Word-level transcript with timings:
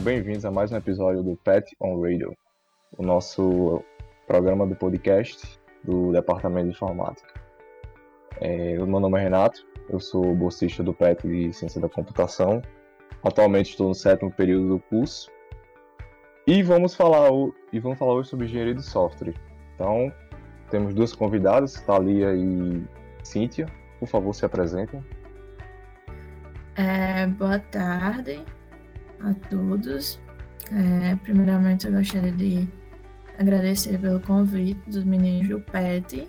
sejam 0.00 0.04
bem-vindos 0.04 0.44
a 0.44 0.50
mais 0.50 0.72
um 0.72 0.76
episódio 0.76 1.22
do 1.22 1.36
Pet 1.36 1.76
on 1.80 2.00
Radio, 2.00 2.34
o 2.96 3.02
nosso 3.02 3.84
programa 4.26 4.66
do 4.66 4.74
podcast 4.74 5.60
do 5.84 6.12
Departamento 6.12 6.68
de 6.68 6.74
Informática. 6.74 7.28
É, 8.40 8.78
o 8.80 8.86
meu 8.86 8.98
nome 8.98 9.18
é 9.18 9.22
Renato, 9.22 9.66
eu 9.90 10.00
sou 10.00 10.34
bolsista 10.34 10.82
do 10.82 10.94
PET 10.94 11.26
de 11.28 11.52
Ciência 11.52 11.80
da 11.80 11.88
Computação. 11.88 12.62
Atualmente 13.22 13.70
estou 13.70 13.88
no 13.88 13.94
sétimo 13.94 14.30
período 14.30 14.68
do 14.68 14.78
curso. 14.78 15.30
E 16.46 16.62
vamos 16.62 16.94
falar, 16.94 17.28
e 17.72 17.78
vamos 17.78 17.98
falar 17.98 18.14
hoje 18.14 18.30
sobre 18.30 18.46
engenharia 18.46 18.74
de 18.74 18.82
software. 18.82 19.34
Então, 19.74 20.10
temos 20.70 20.94
duas 20.94 21.14
convidadas, 21.14 21.80
Thalia 21.82 22.34
e 22.34 22.82
Cíntia. 23.22 23.66
Por 23.98 24.08
favor, 24.08 24.34
se 24.34 24.46
apresentem. 24.46 25.04
É, 26.76 27.26
boa 27.26 27.58
tarde 27.58 28.42
a 29.22 29.34
todos. 29.48 30.20
É, 30.72 31.16
primeiramente, 31.16 31.86
eu 31.86 31.92
gostaria 31.92 32.32
de 32.32 32.68
agradecer 33.38 33.98
pelo 33.98 34.20
convite 34.20 34.80
dos 34.88 35.04
meninos 35.04 35.48
do 35.48 35.60
PET, 35.60 36.28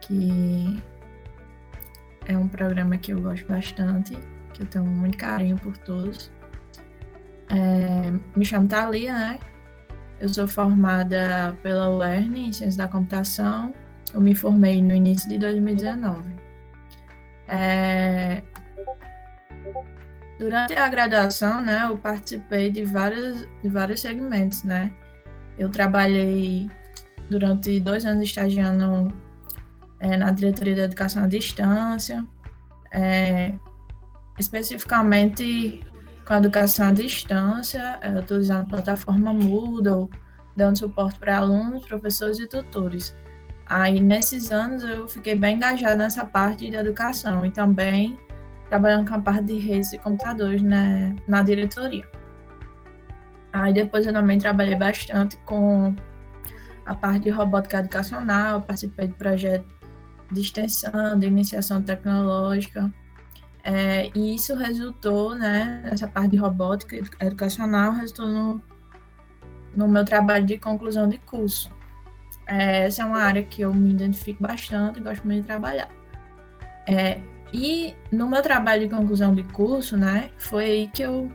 que 0.00 0.82
é 2.26 2.36
um 2.36 2.48
programa 2.48 2.98
que 2.98 3.12
eu 3.12 3.20
gosto 3.20 3.46
bastante, 3.46 4.16
que 4.52 4.62
eu 4.62 4.66
tenho 4.66 4.84
muito 4.84 5.16
carinho 5.16 5.56
por 5.56 5.76
todos. 5.78 6.30
É, 7.48 8.12
me 8.36 8.44
chamo 8.44 8.68
Thalia, 8.68 9.12
né? 9.12 9.38
Eu 10.20 10.28
sou 10.28 10.46
formada 10.46 11.56
pela 11.62 11.88
UERN 11.88 12.48
em 12.48 12.52
Ciência 12.52 12.78
da 12.78 12.88
Computação. 12.88 13.74
Eu 14.12 14.20
me 14.20 14.34
formei 14.34 14.82
no 14.82 14.94
início 14.94 15.28
de 15.28 15.38
2019. 15.38 16.34
É, 17.48 18.42
durante 20.40 20.72
a 20.72 20.88
graduação, 20.88 21.60
né, 21.60 21.86
eu 21.86 21.98
participei 21.98 22.70
de 22.70 22.82
vários, 22.82 23.46
de 23.62 23.68
vários 23.68 24.00
segmentos, 24.00 24.64
né? 24.64 24.90
Eu 25.58 25.68
trabalhei 25.68 26.70
durante 27.28 27.78
dois 27.78 28.06
anos 28.06 28.24
estagiando 28.24 29.12
é, 30.00 30.16
na 30.16 30.30
diretoria 30.30 30.74
de 30.74 30.80
educação 30.80 31.24
à 31.24 31.26
distância, 31.26 32.24
é, 32.90 33.52
especificamente 34.38 35.84
com 36.24 36.32
a 36.32 36.38
educação 36.38 36.88
à 36.88 36.92
distância, 36.92 37.98
é, 38.00 38.18
utilizando 38.18 38.62
a 38.62 38.64
plataforma 38.64 39.34
Moodle, 39.34 40.08
dando 40.56 40.78
suporte 40.78 41.18
para 41.18 41.36
alunos, 41.36 41.84
professores 41.84 42.38
e 42.38 42.46
tutores. 42.46 43.14
Aí, 43.66 44.00
nesses 44.00 44.50
anos, 44.50 44.82
eu 44.82 45.06
fiquei 45.06 45.34
bem 45.34 45.56
engajada 45.56 45.96
nessa 45.96 46.24
parte 46.24 46.70
de 46.70 46.76
educação 46.76 47.44
e 47.44 47.50
também 47.50 48.18
trabalhando 48.70 49.08
com 49.08 49.16
a 49.16 49.20
parte 49.20 49.46
de 49.46 49.58
redes 49.58 49.92
e 49.92 49.98
computadores 49.98 50.62
né, 50.62 51.14
na 51.26 51.42
diretoria. 51.42 52.08
Aí, 53.52 53.72
depois, 53.72 54.06
eu 54.06 54.12
também 54.12 54.38
trabalhei 54.38 54.76
bastante 54.76 55.36
com 55.38 55.94
a 56.86 56.94
parte 56.94 57.24
de 57.24 57.30
robótica 57.30 57.78
educacional, 57.78 58.62
participei 58.62 59.08
de 59.08 59.14
projeto 59.14 59.66
de 60.30 60.40
extensão, 60.40 61.18
de 61.18 61.26
iniciação 61.26 61.82
tecnológica. 61.82 62.92
É, 63.64 64.08
e 64.14 64.36
isso 64.36 64.54
resultou, 64.54 65.34
né, 65.34 65.82
nessa 65.84 66.06
parte 66.06 66.30
de 66.30 66.36
robótica 66.36 66.96
educacional, 67.20 67.92
resultou 67.92 68.28
no, 68.28 68.62
no 69.74 69.88
meu 69.88 70.04
trabalho 70.04 70.46
de 70.46 70.56
conclusão 70.58 71.08
de 71.08 71.18
curso. 71.18 71.70
É, 72.46 72.86
essa 72.86 73.02
é 73.02 73.04
uma 73.04 73.18
área 73.18 73.42
que 73.42 73.62
eu 73.62 73.74
me 73.74 73.90
identifico 73.90 74.40
bastante 74.42 75.00
e 75.00 75.02
gosto 75.02 75.24
muito 75.26 75.42
de 75.42 75.46
trabalhar. 75.48 75.88
É, 76.86 77.20
e 77.52 77.94
no 78.12 78.28
meu 78.28 78.42
trabalho 78.42 78.88
de 78.88 78.94
conclusão 78.94 79.34
de 79.34 79.42
curso, 79.42 79.96
né, 79.96 80.30
foi 80.38 80.64
aí 80.64 80.86
que 80.88 81.02
eu 81.02 81.30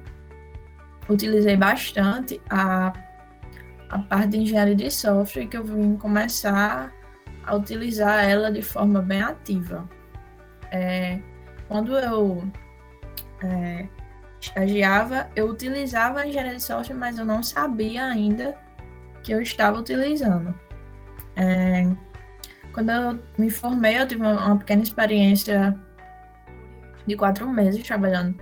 utilizei 1.09 1.57
bastante 1.57 2.41
a, 2.49 2.93
a 3.89 3.99
parte 3.99 4.29
de 4.29 4.37
engenharia 4.37 4.75
de 4.75 4.89
software 4.89 5.47
que 5.47 5.57
eu 5.57 5.63
vim 5.63 5.97
começar 5.97 6.91
a 7.45 7.55
utilizar 7.55 8.27
ela 8.27 8.51
de 8.51 8.61
forma 8.61 9.01
bem 9.01 9.21
ativa. 9.21 9.87
É, 10.71 11.19
quando 11.67 11.97
eu 11.97 12.43
é, 13.43 13.87
estagiava, 14.39 15.29
eu 15.35 15.49
utilizava 15.49 16.21
a 16.21 16.27
engenharia 16.27 16.55
de 16.55 16.63
software, 16.63 16.95
mas 16.95 17.17
eu 17.17 17.25
não 17.25 17.43
sabia 17.43 18.05
ainda 18.05 18.57
que 19.21 19.31
eu 19.31 19.41
estava 19.41 19.79
utilizando. 19.79 20.57
É, 21.35 21.87
quando 22.73 22.89
eu 22.89 23.19
me 23.37 23.49
formei, 23.49 23.99
eu 23.99 24.07
tive 24.07 24.21
uma 24.21 24.57
pequena 24.57 24.81
experiência 24.81 25.79
de 27.07 27.15
quatro 27.15 27.47
meses 27.47 27.83
trabalhando 27.83 28.37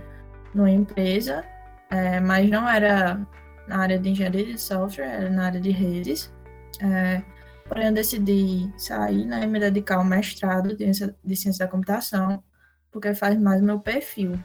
numa 0.54 0.70
empresa, 0.70 1.44
é, 1.90 2.20
mas 2.20 2.48
não 2.48 2.68
era 2.68 3.26
na 3.68 3.78
área 3.78 3.98
de 3.98 4.10
engenharia 4.10 4.44
de 4.44 4.60
software, 4.60 5.06
era 5.06 5.30
na 5.30 5.46
área 5.46 5.60
de 5.60 5.70
redes. 5.70 6.32
É, 6.80 7.22
Porém, 7.66 7.86
eu 7.86 7.92
decidi 7.92 8.70
sair 8.76 9.24
né, 9.24 9.44
e 9.44 9.46
me 9.46 9.58
dedicar 9.58 9.96
ao 9.96 10.04
mestrado 10.04 10.76
de, 10.76 10.84
de 11.24 11.36
ciência 11.36 11.64
da 11.64 11.70
computação, 11.70 12.42
porque 12.92 13.14
faz 13.14 13.38
mais 13.40 13.62
meu 13.62 13.80
perfil. 13.80 14.38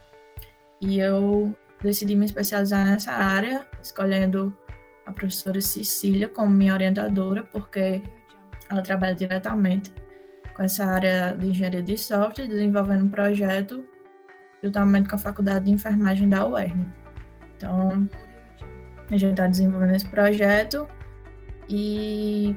E 0.82 1.00
eu 1.00 1.54
decidi 1.82 2.16
me 2.16 2.26
especializar 2.26 2.86
nessa 2.86 3.12
área, 3.12 3.68
escolhendo 3.84 4.56
a 5.06 5.12
professora 5.12 5.60
Cecília 5.60 6.30
como 6.30 6.50
minha 6.50 6.74
orientadora, 6.74 7.44
porque 7.44 8.02
ela 8.70 8.82
trabalha 8.82 9.16
diretamente 9.16 9.92
com 10.54 10.64
essa 10.64 10.86
área 10.86 11.34
de 11.34 11.48
engenharia 11.48 11.84
de 11.84 11.98
software, 11.98 12.48
desenvolvendo 12.48 13.06
um 13.06 13.10
projeto 13.10 13.86
juntamente 14.64 15.10
com 15.10 15.16
a 15.16 15.20
Faculdade 15.20 15.66
de 15.66 15.72
Enfermagem 15.72 16.30
da 16.30 16.48
UERN. 16.48 16.86
Então, 17.58 18.08
a 19.10 19.18
gente 19.18 19.32
está 19.32 19.48
desenvolvendo 19.48 19.96
esse 19.96 20.08
projeto 20.08 20.88
e 21.68 22.56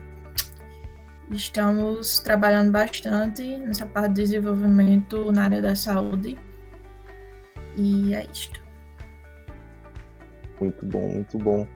Estamos 1.32 2.20
trabalhando 2.20 2.70
bastante 2.70 3.56
nessa 3.56 3.86
parte 3.86 4.08
de 4.08 4.22
desenvolvimento 4.22 5.32
na 5.32 5.44
área 5.44 5.62
da 5.62 5.74
saúde. 5.74 6.38
E 7.74 8.14
é 8.14 8.26
isto. 8.30 8.60
Muito 10.60 10.84
bom, 10.84 11.08
muito 11.08 11.38
bom. 11.38 11.66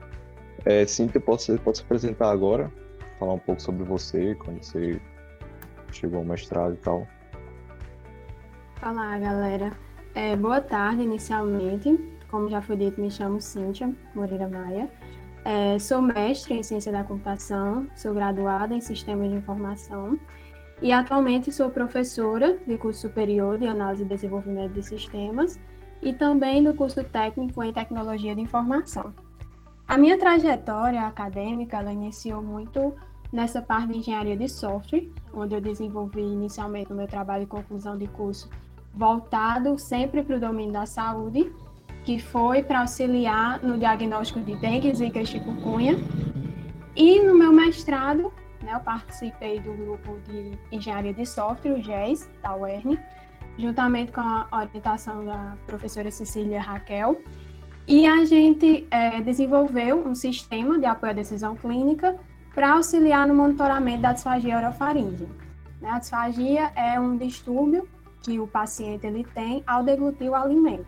É, 0.63 0.85
Cíntia, 0.85 1.19
pode, 1.19 1.57
pode 1.59 1.77
se 1.77 1.83
apresentar 1.83 2.29
agora? 2.29 2.71
Falar 3.17 3.33
um 3.33 3.39
pouco 3.39 3.59
sobre 3.59 3.83
você, 3.83 4.35
quando 4.35 4.63
você 4.63 5.01
chegou 5.91 6.19
ao 6.19 6.25
mestrado 6.25 6.75
e 6.75 6.77
tal. 6.77 7.07
Olá, 8.83 9.17
galera. 9.17 9.86
É, 10.17 10.35
boa 10.35 10.59
tarde, 10.59 11.03
inicialmente. 11.03 11.95
Como 12.31 12.49
já 12.49 12.59
foi 12.59 12.75
dito, 12.75 12.99
me 12.99 13.11
chamo 13.11 13.39
Cíntia 13.39 13.93
Moreira 14.15 14.47
Maia. 14.47 14.89
É, 15.45 15.77
sou 15.77 16.01
mestre 16.01 16.55
em 16.55 16.63
ciência 16.63 16.91
da 16.91 17.03
computação, 17.03 17.87
sou 17.95 18.15
graduada 18.15 18.73
em 18.73 18.81
sistemas 18.81 19.29
de 19.29 19.35
informação 19.35 20.19
e 20.81 20.91
atualmente 20.91 21.51
sou 21.51 21.69
professora 21.69 22.57
de 22.65 22.79
curso 22.79 23.01
superior 23.01 23.59
de 23.59 23.67
análise 23.67 24.01
e 24.01 24.07
desenvolvimento 24.07 24.73
de 24.73 24.81
sistemas 24.81 25.59
e 26.01 26.11
também 26.11 26.63
do 26.63 26.73
curso 26.73 27.03
técnico 27.03 27.63
em 27.63 27.71
tecnologia 27.71 28.33
de 28.33 28.41
informação. 28.41 29.13
A 29.87 29.99
minha 29.99 30.17
trajetória 30.17 31.01
acadêmica 31.01 31.77
ela 31.77 31.93
iniciou 31.93 32.41
muito 32.41 32.95
nessa 33.31 33.61
parte 33.61 33.89
de 33.91 33.99
engenharia 33.99 34.35
de 34.35 34.49
software, 34.49 35.07
onde 35.31 35.53
eu 35.53 35.61
desenvolvi 35.61 36.21
inicialmente 36.21 36.91
o 36.91 36.95
meu 36.95 37.05
trabalho 37.05 37.43
de 37.43 37.51
conclusão 37.51 37.95
de 37.95 38.07
curso 38.07 38.49
voltado 38.97 39.77
sempre 39.77 40.23
para 40.23 40.35
o 40.35 40.39
domínio 40.39 40.73
da 40.73 40.85
saúde 40.85 41.51
que 42.07 42.19
foi 42.19 42.63
para 42.63 42.79
auxiliar 42.79 43.61
no 43.61 43.77
diagnóstico 43.77 44.39
de 44.39 44.55
dengue, 44.55 44.95
zika 44.95 45.19
e 45.19 45.25
chikungunya. 45.25 45.97
E 46.95 47.21
no 47.21 47.37
meu 47.37 47.51
mestrado, 47.51 48.31
né, 48.63 48.71
eu 48.73 48.79
participei 48.79 49.59
do 49.59 49.73
grupo 49.73 50.17
de 50.25 50.57
engenharia 50.71 51.13
de 51.13 51.25
software, 51.25 51.73
o 51.73 51.81
GES, 51.81 52.29
da 52.41 52.55
UERN, 52.55 52.97
juntamente 53.57 54.13
com 54.13 54.21
a 54.21 54.47
orientação 54.53 55.25
da 55.25 55.57
professora 55.65 56.09
Cecília 56.09 56.61
Raquel. 56.61 57.21
E 57.85 58.07
a 58.07 58.23
gente 58.23 58.87
é, 58.89 59.19
desenvolveu 59.19 60.07
um 60.07 60.15
sistema 60.15 60.79
de 60.79 60.85
apoio 60.85 61.11
à 61.11 61.15
decisão 61.15 61.57
clínica 61.57 62.15
para 62.55 62.71
auxiliar 62.71 63.27
no 63.27 63.35
monitoramento 63.35 64.03
da 64.03 64.13
disfagia 64.13 64.57
orofaríngea. 64.57 65.27
Né, 65.81 65.89
a 65.89 65.99
disfagia 65.99 66.71
é 66.73 66.97
um 66.97 67.17
distúrbio 67.17 67.85
que 68.27 68.37
o 68.41 68.45
paciente 68.45 69.07
ele 69.07 69.23
tem 69.33 69.63
ao 69.65 69.81
deglutir 69.83 70.29
o 70.29 70.35
alimento. 70.35 70.85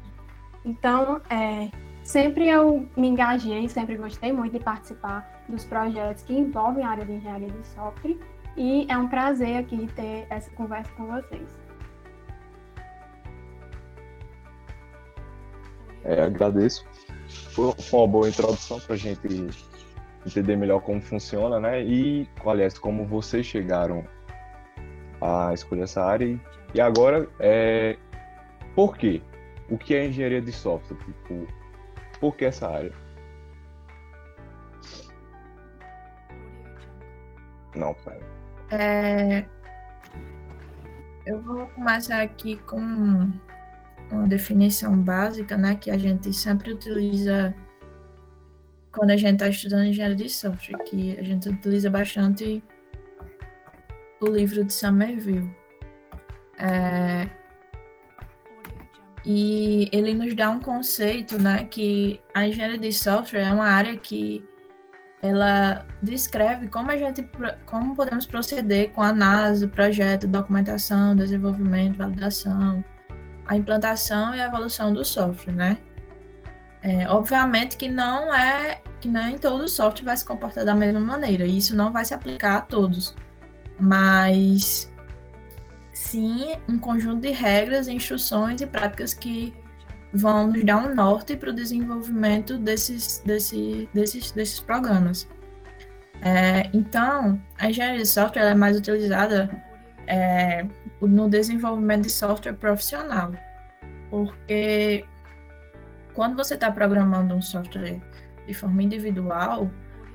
Então, 0.65 1.21
é, 1.30 1.71
sempre 2.03 2.50
eu 2.50 2.86
me 2.97 3.07
engajei, 3.07 3.69
sempre 3.69 3.95
gostei 3.95 4.33
muito 4.33 4.57
de 4.57 4.59
participar 4.59 5.45
dos 5.47 5.63
projetos 5.63 6.21
que 6.24 6.33
envolvem 6.33 6.83
a 6.83 6.89
área 6.89 7.06
de 7.06 7.13
engenharia 7.13 7.50
de 7.50 7.65
software 7.68 8.18
e 8.57 8.86
é 8.89 8.97
um 8.97 9.07
prazer 9.07 9.56
aqui 9.56 9.88
ter 9.95 10.27
essa 10.30 10.51
conversa 10.51 10.91
com 10.97 11.06
vocês. 11.06 11.47
É, 16.03 16.24
agradeço. 16.24 16.85
Foi 17.51 17.74
uma 17.94 18.07
boa 18.07 18.27
introdução 18.27 18.81
para 18.81 18.95
a 18.95 18.97
gente 18.97 19.47
entender 20.25 20.57
melhor 20.57 20.81
como 20.81 21.01
funciona, 21.01 21.57
né? 21.57 21.85
E, 21.85 22.27
aliás, 22.45 22.77
como 22.77 23.06
vocês 23.06 23.45
chegaram 23.45 24.03
a 25.21 25.53
escolher 25.53 25.83
essa 25.83 26.03
área. 26.03 26.25
E 26.25 26.39
e 26.74 26.81
agora, 26.81 27.27
é... 27.39 27.98
por 28.75 28.98
quê? 28.98 29.21
O 29.69 29.77
que 29.77 29.95
é 29.95 30.07
engenharia 30.07 30.42
de 30.42 30.51
software? 30.51 30.98
Tipo, 30.98 31.48
por 32.19 32.36
que 32.36 32.45
essa 32.45 32.68
área? 32.68 32.94
Não, 37.75 37.94
pera. 37.94 38.21
É... 38.71 39.45
Eu 41.25 41.42
vou 41.42 41.68
começar 41.68 42.21
aqui 42.21 42.57
com 42.57 42.80
uma 44.12 44.27
definição 44.27 44.98
básica, 44.98 45.56
né, 45.57 45.75
que 45.75 45.92
a 45.92 45.98
gente 45.98 46.33
sempre 46.33 46.74
utiliza 46.74 47.54
quando 48.92 49.12
a 49.12 49.18
gente 49.18 49.33
está 49.33 49.48
estudando 49.48 49.86
engenharia 49.86 50.16
de 50.16 50.30
software, 50.30 50.83
que 50.83 51.18
a 51.19 51.24
gente 51.24 51.48
utiliza 51.48 51.89
bastante 51.89 52.63
o 54.19 54.25
livro 54.25 54.63
de 54.63 54.74
Somerville, 54.74 55.56
é, 56.59 57.27
e 59.25 59.89
ele 59.91 60.13
nos 60.13 60.33
dá 60.35 60.50
um 60.50 60.59
conceito, 60.59 61.41
né, 61.41 61.65
que 61.65 62.21
a 62.33 62.47
engenharia 62.47 62.77
de 62.77 62.91
software 62.91 63.41
é 63.41 63.51
uma 63.51 63.67
área 63.67 63.95
que 63.97 64.44
ela 65.21 65.85
descreve 66.01 66.69
como 66.69 66.91
a 66.91 66.97
gente 66.97 67.29
como 67.65 67.95
podemos 67.95 68.25
proceder 68.25 68.91
com 68.91 69.01
a 69.01 69.09
análise 69.09 69.65
do 69.65 69.71
projeto, 69.71 70.27
documentação, 70.27 71.15
desenvolvimento, 71.15 71.97
validação, 71.97 72.83
a 73.45 73.57
implantação 73.57 74.33
e 74.33 74.39
a 74.39 74.47
evolução 74.47 74.94
do 74.94 75.03
software, 75.03 75.53
né? 75.53 75.77
É, 76.81 77.09
obviamente 77.09 77.75
que 77.75 77.89
não 77.89 78.33
é 78.33 78.81
que 79.01 79.09
nem 79.09 79.38
todo 79.38 79.67
software 79.67 80.06
vai 80.06 80.17
se 80.17 80.25
comportar 80.25 80.63
da 80.63 80.73
mesma 80.73 81.00
maneira, 81.01 81.45
isso 81.45 81.75
não 81.75 81.91
vai 81.91 82.06
se 82.06 82.13
aplicar 82.13 82.57
a 82.57 82.61
todos, 82.61 83.15
mas 83.77 84.89
sim 85.99 86.55
um 86.67 86.79
conjunto 86.79 87.21
de 87.21 87.31
regras, 87.31 87.89
instruções 87.89 88.61
e 88.61 88.65
práticas 88.65 89.13
que 89.13 89.53
vão 90.13 90.47
nos 90.47 90.63
dar 90.63 90.77
um 90.77 90.95
norte 90.95 91.35
para 91.35 91.49
o 91.49 91.53
desenvolvimento 91.53 92.57
desses, 92.57 93.21
desse, 93.25 93.89
desses, 93.93 94.31
desses 94.31 94.61
programas. 94.61 95.27
É, 96.21 96.69
então, 96.73 97.39
a 97.57 97.69
engenharia 97.69 97.99
de 97.99 98.07
software 98.07 98.43
é 98.43 98.55
mais 98.55 98.77
utilizada 98.77 99.49
é, 100.07 100.65
no 101.01 101.29
desenvolvimento 101.29 102.03
de 102.03 102.11
software 102.11 102.53
profissional, 102.53 103.33
porque 104.09 105.05
quando 106.13 106.37
você 106.37 106.53
está 106.53 106.71
programando 106.71 107.35
um 107.35 107.41
software 107.41 108.01
de 108.47 108.53
forma 108.53 108.81
individual, 108.81 109.69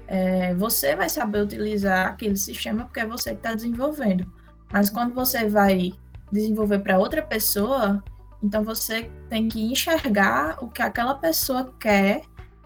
é, 0.06 0.54
você 0.54 0.96
vai 0.96 1.10
saber 1.10 1.42
utilizar 1.42 2.08
aquele 2.08 2.36
sistema 2.36 2.84
porque 2.84 3.00
é 3.00 3.06
você 3.06 3.30
que 3.30 3.36
está 3.36 3.54
desenvolvendo. 3.54 4.26
Mas 4.74 4.90
quando 4.90 5.14
você 5.14 5.48
vai 5.48 5.92
desenvolver 6.32 6.80
para 6.80 6.98
outra 6.98 7.22
pessoa, 7.22 8.02
então 8.42 8.64
você 8.64 9.08
tem 9.30 9.48
que 9.48 9.62
enxergar 9.62 10.58
o 10.60 10.68
que 10.68 10.82
aquela 10.82 11.14
pessoa 11.14 11.72
quer 11.78 12.22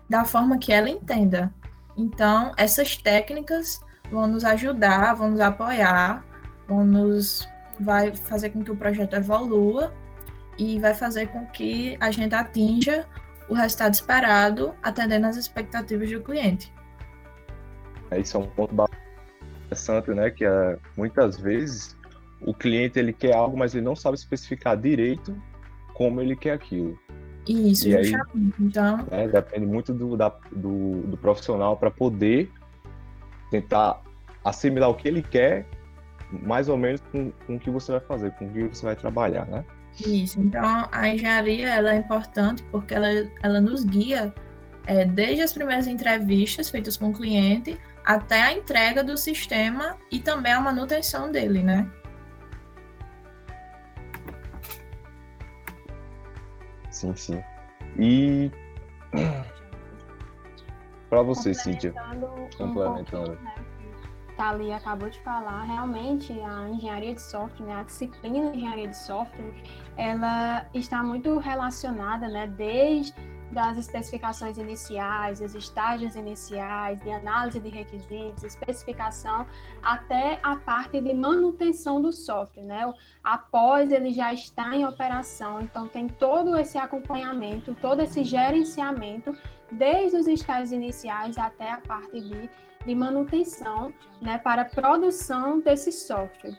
da 0.08 0.24
forma 0.24 0.56
que 0.56 0.72
ela 0.72 0.88
entenda. 0.88 1.52
Então, 1.94 2.52
essas 2.56 2.96
técnicas 2.96 3.78
vão 4.10 4.26
nos 4.26 4.42
ajudar, 4.42 5.12
vão 5.16 5.32
nos 5.32 5.40
apoiar, 5.40 6.24
vão 6.66 6.82
nos 6.82 7.46
vai 7.78 8.16
fazer 8.16 8.50
com 8.50 8.64
que 8.64 8.72
o 8.72 8.76
projeto 8.76 9.12
evolua 9.12 9.92
e 10.56 10.80
vai 10.80 10.94
fazer 10.94 11.28
com 11.28 11.44
que 11.48 11.98
a 12.00 12.10
gente 12.10 12.34
atinja 12.34 13.06
o 13.50 13.54
resultado 13.54 13.92
esperado, 13.92 14.74
atendendo 14.82 15.26
às 15.26 15.36
expectativas 15.36 16.10
do 16.10 16.22
cliente. 16.22 16.72
Isso 18.16 18.38
é 18.38 18.40
um 18.40 18.46
ponto 18.46 18.74
interessante, 19.66 20.10
né? 20.10 20.30
Que 20.30 20.46
é, 20.46 20.78
muitas 20.96 21.38
vezes 21.38 21.97
o 22.40 22.54
cliente 22.54 22.98
ele 22.98 23.12
quer 23.12 23.34
algo, 23.34 23.56
mas 23.56 23.74
ele 23.74 23.84
não 23.84 23.96
sabe 23.96 24.16
especificar 24.16 24.76
direito 24.76 25.36
como 25.94 26.20
ele 26.20 26.36
quer 26.36 26.52
aquilo. 26.52 26.98
Isso, 27.46 27.88
e 27.88 27.96
aí, 27.96 28.12
então. 28.60 29.06
É, 29.10 29.26
depende 29.26 29.66
muito 29.66 29.94
do, 29.94 30.16
da, 30.16 30.28
do, 30.52 31.00
do 31.02 31.16
profissional 31.16 31.76
para 31.76 31.90
poder 31.90 32.50
tentar 33.50 34.02
assimilar 34.44 34.90
o 34.90 34.94
que 34.94 35.08
ele 35.08 35.22
quer, 35.22 35.66
mais 36.30 36.68
ou 36.68 36.76
menos 36.76 37.00
com, 37.10 37.32
com 37.46 37.56
o 37.56 37.58
que 37.58 37.70
você 37.70 37.92
vai 37.92 38.00
fazer, 38.02 38.30
com 38.32 38.46
o 38.46 38.52
que 38.52 38.62
você 38.64 38.84
vai 38.84 38.96
trabalhar, 38.96 39.46
né? 39.46 39.64
Isso, 40.06 40.40
então 40.40 40.86
a 40.92 41.08
engenharia 41.08 41.70
ela 41.70 41.94
é 41.94 41.96
importante 41.96 42.62
porque 42.70 42.94
ela, 42.94 43.08
ela 43.42 43.60
nos 43.60 43.82
guia 43.84 44.32
é, 44.86 45.04
desde 45.04 45.42
as 45.42 45.52
primeiras 45.52 45.86
entrevistas 45.86 46.70
feitas 46.70 46.96
com 46.96 47.08
o 47.08 47.12
cliente 47.12 47.76
até 48.04 48.42
a 48.42 48.52
entrega 48.52 49.02
do 49.02 49.16
sistema 49.16 49.96
e 50.10 50.20
também 50.20 50.52
a 50.52 50.60
manutenção 50.60 51.32
dele, 51.32 51.62
né? 51.62 51.90
Sim, 56.98 57.14
sim. 57.14 57.44
E 57.96 58.50
para 61.08 61.22
você, 61.22 61.54
Cíntia, 61.54 61.94
complementando. 62.56 63.30
Um 63.30 63.44
né, 63.44 63.54
Thalia 64.36 64.76
acabou 64.76 65.08
de 65.08 65.20
falar, 65.20 65.62
realmente 65.62 66.32
a 66.32 66.68
engenharia 66.68 67.14
de 67.14 67.22
software, 67.22 67.66
né, 67.66 67.74
a 67.76 67.82
disciplina 67.84 68.50
de 68.50 68.58
engenharia 68.58 68.88
de 68.88 68.96
software, 68.96 69.54
ela 69.96 70.66
está 70.74 71.00
muito 71.00 71.38
relacionada, 71.38 72.26
né, 72.26 72.48
desde 72.48 73.14
das 73.50 73.78
especificações 73.78 74.58
iniciais, 74.58 75.40
dos 75.40 75.54
estágios 75.54 76.14
iniciais, 76.16 77.00
de 77.00 77.10
análise 77.10 77.58
de 77.58 77.68
requisitos, 77.68 78.44
especificação, 78.44 79.46
até 79.82 80.38
a 80.42 80.56
parte 80.56 81.00
de 81.00 81.14
manutenção 81.14 82.00
do 82.00 82.12
software, 82.12 82.64
né? 82.64 82.92
Após 83.24 83.90
ele 83.90 84.12
já 84.12 84.32
estar 84.32 84.74
em 84.74 84.86
operação, 84.86 85.60
então 85.60 85.88
tem 85.88 86.08
todo 86.08 86.56
esse 86.56 86.76
acompanhamento, 86.76 87.74
todo 87.80 88.02
esse 88.02 88.22
gerenciamento, 88.22 89.34
desde 89.72 90.16
os 90.16 90.26
estágios 90.26 90.72
iniciais 90.72 91.38
até 91.38 91.70
a 91.70 91.78
parte 91.78 92.20
de, 92.20 92.50
de 92.84 92.94
manutenção, 92.94 93.92
né? 94.20 94.38
Para 94.38 94.62
a 94.62 94.66
produção 94.66 95.60
desse 95.60 95.90
software. 95.90 96.58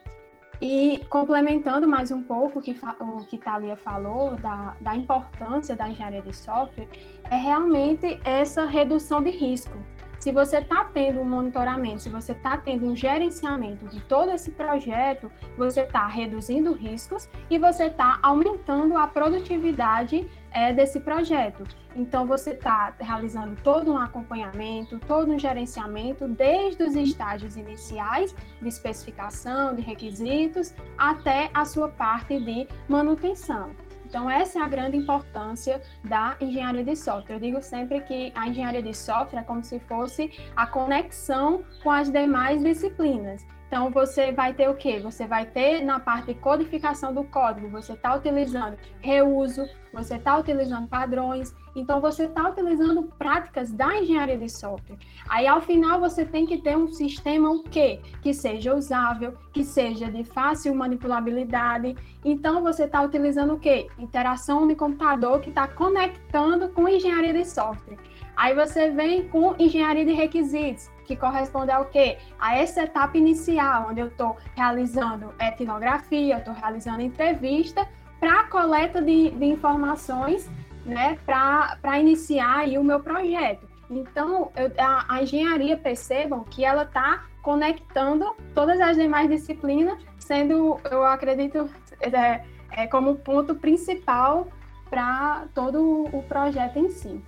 E 0.62 1.06
complementando 1.10 1.88
mais 1.88 2.12
um 2.12 2.22
pouco 2.22 2.60
o 2.60 2.62
que, 2.62 2.76
o 3.00 3.26
que 3.26 3.38
Thalia 3.38 3.78
falou 3.78 4.36
da, 4.36 4.76
da 4.82 4.94
importância 4.94 5.74
da 5.74 5.88
engenharia 5.88 6.22
de 6.22 6.36
software, 6.36 6.88
é 7.32 7.36
realmente 7.38 8.20
essa 8.26 8.66
redução 8.66 9.24
de 9.24 9.30
risco. 9.30 9.78
Se 10.20 10.34
você 10.34 10.58
está 10.58 10.84
tendo 10.84 11.22
um 11.22 11.26
monitoramento, 11.26 12.02
se 12.02 12.10
você 12.10 12.34
está 12.34 12.58
tendo 12.58 12.86
um 12.86 12.96
gerenciamento 12.96 13.88
de 13.88 14.02
todo 14.02 14.32
esse 14.32 14.52
projeto, 14.52 15.32
você 15.58 15.82
está 15.82 16.06
reduzindo 16.08 16.74
riscos 16.74 17.30
e 17.50 17.58
você 17.58 17.86
está 17.86 18.20
aumentando 18.22 18.98
a 18.98 19.08
produtividade 19.08 20.30
é, 20.52 20.74
desse 20.74 21.00
projeto. 21.00 21.64
Então, 21.96 22.28
você 22.28 22.52
está 22.52 22.94
realizando 23.00 23.56
todo 23.64 23.94
um 23.94 23.98
acompanhamento, 23.98 25.00
todo 25.00 25.32
um 25.32 25.40
gerenciamento, 25.40 26.28
desde 26.28 26.84
os 26.84 26.96
estágios 26.96 27.56
iniciais 27.56 28.36
de 28.62 28.68
especificação, 28.68 29.74
de 29.74 29.82
requisitos, 29.82 30.74
até 30.98 31.50
a 31.54 31.64
sua 31.64 31.88
parte 31.88 32.40
de 32.40 32.68
manutenção. 32.90 33.72
Então, 34.10 34.28
essa 34.28 34.58
é 34.58 34.62
a 34.64 34.68
grande 34.68 34.98
importância 34.98 35.80
da 36.04 36.36
engenharia 36.42 36.84
de 36.84 36.96
software. 36.96 37.36
Eu 37.36 37.40
digo 37.40 37.62
sempre 37.62 38.02
que 38.02 38.34
a 38.36 38.48
engenharia 38.48 38.82
de 38.82 38.94
software 38.94 39.42
é 39.42 39.44
como 39.44 39.64
se 39.64 39.80
fosse 39.82 40.32
a 40.56 40.66
conexão 40.66 41.64
com 41.84 41.92
as 41.92 42.12
demais 42.12 42.64
disciplinas. 42.64 43.46
Então, 43.68 43.92
você 43.92 44.32
vai 44.32 44.52
ter 44.52 44.68
o 44.68 44.74
quê? 44.74 45.00
Você 45.00 45.28
vai 45.28 45.46
ter 45.46 45.86
na 45.86 46.00
parte 46.00 46.34
de 46.34 46.34
codificação 46.34 47.14
do 47.14 47.24
código, 47.24 47.70
você 47.70 47.94
está 47.94 48.16
utilizando 48.16 48.76
reuso, 49.00 49.70
você 49.94 50.16
está 50.16 50.40
utilizando 50.40 50.88
padrões, 50.88 51.54
então 51.76 52.02
você 52.02 52.26
está 52.26 52.50
utilizando 52.50 53.04
práticas 53.18 53.72
da 53.72 53.98
engenharia 53.98 54.38
de 54.38 54.50
software. 54.50 54.98
Aí, 55.28 55.48
ao 55.48 55.62
final, 55.62 56.00
você 56.00 56.26
tem 56.26 56.46
que 56.46 56.58
ter 56.58 56.78
um 56.78 56.88
sistema 56.88 57.50
o 57.50 57.64
quê? 57.64 58.00
Que 58.22 58.34
seja 58.34 58.76
usável, 58.76 59.34
que 59.54 59.64
seja 59.64 60.12
de 60.12 60.24
fácil 60.24 60.74
manipulabilidade. 60.76 61.96
Então, 62.24 62.62
você 62.62 62.84
está 62.84 63.02
utilizando 63.02 63.54
o 63.54 63.60
quê? 63.60 63.88
Interação 63.98 64.68
de 64.68 64.76
computador 64.76 65.40
que 65.40 65.50
está 65.50 65.68
conectando 65.68 66.70
com 66.70 66.88
engenharia 66.88 67.34
de 67.34 67.46
software. 67.46 67.98
Aí 68.40 68.56
você 68.56 68.90
vem 68.90 69.28
com 69.28 69.54
engenharia 69.60 70.06
de 70.06 70.14
requisitos, 70.14 70.90
que 71.04 71.14
corresponde 71.14 71.72
ao 71.72 71.84
quê? 71.86 72.18
A 72.40 72.56
essa 72.56 72.84
etapa 72.84 73.18
inicial, 73.18 73.88
onde 73.90 74.00
eu 74.00 74.08
estou 74.08 74.38
realizando 74.56 75.34
etnografia, 75.42 76.38
estou 76.38 76.54
realizando 76.54 77.02
entrevista 77.02 77.86
para 78.18 78.46
coleta 78.46 79.02
de, 79.02 79.32
de 79.32 79.46
informações, 79.46 80.50
né, 80.86 81.18
para 81.26 82.00
iniciar 82.00 82.60
aí 82.60 82.78
o 82.78 82.84
meu 82.84 83.00
projeto. 83.00 83.68
Então, 83.90 84.52
eu, 84.56 84.72
a, 84.78 85.16
a, 85.16 85.24
engenharia, 85.24 85.76
percebam 85.76 86.44
que 86.44 86.64
ela 86.64 86.84
está 86.84 87.26
conectando 87.42 88.36
todas 88.54 88.80
as 88.80 88.96
demais 88.96 89.30
disciplinas, 89.30 90.00
sendo, 90.20 90.80
eu 90.92 91.04
acredito, 91.04 91.70
é, 92.00 92.44
é 92.72 92.88
como 92.88 93.16
ponto 93.16 93.56
principal 93.56 94.48
para 94.90 95.46
todo 95.56 96.08
o 96.12 96.24
projeto 96.24 96.78
em 96.78 96.90
si. 96.90 97.22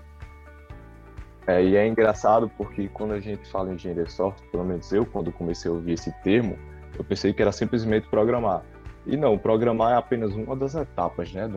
É, 1.47 1.63
e 1.63 1.75
é 1.75 1.87
engraçado 1.87 2.49
porque 2.55 2.87
quando 2.89 3.13
a 3.13 3.19
gente 3.19 3.49
fala 3.49 3.71
em 3.71 3.75
engenharia 3.75 4.03
de 4.03 4.11
software, 4.11 4.47
pelo 4.51 4.63
menos 4.63 4.91
eu, 4.93 5.05
quando 5.05 5.31
comecei 5.31 5.69
a 5.69 5.73
ouvir 5.73 5.93
esse 5.93 6.11
termo, 6.21 6.57
eu 6.97 7.03
pensei 7.03 7.33
que 7.33 7.41
era 7.41 7.51
simplesmente 7.51 8.07
programar. 8.07 8.63
E 9.05 9.17
não, 9.17 9.37
programar 9.37 9.93
é 9.93 9.95
apenas 9.95 10.33
uma 10.33 10.55
das 10.55 10.75
etapas 10.75 11.33
né, 11.33 11.49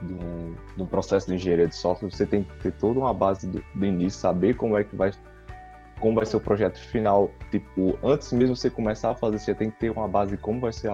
do, 0.00 0.14
do, 0.14 0.56
do 0.76 0.86
processo 0.86 1.26
de 1.26 1.34
engenharia 1.34 1.66
de 1.66 1.74
software. 1.74 2.10
Você 2.10 2.26
tem 2.26 2.44
que 2.44 2.56
ter 2.58 2.72
toda 2.72 2.98
uma 2.98 3.14
base 3.14 3.46
do, 3.46 3.62
do 3.74 3.86
início, 3.86 4.20
saber 4.20 4.54
como 4.54 4.76
é 4.76 4.84
que 4.84 4.96
vai 4.96 5.12
como 6.00 6.14
vai 6.14 6.24
ser 6.24 6.38
o 6.38 6.40
projeto 6.40 6.78
final, 6.78 7.30
tipo, 7.50 7.98
antes 8.02 8.32
mesmo 8.32 8.56
você 8.56 8.70
começar 8.70 9.10
a 9.10 9.14
fazer, 9.14 9.38
você 9.38 9.54
tem 9.54 9.70
que 9.70 9.78
ter 9.78 9.90
uma 9.90 10.08
base 10.08 10.30
de 10.30 10.38
como 10.38 10.58
vai 10.58 10.72
ser 10.72 10.90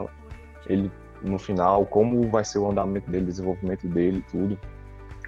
ele 0.67 0.91
no 1.23 1.39
final, 1.39 1.87
como 1.87 2.29
vai 2.29 2.45
ser 2.45 2.59
o 2.59 2.69
andamento 2.69 3.09
dele, 3.09 3.27
desenvolvimento 3.27 3.87
dele, 3.87 4.25
tudo, 4.31 4.59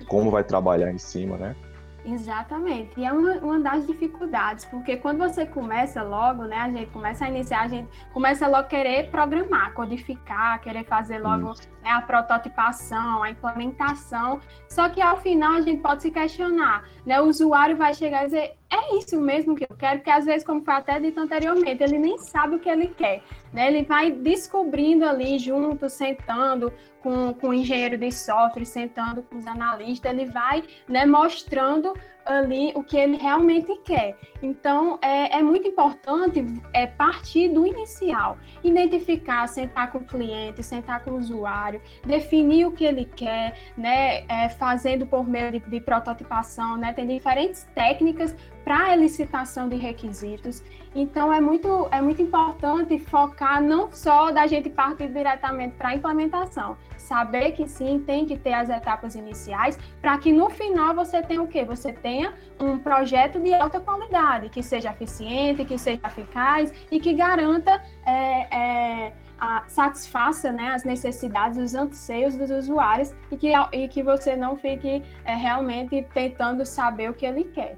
como 0.09 0.31
vai 0.31 0.45
trabalhar 0.45 0.91
em 0.91 0.99
cima, 0.99 1.37
né? 1.37 1.57
Exatamente. 2.05 2.99
E 2.99 3.05
é 3.05 3.13
uma, 3.13 3.61
das 3.61 3.87
dificuldades, 3.87 4.65
porque 4.65 4.97
quando 4.97 5.19
você 5.19 5.45
começa 5.45 6.03
logo, 6.03 6.45
né, 6.45 6.57
a 6.57 6.71
gente 6.71 6.91
começa 6.91 7.25
a 7.25 7.29
iniciar, 7.29 7.63
a 7.63 7.69
gente 7.69 7.89
começa 8.13 8.47
logo 8.47 8.61
a 8.61 8.65
querer 8.65 9.11
programar, 9.11 9.75
codificar, 9.75 10.61
querer 10.61 10.85
fazer 10.85 11.19
logo 11.19 11.53
né, 11.83 11.91
a 11.91 12.01
prototipação, 12.01 13.23
a 13.23 13.31
implementação. 13.31 14.41
Só 14.69 14.89
que 14.89 15.01
ao 15.01 15.17
final 15.19 15.55
a 15.55 15.61
gente 15.61 15.81
pode 15.81 16.03
se 16.03 16.11
questionar, 16.11 16.89
né? 17.05 17.21
O 17.21 17.27
usuário 17.27 17.77
vai 17.77 17.95
chegar 17.95 18.23
e 18.23 18.27
dizer, 18.27 18.57
é 18.71 18.97
isso 18.99 19.21
mesmo 19.21 19.55
que 19.55 19.65
eu 19.65 19.77
quero, 19.77 19.99
porque 19.99 20.11
às 20.11 20.25
vezes, 20.25 20.45
como 20.45 20.65
foi 20.65 20.75
até 20.75 21.01
dito 21.01 21.19
anteriormente, 21.19 21.83
ele 21.83 21.99
nem 21.99 22.19
sabe 22.19 22.57
o 22.57 22.59
que 22.59 22.69
ele 22.69 22.89
quer. 22.89 23.23
Né? 23.53 23.69
Ele 23.69 23.83
vai 23.85 24.11
descobrindo 24.11 25.05
ali 25.05 25.39
junto, 25.39 25.89
sentando 25.89 26.73
com, 27.01 27.33
com 27.35 27.49
o 27.49 27.55
engenheiro 27.55 27.97
de 27.97 28.11
software, 28.13 28.65
sentando 28.65 29.23
com 29.23 29.37
os 29.39 29.47
analistas, 29.47 30.13
ele 30.13 30.27
vai 30.27 30.63
né, 30.89 31.07
mostrando 31.07 31.95
ali 32.29 32.73
o 32.75 32.83
que 32.83 32.97
ele 32.97 33.17
realmente 33.17 33.75
quer. 33.85 34.17
Então, 34.43 34.99
é, 35.03 35.39
é 35.39 35.43
muito 35.43 35.67
importante 35.67 36.45
é, 36.73 36.87
partir 36.87 37.49
do 37.49 37.67
inicial, 37.67 38.39
identificar, 38.63 39.49
sentar 39.49 39.91
com 39.91 39.99
o 39.99 40.05
cliente, 40.05 40.63
sentar 40.63 41.03
com 41.03 41.13
o 41.13 41.19
usuário, 41.19 41.81
definir 42.07 42.67
o 42.67 42.73
que 42.73 42.85
ele 42.85 43.05
quer, 43.05 43.59
né, 43.77 44.25
é, 44.29 44.49
fazendo 44.49 45.07
por 45.07 45.27
meio 45.27 45.51
de, 45.53 45.61
de 45.61 45.81
prototipação, 45.81 46.77
né, 46.77 46.93
tem 46.93 47.07
diferentes 47.07 47.65
técnicas 47.75 48.37
para 48.65 48.93
elicitação 48.93 49.69
de 49.69 49.77
requisitos. 49.77 50.63
Então, 50.95 51.33
é 51.33 51.41
muito, 51.41 51.89
é 51.91 52.01
muito 52.01 52.21
importante 52.21 52.99
focar 52.99 53.63
não 53.63 53.91
só 53.91 54.31
da 54.31 54.47
gente 54.47 54.69
partir 54.69 55.09
diretamente 55.09 55.75
para 55.77 55.91
a 55.91 55.95
implementação, 55.95 56.77
saber 57.09 57.53
que 57.53 57.67
sim, 57.67 57.99
tem 57.99 58.27
que 58.27 58.37
ter 58.37 58.53
as 58.53 58.69
etapas 58.69 59.15
iniciais, 59.15 59.79
para 60.01 60.19
que 60.19 60.31
no 60.31 60.51
final 60.51 60.95
você 60.95 61.23
tenha 61.23 61.43
o 61.43 61.49
quê? 61.49 61.65
Você 61.65 61.93
tenha 61.93 62.35
um 62.61 62.79
projeto 62.79 63.41
de 63.41 63.55
alta 63.55 63.81
qualidade, 63.81 64.51
que 64.51 64.63
seja 64.63 64.91
eficiente, 64.91 65.65
que 65.65 65.79
seja 65.79 66.01
eficaz 66.07 66.73
e 66.91 67.01
que 67.01 67.15
garanta. 67.15 67.83
É, 68.05 68.57
é, 68.57 69.13
a, 69.41 69.63
satisfaça 69.69 70.51
né, 70.51 70.71
as 70.71 70.83
necessidades, 70.85 71.57
os 71.59 71.73
anseios 71.73 72.37
dos 72.37 72.51
usuários 72.51 73.15
e 73.31 73.37
que, 73.37 73.53
e 73.73 73.87
que 73.87 74.03
você 74.03 74.35
não 74.35 74.57
fique 74.57 75.01
é, 75.25 75.35
realmente 75.35 76.05
tentando 76.13 76.67
saber 76.67 77.09
o 77.09 77.15
que 77.15 77.25
ele 77.25 77.45
quer. 77.45 77.77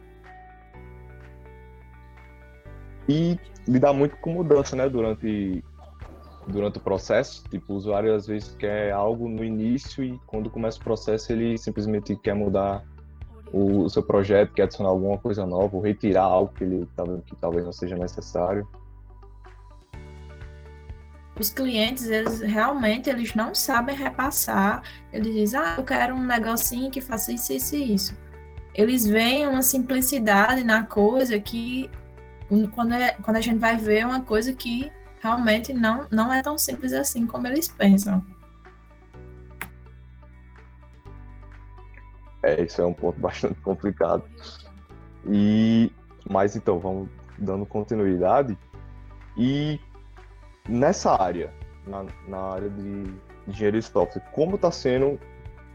E 3.06 3.38
lidar 3.68 3.92
muito 3.92 4.16
com 4.18 4.32
mudança, 4.32 4.74
né, 4.74 4.88
durante 4.88 5.62
durante 6.50 6.78
o 6.78 6.80
processo. 6.80 7.44
Tipo, 7.48 7.72
o 7.72 7.76
usuário 7.76 8.14
às 8.14 8.26
vezes 8.26 8.54
quer 8.56 8.92
algo 8.92 9.28
no 9.28 9.44
início 9.44 10.04
e 10.04 10.18
quando 10.26 10.50
começa 10.50 10.78
o 10.78 10.84
processo 10.84 11.32
ele 11.32 11.56
simplesmente 11.56 12.16
quer 12.16 12.34
mudar 12.34 12.84
o, 13.52 13.88
seu 13.88 14.02
projeto, 14.02 14.52
quer 14.52 14.62
adicionar 14.62 14.90
alguma 14.90 15.18
coisa 15.18 15.44
nova, 15.44 15.76
ou 15.76 15.82
retirar 15.82 16.22
algo 16.22 16.52
que 16.54 16.64
ele 16.64 16.88
tá 16.96 17.04
que 17.26 17.34
talvez 17.36 17.64
não 17.64 17.72
seja 17.72 17.96
necessário. 17.96 18.66
Os 21.38 21.50
clientes, 21.50 22.08
eles 22.08 22.40
realmente 22.40 23.08
eles 23.08 23.34
não 23.34 23.54
sabem 23.54 23.96
repassar. 23.96 24.82
Eles 25.12 25.34
dizem, 25.34 25.58
ah, 25.58 25.74
eu 25.78 25.84
quero 25.84 26.14
um 26.14 26.24
negocinho 26.24 26.90
que 26.90 27.00
faça 27.00 27.32
isso, 27.32 27.52
isso 27.52 27.74
e 27.74 27.94
isso. 27.94 28.16
Eles 28.74 29.06
veem 29.06 29.48
uma 29.48 29.62
simplicidade 29.62 30.62
na 30.62 30.84
coisa 30.84 31.40
que 31.40 31.90
quando, 32.74 32.94
é, 32.94 33.12
quando 33.22 33.36
a 33.36 33.40
gente 33.40 33.58
vai 33.58 33.76
ver 33.76 34.04
uma 34.04 34.20
coisa 34.20 34.52
que 34.52 34.90
realmente 35.20 35.72
não, 35.72 36.06
não 36.10 36.32
é 36.32 36.42
tão 36.42 36.58
simples 36.58 36.92
assim 36.92 37.26
como 37.26 37.46
eles 37.46 37.68
pensam. 37.68 38.24
É, 42.42 42.62
isso 42.62 42.80
é 42.80 42.86
um 42.86 42.92
ponto 42.92 43.20
bastante 43.20 43.60
complicado. 43.60 44.24
E, 45.28 45.92
mas 46.28 46.56
então, 46.56 46.78
vamos 46.78 47.08
dando 47.38 47.66
continuidade. 47.66 48.58
E 49.36 49.78
nessa 50.68 51.20
área, 51.20 51.52
na, 51.86 52.06
na 52.26 52.38
área 52.38 52.70
de 52.70 53.14
engenharia 53.46 53.80
de 53.80 53.86
software, 53.86 54.22
como 54.32 54.56
está 54.56 54.70
sendo 54.70 55.20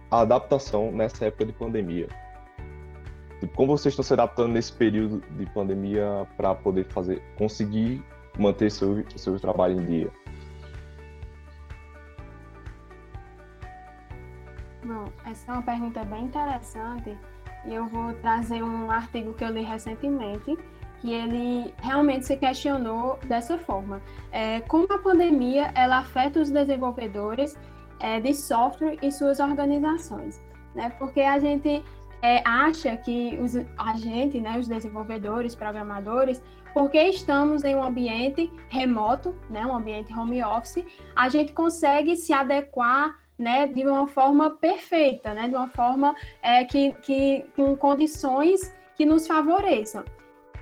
a 0.09 0.21
adaptação 0.21 0.91
nessa 0.91 1.25
época 1.25 1.45
de 1.45 1.53
pandemia? 1.53 2.07
Tipo, 3.39 3.55
como 3.55 3.77
vocês 3.77 3.91
estão 3.91 4.03
se 4.03 4.13
adaptando 4.13 4.53
nesse 4.53 4.73
período 4.73 5.21
de 5.37 5.45
pandemia 5.47 6.27
para 6.35 6.55
poder 6.55 6.85
fazer, 6.85 7.21
conseguir 7.37 8.03
manter 8.37 8.69
seu, 8.71 9.03
seu 9.15 9.39
trabalho 9.39 9.79
em 9.81 9.85
dia? 9.85 10.11
Bom, 14.83 15.11
essa 15.25 15.51
é 15.51 15.53
uma 15.53 15.63
pergunta 15.63 16.03
bem 16.03 16.25
interessante 16.25 17.17
e 17.65 17.73
eu 17.73 17.87
vou 17.87 18.13
trazer 18.15 18.61
um 18.63 18.91
artigo 18.91 19.33
que 19.33 19.43
eu 19.43 19.49
li 19.49 19.63
recentemente 19.63 20.57
que 20.99 21.13
ele 21.13 21.73
realmente 21.81 22.25
se 22.25 22.37
questionou 22.37 23.19
dessa 23.25 23.57
forma. 23.57 24.01
É, 24.31 24.61
como 24.61 24.91
a 24.91 24.99
pandemia 24.99 25.71
ela 25.75 25.99
afeta 25.99 26.39
os 26.39 26.49
desenvolvedores 26.49 27.57
é, 27.99 28.19
de 28.19 28.33
software 28.33 28.97
e 29.01 29.11
suas 29.11 29.39
organizações, 29.39 30.41
né? 30.73 30.89
Porque 30.97 31.21
a 31.21 31.39
gente 31.39 31.83
é, 32.21 32.41
acha 32.45 32.95
que 32.97 33.37
os, 33.41 33.55
a 33.77 33.97
gente, 33.97 34.39
né, 34.39 34.57
os 34.57 34.67
desenvolvedores, 34.67 35.53
programadores, 35.55 36.41
porque 36.75 37.01
estamos 37.01 37.63
em 37.63 37.73
um 37.73 37.81
ambiente 37.81 38.51
remoto, 38.67 39.33
né, 39.49 39.65
um 39.65 39.73
ambiente 39.73 40.13
home 40.13 40.43
office, 40.43 40.85
a 41.15 41.29
gente 41.29 41.53
consegue 41.53 42.17
se 42.17 42.33
adequar 42.33 43.17
né, 43.39 43.65
de 43.65 43.87
uma 43.87 44.05
forma 44.07 44.49
perfeita, 44.57 45.33
né, 45.33 45.47
de 45.47 45.55
uma 45.55 45.69
forma 45.69 46.13
é, 46.41 46.65
que, 46.65 46.91
que 47.01 47.45
com 47.55 47.77
condições 47.77 48.75
que 48.93 49.05
nos 49.05 49.25
favoreçam. 49.25 50.03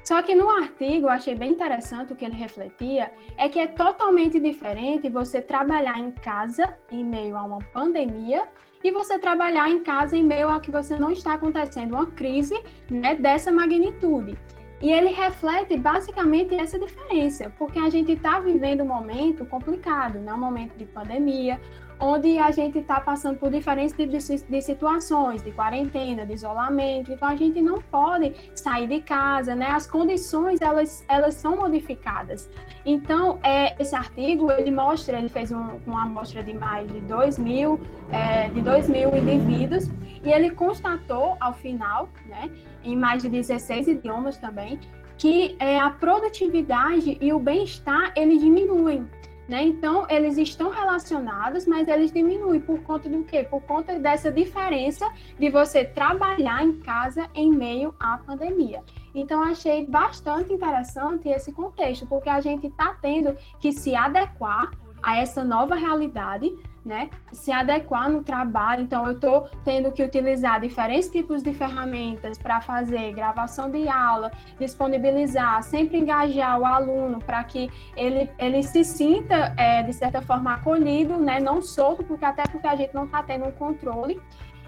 Só 0.03 0.21
que 0.21 0.35
no 0.35 0.51
artigo 0.51 1.07
eu 1.07 1.09
achei 1.09 1.33
bem 1.33 1.53
interessante 1.53 2.13
o 2.13 2.15
que 2.15 2.25
ele 2.25 2.35
refletia 2.35 3.11
é 3.35 3.49
que 3.49 3.57
é 3.57 3.65
totalmente 3.65 4.39
diferente 4.39 5.09
você 5.09 5.41
trabalhar 5.41 5.97
em 5.97 6.11
casa 6.11 6.77
em 6.91 7.03
meio 7.03 7.35
a 7.35 7.41
uma 7.41 7.59
pandemia 7.73 8.43
e 8.83 8.91
você 8.91 9.17
trabalhar 9.17 9.67
em 9.67 9.81
casa 9.81 10.15
em 10.15 10.23
meio 10.23 10.49
a 10.49 10.59
que 10.59 10.69
você 10.69 10.95
não 10.95 11.09
está 11.09 11.33
acontecendo 11.33 11.95
uma 11.95 12.05
crise 12.05 12.61
né, 12.91 13.15
dessa 13.15 13.51
magnitude. 13.51 14.37
E 14.81 14.91
ele 14.91 15.11
reflete 15.11 15.77
basicamente 15.77 16.53
essa 16.55 16.77
diferença, 16.77 17.51
porque 17.57 17.79
a 17.79 17.89
gente 17.89 18.11
está 18.11 18.39
vivendo 18.39 18.83
um 18.83 18.87
momento 18.87 19.45
complicado, 19.45 20.19
né? 20.19 20.33
um 20.33 20.37
momento 20.37 20.75
de 20.77 20.85
pandemia, 20.85 21.59
onde 22.03 22.37
a 22.37 22.51
gente 22.51 22.79
está 22.79 22.99
passando 22.99 23.37
por 23.37 23.49
diferentes 23.49 23.95
tipos 23.95 24.27
de, 24.27 24.43
de, 24.43 24.61
situações, 24.61 25.41
de 25.41 25.51
quarentena, 25.51 26.25
de 26.25 26.33
isolamento, 26.33 27.13
então 27.13 27.29
a 27.29 27.35
gente 27.35 27.61
não 27.61 27.81
pode 27.81 28.33
sair 28.53 28.87
de 28.87 28.99
casa, 28.99 29.55
né? 29.55 29.67
As 29.67 29.87
condições, 29.87 30.61
elas, 30.61 31.05
elas 31.07 31.35
são 31.35 31.55
modificadas. 31.55 32.49
Então, 32.85 33.39
é, 33.41 33.81
esse 33.81 33.95
artigo, 33.95 34.51
ele 34.51 34.69
mostra, 34.69 35.17
ele 35.17 35.29
fez 35.29 35.49
um, 35.53 35.79
uma 35.87 36.03
amostra 36.03 36.43
de 36.43 36.53
mais 36.53 36.91
de 36.91 36.99
2 36.99 37.39
mil, 37.39 37.79
é, 38.11 38.49
de 38.49 38.59
2 38.59 38.89
mil 38.89 39.15
indivíduos, 39.15 39.89
e 40.21 40.29
ele 40.29 40.51
constatou, 40.51 41.37
ao 41.39 41.53
final, 41.53 42.09
né, 42.25 42.51
em 42.83 42.97
mais 42.97 43.23
de 43.23 43.29
16 43.29 43.87
idiomas 43.87 44.37
também, 44.37 44.77
que 45.17 45.55
é, 45.57 45.79
a 45.79 45.89
produtividade 45.89 47.17
e 47.21 47.31
o 47.31 47.39
bem-estar, 47.39 48.11
eles 48.17 48.41
diminuem. 48.41 49.07
Né? 49.47 49.63
Então, 49.63 50.05
eles 50.09 50.37
estão 50.37 50.69
relacionados, 50.69 51.65
mas 51.65 51.87
eles 51.87 52.11
diminuem 52.11 52.61
por 52.61 52.79
conta 52.83 53.09
do 53.09 53.23
quê? 53.23 53.43
Por 53.43 53.61
conta 53.61 53.99
dessa 53.99 54.31
diferença 54.31 55.11
de 55.37 55.49
você 55.49 55.83
trabalhar 55.83 56.63
em 56.63 56.79
casa 56.79 57.29
em 57.35 57.51
meio 57.51 57.93
à 57.99 58.17
pandemia. 58.17 58.81
Então, 59.13 59.43
achei 59.43 59.85
bastante 59.85 60.53
interessante 60.53 61.27
esse 61.27 61.51
contexto, 61.51 62.05
porque 62.07 62.29
a 62.29 62.39
gente 62.39 62.67
está 62.67 62.95
tendo 63.01 63.35
que 63.59 63.73
se 63.73 63.93
adequar 63.93 64.71
a 65.03 65.17
essa 65.17 65.43
nova 65.43 65.75
realidade, 65.75 66.49
né? 66.85 67.09
Se 67.31 67.51
adequar 67.51 68.09
no 68.09 68.23
trabalho. 68.23 68.83
Então, 68.83 69.05
eu 69.05 69.13
estou 69.13 69.49
tendo 69.63 69.91
que 69.91 70.03
utilizar 70.03 70.59
diferentes 70.59 71.09
tipos 71.09 71.41
de 71.41 71.53
ferramentas 71.53 72.37
para 72.37 72.61
fazer 72.61 73.13
gravação 73.13 73.69
de 73.69 73.87
aula, 73.87 74.31
disponibilizar, 74.59 75.63
sempre 75.63 75.97
engajar 75.97 76.59
o 76.59 76.65
aluno 76.65 77.19
para 77.19 77.43
que 77.43 77.69
ele, 77.95 78.29
ele 78.37 78.63
se 78.63 78.83
sinta, 78.83 79.53
é, 79.57 79.83
de 79.83 79.93
certa 79.93 80.21
forma, 80.21 80.53
acolhido, 80.53 81.17
né? 81.17 81.39
Não 81.39 81.61
solto, 81.61 82.03
porque 82.03 82.25
até 82.25 82.43
porque 82.43 82.67
a 82.67 82.75
gente 82.75 82.93
não 82.93 83.05
está 83.05 83.23
tendo 83.23 83.45
um 83.45 83.51
controle. 83.51 84.21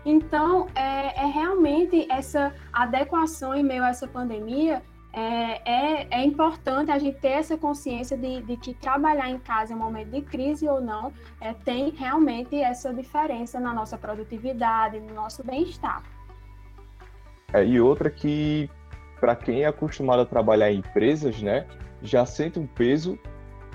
Então, 0.06 0.68
é, 0.76 1.20
é 1.20 1.26
realmente 1.26 2.06
essa 2.12 2.54
adequação 2.72 3.56
em 3.56 3.64
meio 3.64 3.84
a 3.84 3.90
essa 3.90 4.08
pandemia 4.08 4.84
é, 5.16 5.62
é, 5.64 6.08
é, 6.12 6.26
importante 6.26 6.92
a 6.92 7.00
gente 7.00 7.18
ter 7.20 7.30
essa 7.30 7.58
consciência 7.58 8.18
de, 8.18 8.42
de, 8.42 8.58
que 8.58 8.74
trabalhar 8.74 9.30
em 9.30 9.40
casa 9.40 9.72
em 9.72 9.76
um 9.78 9.80
momento 9.80 10.10
de 10.10 10.22
crise 10.22 10.68
ou 10.68 10.82
não 10.82 11.14
é, 11.40 11.54
tem 11.54 11.90
realmente 11.92 12.54
essa 12.62 12.94
diferença 12.94 13.58
na 13.58 13.74
nossa 13.74 13.98
produtividade, 13.98 15.00
no 15.00 15.14
nosso 15.14 15.42
bem-estar. 15.42 16.04
É, 17.54 17.66
e 17.66 17.80
outra 17.80 18.10
que 18.10 18.70
para 19.22 19.38
quem 19.38 19.64
é 19.64 19.68
acostumado 19.68 20.22
a 20.22 20.26
trabalhar 20.26 20.70
em 20.70 20.80
empresas, 20.80 21.42
né, 21.42 21.66
já 22.02 22.26
sente 22.26 22.60
um 22.60 22.68
peso 22.68 23.18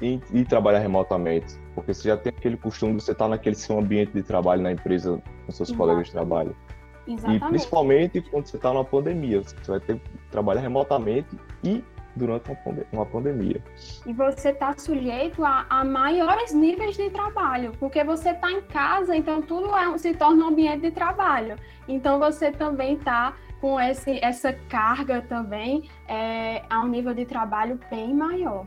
em, 0.03 0.21
em, 0.31 0.45
trabalhar 0.45 0.81
remotamente, 0.81 1.59
porque 1.75 1.95
você 1.95 2.09
já 2.09 2.19
tem 2.19 2.35
aquele 2.37 2.59
costume 2.59 2.97
de 2.97 3.03
você 3.03 3.13
estar 3.13 3.29
naquele 3.29 3.57
seu 3.57 3.79
ambiente 3.79 4.13
de 4.13 4.23
trabalho 4.23 4.61
na 4.61 4.73
empresa 4.73 5.23
com 5.47 5.53
seus 5.53 5.71
Exato. 5.71 5.79
colegas 5.79 6.07
de 6.07 6.13
trabalho. 6.13 6.55
Exatamente. 7.07 7.45
E 7.45 7.49
principalmente 7.49 8.21
quando 8.21 8.47
você 8.47 8.57
está 8.57 8.75
numa 8.75 8.85
pandemia, 8.85 9.41
você 9.43 9.71
vai 9.71 9.81
ter 9.81 10.01
que 10.31 10.33
trabalhar 10.33 10.61
remotamente 10.61 11.29
e 11.65 11.85
durante 12.15 12.51
uma, 12.93 13.07
pandemia. 13.07 13.63
E 14.07 14.13
você 14.13 14.51
está 14.51 14.77
sujeito 14.77 15.45
a, 15.45 15.67
a, 15.69 15.85
maiores 15.85 16.53
níveis 16.53 16.97
de 16.97 17.11
trabalho, 17.11 17.73
porque 17.79 18.03
você 18.05 18.31
está 18.31 18.51
em 18.51 18.63
casa, 18.63 19.17
então 19.17 19.41
tudo 19.43 19.75
é, 19.77 19.97
se 19.99 20.15
torna 20.15 20.45
um 20.45 20.49
ambiente 20.49 20.83
de 20.83 20.91
trabalho. 20.91 21.57
Então 21.89 22.19
você 22.19 22.51
também 22.51 22.95
está 22.95 23.35
com 23.61 23.81
esse, 23.81 24.19
essa 24.25 24.53
carga 24.53 25.23
também 25.23 25.89
é, 26.09 26.63
a 26.69 26.81
um 26.81 26.89
nível 26.89 27.15
de 27.15 27.25
trabalho 27.25 27.79
bem 27.91 28.15
maior. 28.15 28.67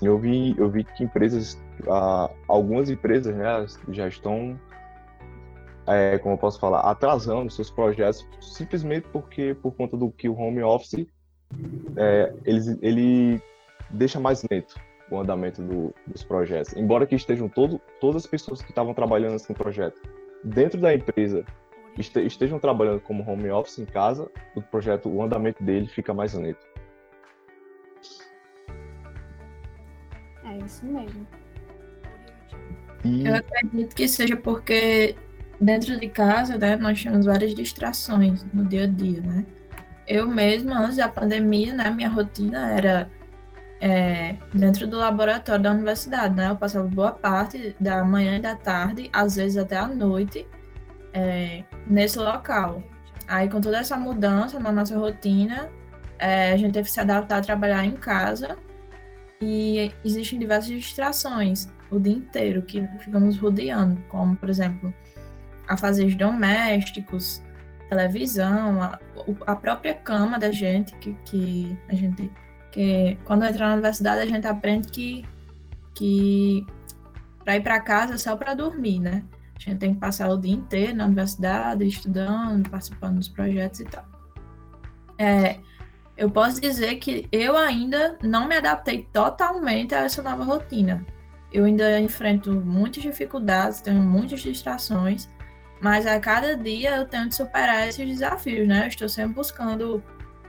Eu 0.00 0.18
vi, 0.18 0.54
eu 0.58 0.68
vi 0.68 0.82
que 0.82 1.04
empresas, 1.04 1.62
ah, 1.88 2.28
algumas 2.48 2.90
empresas 2.90 3.34
né, 3.36 3.66
já 3.90 4.08
estão 4.08 4.58
é, 5.94 6.18
como 6.18 6.34
eu 6.34 6.38
posso 6.38 6.58
falar, 6.58 6.80
atrasando 6.80 7.50
seus 7.50 7.70
projetos 7.70 8.26
simplesmente 8.40 9.08
porque 9.08 9.54
por 9.62 9.72
conta 9.74 9.96
do 9.96 10.10
que 10.10 10.28
o 10.28 10.34
home 10.34 10.62
office 10.62 11.06
é, 11.96 12.32
ele, 12.44 12.78
ele 12.80 13.42
deixa 13.90 14.18
mais 14.18 14.42
lento 14.50 14.74
o 15.10 15.20
andamento 15.20 15.60
do, 15.62 15.94
dos 16.06 16.24
projetos. 16.24 16.74
Embora 16.74 17.06
que 17.06 17.14
estejam 17.14 17.48
todo, 17.48 17.80
todas 18.00 18.24
as 18.24 18.26
pessoas 18.26 18.62
que 18.62 18.70
estavam 18.70 18.94
trabalhando 18.94 19.32
nesse 19.32 19.52
projeto 19.52 20.00
dentro 20.42 20.80
da 20.80 20.94
empresa 20.94 21.44
este, 21.98 22.20
estejam 22.20 22.58
trabalhando 22.58 23.00
como 23.00 23.28
home 23.28 23.50
office 23.50 23.78
em 23.78 23.84
casa, 23.84 24.30
o 24.54 24.62
projeto, 24.62 25.08
o 25.08 25.22
andamento 25.22 25.62
dele 25.62 25.86
fica 25.86 26.14
mais 26.14 26.32
lento. 26.34 26.66
É 30.44 30.58
isso 30.58 30.84
mesmo. 30.86 31.26
E... 33.04 33.26
Eu 33.26 33.34
acredito 33.36 33.94
que 33.94 34.08
seja 34.08 34.36
porque 34.36 35.16
dentro 35.62 35.98
de 35.98 36.08
casa, 36.08 36.58
né, 36.58 36.76
nós 36.76 37.00
temos 37.02 37.24
várias 37.24 37.54
distrações 37.54 38.44
no 38.52 38.64
dia 38.64 38.82
a 38.82 38.86
dia, 38.86 39.20
né? 39.20 39.46
Eu 40.06 40.26
mesma, 40.26 40.80
antes 40.80 40.96
da 40.96 41.08
pandemia, 41.08 41.72
né, 41.72 41.88
minha 41.90 42.08
rotina 42.08 42.72
era 42.72 43.08
é, 43.80 44.36
dentro 44.52 44.88
do 44.88 44.96
laboratório 44.96 45.62
da 45.62 45.70
universidade, 45.70 46.34
né? 46.34 46.50
Eu 46.50 46.56
passava 46.56 46.86
boa 46.88 47.12
parte 47.12 47.76
da 47.78 48.04
manhã 48.04 48.38
e 48.38 48.40
da 48.40 48.56
tarde, 48.56 49.08
às 49.12 49.36
vezes 49.36 49.56
até 49.56 49.76
a 49.76 49.86
noite, 49.86 50.46
é, 51.12 51.62
nesse 51.86 52.18
local. 52.18 52.82
Aí, 53.28 53.48
com 53.48 53.60
toda 53.60 53.78
essa 53.78 53.96
mudança 53.96 54.58
na 54.58 54.72
nossa 54.72 54.98
rotina, 54.98 55.70
é, 56.18 56.52
a 56.52 56.56
gente 56.56 56.72
teve 56.72 56.88
que 56.88 56.92
se 56.92 57.00
adaptar 57.00 57.38
a 57.38 57.40
trabalhar 57.40 57.84
em 57.84 57.92
casa 57.92 58.58
e 59.40 59.92
existem 60.04 60.38
diversas 60.40 60.70
distrações 60.70 61.68
o 61.90 62.00
dia 62.00 62.14
inteiro 62.14 62.62
que 62.62 62.86
ficamos 62.98 63.38
rodeando, 63.38 64.00
como, 64.08 64.34
por 64.36 64.48
exemplo, 64.48 64.92
afazeres 65.72 66.14
domésticos, 66.14 67.42
televisão, 67.88 68.82
a, 68.82 68.98
a, 69.46 69.56
própria 69.56 69.94
cama 69.94 70.38
da 70.38 70.50
gente, 70.50 70.94
que, 70.96 71.14
que 71.24 71.78
a 71.88 71.94
gente. 71.94 72.30
Que 72.70 73.18
quando 73.24 73.44
entra 73.44 73.66
na 73.66 73.74
universidade 73.74 74.22
a 74.22 74.26
gente 74.26 74.46
aprende 74.46 74.88
que, 74.88 75.24
que 75.94 76.66
para 77.44 77.56
ir 77.56 77.62
para 77.62 77.80
casa 77.80 78.14
é 78.14 78.18
só 78.18 78.34
para 78.36 78.54
dormir, 78.54 78.98
né? 78.98 79.22
A 79.56 79.60
gente 79.60 79.78
tem 79.78 79.94
que 79.94 80.00
passar 80.00 80.28
o 80.30 80.38
dia 80.38 80.54
inteiro 80.54 80.96
na 80.96 81.04
universidade, 81.04 81.84
estudando, 81.86 82.68
participando 82.68 83.16
dos 83.16 83.28
projetos 83.28 83.80
e 83.80 83.84
tal. 83.84 84.04
É, 85.18 85.58
eu 86.16 86.30
posso 86.30 86.60
dizer 86.60 86.96
que 86.96 87.28
eu 87.30 87.56
ainda 87.56 88.18
não 88.22 88.48
me 88.48 88.56
adaptei 88.56 89.06
totalmente 89.12 89.94
a 89.94 90.00
essa 90.00 90.22
nova 90.22 90.42
rotina. 90.42 91.04
Eu 91.52 91.66
ainda 91.66 92.00
enfrento 92.00 92.50
muitas 92.52 93.02
dificuldades, 93.02 93.82
tenho 93.82 94.00
muitas 94.00 94.40
distrações, 94.40 95.28
mas 95.82 96.06
a 96.06 96.20
cada 96.20 96.56
dia 96.56 96.96
eu 96.96 97.04
tento 97.04 97.34
superar 97.34 97.88
esses 97.88 98.06
desafios, 98.06 98.68
né? 98.68 98.84
Eu 98.84 98.88
estou 98.88 99.08
sempre 99.08 99.34
buscando 99.34 100.00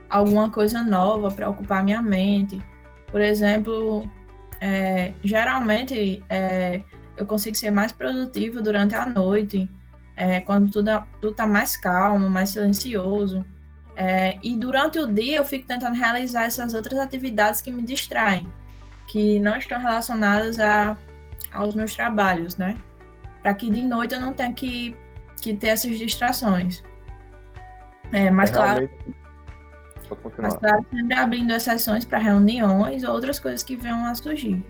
alguma 0.08 0.48
coisa 0.48 0.80
nova 0.80 1.28
para 1.28 1.50
ocupar 1.50 1.82
minha 1.82 2.00
mente. 2.00 2.62
Por 3.10 3.20
exemplo, 3.20 4.08
é, 4.60 5.12
geralmente 5.24 6.22
é, 6.28 6.82
eu 7.16 7.26
consigo 7.26 7.56
ser 7.56 7.72
mais 7.72 7.90
produtivo 7.90 8.62
durante 8.62 8.94
a 8.94 9.06
noite, 9.06 9.68
é, 10.16 10.40
quando 10.40 10.70
tudo, 10.70 10.90
tudo 11.20 11.34
tá 11.34 11.48
mais 11.48 11.76
calmo, 11.76 12.30
mais 12.30 12.50
silencioso. 12.50 13.44
É, 13.96 14.38
e 14.40 14.56
durante 14.56 15.00
o 15.00 15.12
dia 15.12 15.38
eu 15.38 15.44
fico 15.44 15.66
tentando 15.66 15.96
realizar 15.96 16.44
essas 16.44 16.74
outras 16.74 16.96
atividades 17.00 17.60
que 17.60 17.72
me 17.72 17.82
distraem, 17.82 18.46
que 19.08 19.40
não 19.40 19.56
estão 19.56 19.80
relacionadas 19.80 20.60
a, 20.60 20.96
aos 21.52 21.74
meus 21.74 21.92
trabalhos, 21.92 22.56
né? 22.56 22.76
Para 23.42 23.52
que 23.52 23.68
de 23.68 23.82
noite 23.82 24.14
eu 24.14 24.20
não 24.20 24.32
tenha 24.32 24.52
que 24.52 24.96
que 25.44 25.54
ter 25.54 25.68
essas 25.68 25.98
distrações. 25.98 26.82
É, 28.12 28.30
mas, 28.30 28.50
é 28.50 28.52
claro, 28.54 28.90
mas 30.38 30.54
claro, 30.54 30.86
sempre 30.90 31.14
abrindo 31.14 31.52
exceções 31.52 32.04
para 32.04 32.18
reuniões 32.18 33.04
ou 33.04 33.12
outras 33.12 33.38
coisas 33.38 33.62
que 33.62 33.76
venham 33.76 34.06
a 34.06 34.14
surgir. 34.14 34.64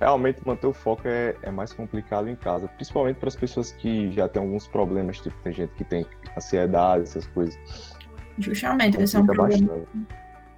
Realmente 0.00 0.46
manter 0.46 0.68
o 0.68 0.72
foco 0.72 1.02
é, 1.06 1.34
é 1.42 1.50
mais 1.50 1.72
complicado 1.72 2.28
em 2.28 2.36
casa, 2.36 2.68
principalmente 2.68 3.16
para 3.16 3.28
as 3.28 3.34
pessoas 3.34 3.72
que 3.72 4.12
já 4.12 4.28
têm 4.28 4.40
alguns 4.40 4.68
problemas, 4.68 5.18
tipo, 5.18 5.36
tem 5.42 5.52
gente 5.52 5.72
que 5.74 5.82
tem 5.82 6.06
ansiedade, 6.36 7.02
essas 7.02 7.26
coisas. 7.28 7.58
Justamente, 8.38 9.00
esse 9.02 9.16
é 9.16 9.18
um 9.18 9.26
problema. 9.26 9.86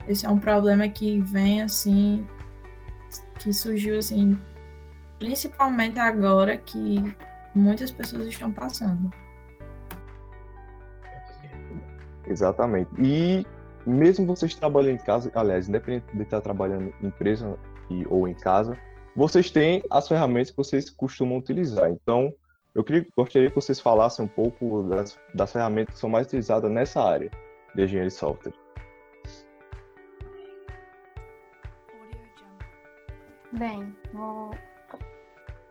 Esse 0.07 0.27
é 0.27 0.29
um 0.29 0.39
problema 0.39 0.87
que 0.89 1.21
vem 1.21 1.63
assim, 1.63 2.27
que 3.39 3.51
surgiu 3.53 3.99
assim, 3.99 4.39
principalmente 5.19 5.99
agora 5.99 6.59
que 6.59 7.17
muitas 7.55 7.91
pessoas 7.91 8.27
estão 8.27 8.53
passando. 8.53 9.11
Exatamente. 12.27 12.91
E 12.99 13.47
mesmo 13.87 14.27
vocês 14.27 14.55
trabalhando 14.55 14.95
em 14.95 15.05
casa, 15.05 15.31
aliás, 15.35 15.69
independente 15.69 16.07
de 16.15 16.23
estar 16.23 16.41
trabalhando 16.41 16.93
em 17.03 17.07
empresa 17.07 17.59
e, 17.91 18.07
ou 18.09 18.29
em 18.29 18.35
casa, 18.35 18.77
vocês 19.17 19.51
têm 19.51 19.83
as 19.91 20.07
ferramentas 20.07 20.51
que 20.51 20.57
vocês 20.57 20.89
costumam 20.91 21.39
utilizar. 21.39 21.91
Então, 21.91 22.33
eu 22.75 22.85
queria, 22.85 23.07
gostaria 23.17 23.49
que 23.49 23.55
vocês 23.55 23.81
falassem 23.81 24.25
um 24.25 24.29
pouco 24.29 24.85
das, 24.85 25.19
das 25.35 25.53
ferramentas 25.53 25.95
que 25.95 26.01
são 26.01 26.09
mais 26.09 26.27
utilizadas 26.27 26.71
nessa 26.71 27.03
área 27.03 27.31
de 27.75 27.83
engenharia 27.83 28.09
de 28.09 28.15
software. 28.15 28.55
Bem, 33.53 33.95
vou 34.13 34.55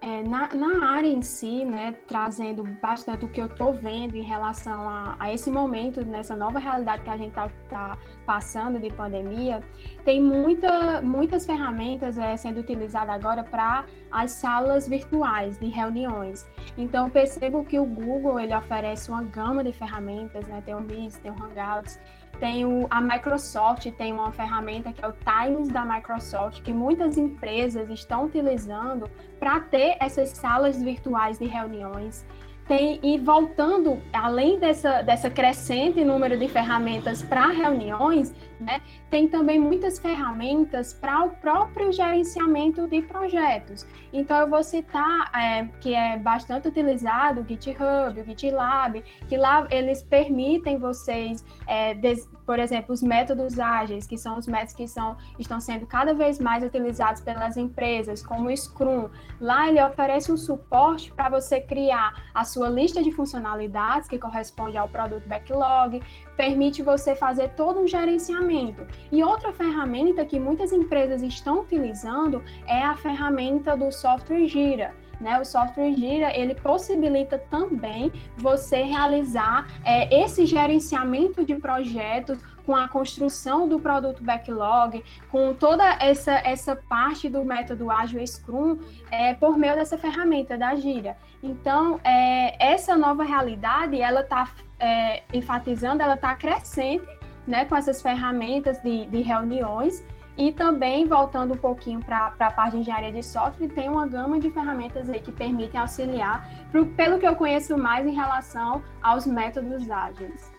é, 0.10 0.24
na, 0.24 0.48
na, 0.56 0.90
área 0.90 1.08
em 1.08 1.22
si, 1.22 1.64
né, 1.64 1.96
trazendo 2.08 2.64
bastante 2.82 3.26
o 3.26 3.28
que 3.28 3.40
eu 3.40 3.46
estou 3.46 3.74
vendo 3.74 4.16
em 4.16 4.24
relação 4.24 4.90
a, 4.90 5.16
a, 5.20 5.32
esse 5.32 5.52
momento, 5.52 6.04
nessa 6.04 6.36
nova 6.36 6.58
realidade 6.58 7.04
que 7.04 7.10
a 7.12 7.18
gente 7.18 7.30
está 7.30 7.50
tá 7.70 7.98
passando 8.26 8.80
de 8.80 8.90
pandemia, 8.92 9.62
tem 10.04 10.20
muita, 10.22 11.00
muitas 11.02 11.46
ferramentas 11.46 12.18
é, 12.18 12.36
sendo 12.38 12.62
utilizadas 12.62 13.14
agora 13.14 13.44
para 13.44 13.86
as 14.12 14.32
salas 14.32 14.88
virtuais 14.88 15.60
de 15.60 15.68
reuniões. 15.68 16.48
Então, 16.76 17.08
percebo 17.10 17.64
que 17.64 17.78
o 17.78 17.86
Google 17.86 18.40
ele 18.40 18.56
oferece 18.56 19.12
uma 19.12 19.22
gama 19.22 19.64
de 19.64 19.72
ferramentas, 19.72 20.48
né, 20.48 20.64
tem 20.66 20.74
o 20.74 20.82
Meet, 20.82 21.14
tem 21.18 21.32
o 21.32 21.36
Hangouts, 21.36 22.00
tem 22.40 22.66
o, 22.66 22.88
a 22.90 23.02
Microsoft 23.02 23.90
tem 23.98 24.14
uma 24.14 24.32
ferramenta 24.32 24.94
que 24.94 25.04
é 25.04 25.08
o 25.08 25.14
Times 25.14 25.68
da 25.70 25.84
Microsoft, 25.84 26.62
que 26.62 26.72
muitas 26.72 27.18
empresas 27.18 27.90
estão 27.90 28.26
utilizando 28.26 29.10
para 29.40 29.60
ter 29.60 29.98
essas 30.00 30.30
salas 30.30 30.82
virtuais 30.82 31.38
de 31.38 31.46
reuniões. 31.46 32.26
Tem, 32.68 33.00
e 33.02 33.18
voltando, 33.18 34.00
além 34.14 34.60
dessa, 34.60 35.02
dessa 35.02 35.30
crescente 35.30 36.04
número 36.04 36.38
de 36.38 36.48
ferramentas 36.48 37.24
para 37.24 37.48
reuniões, 37.48 38.34
né, 38.60 38.82
tem 39.10 39.28
também 39.28 39.60
muitas 39.60 40.00
ferramentas 40.00 40.94
para 40.94 41.24
o 41.24 41.30
próprio 41.32 41.92
gerenciamento 41.92 42.88
de 42.88 43.02
projetos. 43.02 43.86
Então, 44.12 44.38
eu 44.38 44.50
vou 44.50 44.64
citar 44.64 45.32
é, 45.34 45.66
que 45.80 45.94
é 45.94 46.18
bastante 46.18 46.68
utilizado 46.68 47.42
o 47.42 47.46
GitHub, 47.48 48.20
o 48.20 48.26
GitLab, 48.26 49.04
que 49.28 49.38
lá 49.38 49.68
eles 49.70 50.02
permitem 50.04 50.78
vocês, 50.78 51.46
é, 51.68 51.94
des, 51.94 52.28
por 52.46 52.60
exemplo, 52.60 52.94
os 52.94 53.02
métodos 53.02 53.60
ágeis, 53.60 54.08
que 54.08 54.18
são 54.18 54.38
os 54.38 54.48
métodos 54.48 54.74
que 54.74 54.88
são, 54.88 55.18
estão 55.38 55.60
sendo 55.60 55.86
cada 55.86 56.14
vez 56.14 56.40
mais 56.40 56.64
utilizados 56.64 57.22
pelas 57.22 57.58
empresas, 57.58 58.26
como 58.26 58.50
o 58.50 58.58
Scrum. 58.58 59.10
Lá 59.40 59.70
ele 59.70 59.82
oferece 59.84 60.32
um 60.32 60.38
suporte 60.38 61.12
para 61.12 61.30
você 61.30 61.62
criar 61.62 62.30
a 62.34 62.44
sua 62.44 62.70
lista 62.70 63.02
de 63.04 63.12
funcionalidades, 63.12 64.08
que 64.08 64.18
corresponde 64.18 64.78
ao 64.78 64.90
produto 64.90 65.28
backlog, 65.28 66.02
permite 66.40 66.82
você 66.82 67.18
fazer 67.18 67.50
todo 67.50 67.82
um 67.82 67.86
gerenciamento. 67.86 68.88
E 69.12 69.22
outra 69.22 69.52
ferramenta 69.52 70.24
que 70.24 70.40
muitas 70.40 70.72
empresas 70.72 71.22
estão 71.22 71.60
utilizando 71.60 72.42
é 72.66 72.82
a 72.82 72.96
ferramenta 72.96 73.76
do 73.76 73.92
software 73.92 74.48
Gira. 74.48 74.96
Né? 75.20 75.38
O 75.38 75.44
software 75.44 75.92
Gira 75.92 76.34
ele 76.34 76.56
possibilita 76.56 77.38
também 77.38 78.10
você 78.38 78.84
realizar 78.84 79.68
é, 79.84 80.24
esse 80.24 80.46
gerenciamento 80.46 81.44
de 81.44 81.56
projetos 81.56 82.40
com 82.66 82.74
a 82.74 82.88
construção 82.88 83.68
do 83.68 83.78
produto 83.78 84.24
backlog, 84.24 85.04
com 85.30 85.54
toda 85.54 85.84
essa, 86.00 86.36
essa 86.46 86.74
parte 86.74 87.28
do 87.28 87.44
método 87.44 87.92
ágil 87.92 88.26
Scrum, 88.26 88.80
é, 89.12 89.34
por 89.34 89.58
meio 89.58 89.76
dessa 89.76 89.98
ferramenta 89.98 90.58
da 90.58 90.74
Gira. 90.76 91.18
Então, 91.44 92.00
é, 92.02 92.74
essa 92.74 92.96
nova 92.96 93.24
realidade, 93.24 94.00
ela 94.00 94.22
está 94.22 94.48
é, 94.80 95.24
enfatizando, 95.34 96.02
ela 96.02 96.16
está 96.16 96.36
crescente, 96.36 97.06
né, 97.48 97.66
com 97.66 97.76
essas 97.76 98.02
ferramentas 98.02 98.82
de, 98.82 99.06
de 99.08 99.22
reuniões, 99.22 100.04
e 100.38 100.54
também, 100.54 101.06
voltando 101.06 101.54
um 101.54 101.58
pouquinho 101.58 102.00
para 102.00 102.34
a 102.40 102.52
parte 102.52 102.72
de 102.72 102.78
engenharia 102.78 103.12
de 103.12 103.22
software, 103.22 103.68
tem 103.68 103.90
uma 103.90 104.08
gama 104.08 104.40
de 104.40 104.50
ferramentas 104.50 105.10
aí 105.10 105.20
que 105.20 105.34
permitem 105.34 105.82
auxiliar, 105.82 106.50
pro, 106.72 106.86
pelo 106.86 107.20
que 107.20 107.28
eu 107.28 107.36
conheço 107.36 107.78
mais 107.78 108.08
em 108.08 108.14
relação 108.14 108.82
aos 109.02 109.26
métodos 109.26 109.92
ágeis. 109.92 110.50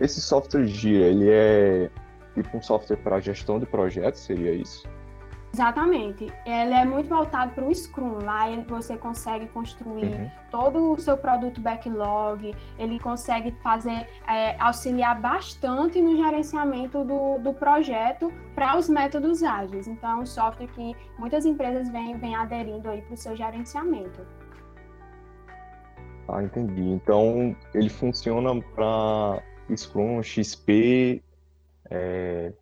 Esse 0.00 0.20
software 0.20 0.66
Gira, 0.66 1.04
ele 1.04 1.30
é 1.30 1.90
tipo 2.34 2.56
um 2.56 2.62
software 2.62 2.96
para 2.96 3.20
gestão 3.20 3.60
de 3.60 3.66
projetos, 3.66 4.20
seria 4.20 4.52
isso? 4.52 4.88
Exatamente. 5.52 6.32
Ele 6.46 6.72
é 6.72 6.84
muito 6.84 7.08
voltado 7.08 7.52
para 7.52 7.64
o 7.64 7.74
Scrum. 7.74 8.24
Lá 8.24 8.46
você 8.66 8.96
consegue 8.96 9.46
construir 9.48 10.06
uhum. 10.06 10.30
todo 10.50 10.92
o 10.92 10.98
seu 10.98 11.16
produto 11.16 11.60
backlog, 11.60 12.54
ele 12.78 12.98
consegue 12.98 13.52
fazer, 13.62 14.08
é, 14.26 14.56
auxiliar 14.58 15.20
bastante 15.20 16.00
no 16.00 16.16
gerenciamento 16.16 17.04
do, 17.04 17.38
do 17.38 17.52
projeto 17.52 18.32
para 18.54 18.78
os 18.78 18.88
métodos 18.88 19.42
ágeis. 19.42 19.86
Então, 19.86 20.10
é 20.10 20.22
um 20.22 20.26
software 20.26 20.68
que 20.68 20.96
muitas 21.18 21.44
empresas 21.44 21.88
vêm, 21.90 22.16
vêm 22.16 22.34
aderindo 22.34 22.88
aí 22.88 23.02
para 23.02 23.14
o 23.14 23.16
seu 23.16 23.36
gerenciamento. 23.36 24.26
Ah, 26.28 26.42
entendi. 26.42 26.82
Então, 26.82 27.54
ele 27.74 27.90
funciona 27.90 28.58
para 28.74 29.42
Scrum, 29.76 30.22
XP, 30.22 31.22
é, 31.90 32.52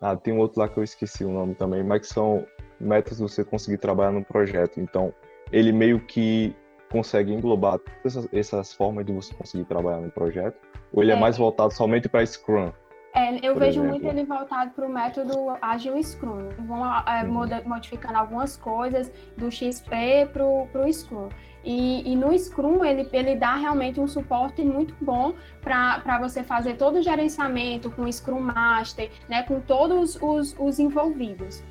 ah, 0.00 0.16
tem 0.16 0.32
um 0.32 0.38
outro 0.38 0.60
lá 0.60 0.68
que 0.68 0.78
eu 0.78 0.84
esqueci 0.84 1.24
o 1.24 1.30
nome 1.30 1.54
também, 1.54 1.82
mas 1.82 2.00
que 2.00 2.06
são 2.06 2.46
metas 2.80 3.18
de 3.18 3.22
você 3.22 3.44
conseguir 3.44 3.78
trabalhar 3.78 4.12
no 4.12 4.24
projeto. 4.24 4.80
Então, 4.80 5.12
ele 5.52 5.72
meio 5.72 6.00
que 6.00 6.56
consegue 6.90 7.32
englobar 7.32 7.78
todas 7.78 8.16
essas, 8.16 8.28
essas 8.32 8.72
formas 8.72 9.04
de 9.04 9.12
você 9.12 9.34
conseguir 9.34 9.64
trabalhar 9.64 10.00
no 10.00 10.10
projeto? 10.10 10.56
Ou 10.92 11.02
ele 11.02 11.12
é, 11.12 11.14
é 11.14 11.18
mais 11.18 11.36
voltado 11.36 11.72
somente 11.72 12.08
para 12.08 12.24
Scrum? 12.24 12.72
É, 13.12 13.44
eu 13.44 13.56
vejo 13.56 13.80
exemplo. 13.80 13.88
muito 13.88 14.06
ele 14.06 14.24
voltado 14.24 14.70
para 14.70 14.86
o 14.86 14.88
método 14.88 15.34
Agile 15.60 16.02
Scrum. 16.02 16.48
Vão 16.60 16.84
é, 16.86 17.24
uhum. 17.24 17.68
modificando 17.68 18.16
algumas 18.16 18.56
coisas 18.56 19.10
do 19.36 19.50
XP 19.50 20.28
para 20.32 20.44
o 20.44 20.92
Scrum. 20.92 21.28
E, 21.64 22.10
e, 22.10 22.16
no 22.16 22.36
Scrum 22.38 22.84
ele, 22.84 23.08
ele 23.12 23.36
dá 23.36 23.56
realmente 23.56 24.00
um 24.00 24.06
suporte 24.06 24.62
muito 24.62 24.94
bom 25.00 25.34
para 25.60 26.18
você 26.18 26.42
fazer 26.42 26.76
todo 26.76 26.98
o 26.98 27.02
gerenciamento 27.02 27.90
com 27.90 28.02
o 28.02 28.12
Scrum 28.12 28.40
Master, 28.40 29.10
né, 29.28 29.42
com 29.42 29.60
todos 29.60 30.16
os, 30.22 30.56
os 30.58 30.78
envolvidos 30.78 31.62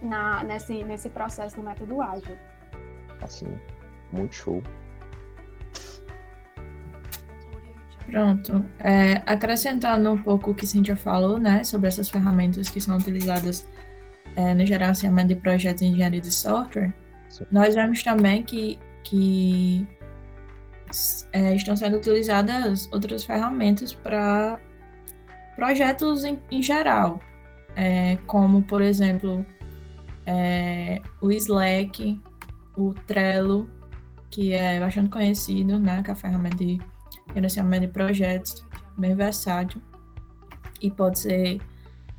na, 0.00 0.44
nesse, 0.44 0.84
nesse 0.84 1.08
processo 1.08 1.56
do 1.56 1.62
método 1.62 2.00
ágil. 2.00 2.38
Assim, 3.20 3.46
muito 4.12 4.34
show. 4.34 4.62
Pronto. 8.10 8.64
É, 8.80 9.22
acrescentando 9.24 10.10
um 10.10 10.20
pouco 10.20 10.50
o 10.50 10.54
que 10.54 10.66
Cintia 10.66 10.96
falou, 10.96 11.38
né, 11.38 11.62
sobre 11.62 11.86
essas 11.86 12.08
ferramentas 12.10 12.68
que 12.68 12.80
são 12.80 12.96
utilizadas 12.96 13.66
é, 14.34 14.52
no 14.52 14.66
gerenciamento 14.66 15.28
de 15.28 15.36
projetos 15.36 15.82
em 15.82 15.92
engenharia 15.92 16.20
de 16.20 16.32
software, 16.32 16.92
Sim. 17.28 17.44
nós 17.50 17.74
vemos 17.74 18.02
também 18.02 18.42
que 18.42 18.78
que 19.02 19.86
é, 21.32 21.54
estão 21.54 21.74
sendo 21.76 21.96
utilizadas 21.96 22.88
outras 22.92 23.24
ferramentas 23.24 23.94
para 23.94 24.58
projetos 25.56 26.24
em, 26.24 26.38
em 26.50 26.62
geral, 26.62 27.20
é, 27.76 28.16
como, 28.26 28.62
por 28.62 28.82
exemplo, 28.82 29.46
é, 30.26 31.00
o 31.20 31.30
Slack, 31.30 32.20
o 32.76 32.92
Trello, 33.06 33.70
que 34.30 34.52
é 34.52 34.80
bastante 34.80 35.10
conhecido, 35.10 35.78
né, 35.78 36.02
que 36.02 36.10
é 36.10 36.12
a 36.12 36.16
ferramenta 36.16 36.56
de 36.56 36.80
gerenciamento 37.34 37.86
de 37.86 37.92
projetos, 37.92 38.66
bem 38.96 39.14
versátil, 39.14 39.80
e 40.80 40.90
pode 40.90 41.18
ser 41.18 41.60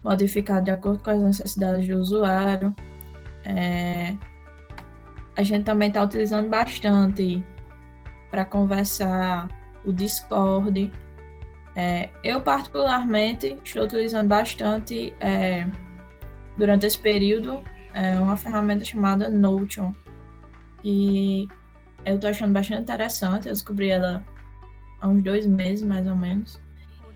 modificado 0.04 0.66
de 0.66 0.72
acordo 0.72 1.04
com 1.04 1.12
as 1.12 1.20
necessidades 1.20 1.88
do 1.88 1.98
usuário. 1.98 2.76
É, 3.44 4.16
a 5.36 5.44
gente 5.44 5.64
também 5.64 5.88
está 5.88 6.04
utilizando 6.04 6.50
bastante 6.50 7.44
para 8.30 8.46
conversar 8.46 9.48
o 9.86 9.92
Discord. 9.92 10.92
É, 11.76 12.10
eu, 12.24 12.42
particularmente, 12.42 13.58
estou 13.64 13.84
utilizando 13.84 14.28
bastante 14.28 15.14
é, 15.20 15.68
durante 16.58 16.86
esse 16.86 17.00
período 17.00 17.64
é, 17.94 18.20
uma 18.20 18.38
ferramenta 18.38 18.84
chamada 18.84 19.30
Notion. 19.30 19.94
E 20.84 21.48
eu 22.06 22.16
estou 22.16 22.30
achando 22.30 22.54
bastante 22.54 22.82
interessante. 22.82 23.48
Eu 23.48 23.54
descobri 23.54 23.90
ela 23.90 24.24
há 25.02 25.08
uns 25.08 25.24
dois 25.24 25.46
meses, 25.46 25.84
mais 25.84 26.08
ou 26.08 26.16
menos. 26.16 26.60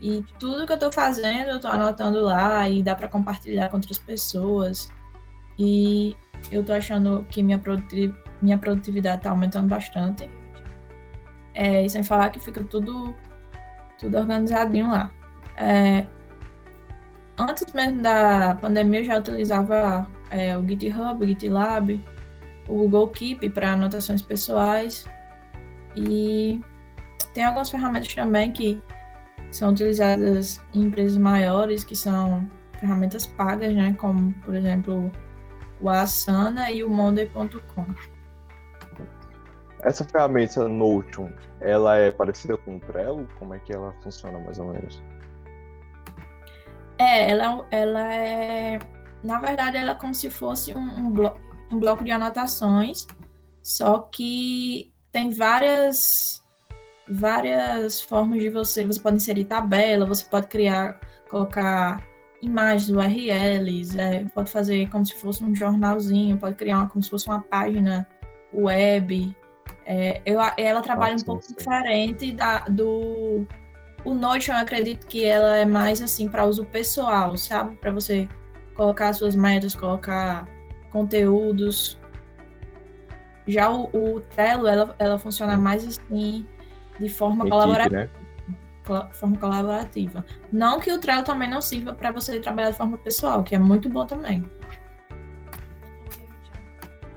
E 0.01 0.23
tudo 0.39 0.65
que 0.65 0.71
eu 0.73 0.75
estou 0.75 0.91
fazendo, 0.91 1.49
eu 1.49 1.55
estou 1.57 1.71
anotando 1.71 2.21
lá 2.21 2.67
e 2.69 2.83
dá 2.83 2.95
para 2.95 3.07
compartilhar 3.07 3.69
com 3.69 3.77
outras 3.77 3.97
pessoas. 3.97 4.91
E 5.57 6.15
eu 6.51 6.63
tô 6.63 6.73
achando 6.73 7.25
que 7.29 7.41
minha, 7.41 7.57
produtiv 7.57 8.13
minha 8.41 8.57
produtividade 8.57 9.21
tá 9.21 9.29
aumentando 9.29 9.67
bastante. 9.67 10.29
É, 11.53 11.85
e 11.85 11.89
sem 11.89 12.03
falar 12.03 12.29
que 12.29 12.39
fica 12.39 12.63
tudo, 12.63 13.15
tudo 13.97 14.17
organizadinho 14.17 14.89
lá. 14.91 15.09
É, 15.55 16.05
antes 17.37 17.71
mesmo 17.73 18.01
da 18.01 18.55
pandemia, 18.55 18.99
eu 18.99 19.05
já 19.05 19.19
utilizava 19.19 20.07
é, 20.29 20.57
o 20.57 20.67
GitHub, 20.67 21.23
o 21.23 21.27
GitLab, 21.27 22.03
o 22.67 22.73
Google 22.73 23.07
Keep 23.09 23.49
para 23.51 23.71
anotações 23.71 24.21
pessoais. 24.21 25.05
E 25.95 26.61
tem 27.35 27.43
algumas 27.43 27.69
ferramentas 27.69 28.15
também 28.15 28.51
que 28.51 28.81
são 29.51 29.71
utilizadas 29.71 30.61
em 30.73 30.83
empresas 30.83 31.17
maiores, 31.17 31.83
que 31.83 31.95
são 31.95 32.49
ferramentas 32.79 33.27
pagas, 33.27 33.75
né? 33.75 33.93
Como, 33.99 34.33
por 34.45 34.55
exemplo, 34.55 35.11
o 35.81 35.89
Asana 35.89 36.71
e 36.71 36.81
o 36.81 36.89
Monday.com. 36.89 37.85
Essa 39.81 40.05
ferramenta 40.05 40.67
Notion, 40.67 41.29
ela 41.59 41.97
é 41.97 42.09
parecida 42.09 42.57
com 42.57 42.77
o 42.77 42.79
Trello? 42.79 43.27
Como 43.37 43.53
é 43.53 43.59
que 43.59 43.73
ela 43.73 43.93
funciona 44.01 44.39
mais 44.39 44.57
ou 44.57 44.71
menos? 44.71 45.03
É, 46.97 47.31
ela, 47.31 47.67
ela 47.69 48.13
é. 48.13 48.79
Na 49.21 49.39
verdade, 49.39 49.75
ela 49.75 49.91
é 49.91 49.95
como 49.95 50.15
se 50.15 50.29
fosse 50.29 50.73
um, 50.73 50.79
um, 50.79 51.11
blo 51.11 51.35
um 51.69 51.79
bloco 51.79 52.03
de 52.03 52.11
anotações, 52.11 53.05
só 53.61 53.99
que 53.99 54.93
tem 55.11 55.31
várias 55.31 56.44
várias 57.07 58.01
formas 58.01 58.39
de 58.39 58.49
você. 58.49 58.85
Você 58.85 58.99
pode 58.99 59.17
inserir 59.17 59.45
tabela, 59.45 60.05
você 60.05 60.23
pode 60.25 60.47
criar, 60.47 60.99
colocar 61.29 62.03
imagens, 62.41 62.89
URLs, 62.89 63.99
é, 63.99 64.25
pode 64.33 64.51
fazer 64.51 64.89
como 64.89 65.05
se 65.05 65.15
fosse 65.15 65.43
um 65.43 65.55
jornalzinho, 65.55 66.37
pode 66.37 66.55
criar 66.55 66.79
uma, 66.79 66.89
como 66.89 67.03
se 67.03 67.09
fosse 67.09 67.27
uma 67.27 67.41
página 67.41 68.07
web. 68.53 69.35
É, 69.85 70.21
eu, 70.25 70.39
ela 70.57 70.81
trabalha 70.81 71.15
um 71.15 71.23
pouco 71.23 71.43
sim. 71.43 71.55
diferente 71.55 72.31
da, 72.31 72.59
do. 72.59 73.45
O 74.03 74.13
Notion, 74.13 74.53
eu 74.53 74.59
acredito 74.59 75.07
que 75.07 75.25
ela 75.25 75.57
é 75.57 75.65
mais 75.65 76.01
assim 76.01 76.29
para 76.29 76.45
uso 76.45 76.63
pessoal, 76.65 77.35
sabe? 77.37 77.75
Para 77.77 77.91
você 77.91 78.29
colocar 78.75 79.13
suas 79.13 79.35
metas, 79.35 79.73
colocar 79.75 80.47
conteúdos. 80.91 81.99
Já 83.47 83.69
o, 83.69 83.89
o 83.93 84.21
Trello, 84.21 84.67
ela, 84.67 84.95
ela 84.99 85.19
funciona 85.19 85.57
mais 85.57 85.87
assim, 85.87 86.45
de 86.99 87.09
forma 87.09 87.47
colaborativa. 87.47 88.03
Né? 88.03 88.09
forma 89.13 89.37
colaborativa. 89.37 90.23
Não 90.51 90.79
que 90.79 90.91
o 90.91 90.99
Trello 90.99 91.23
também 91.23 91.49
não 91.49 91.61
sirva 91.61 91.93
para 91.93 92.11
você 92.11 92.39
trabalhar 92.39 92.71
de 92.71 92.77
forma 92.77 92.97
pessoal, 92.97 93.43
que 93.43 93.55
é 93.55 93.59
muito 93.59 93.89
bom 93.89 94.05
também. 94.05 94.45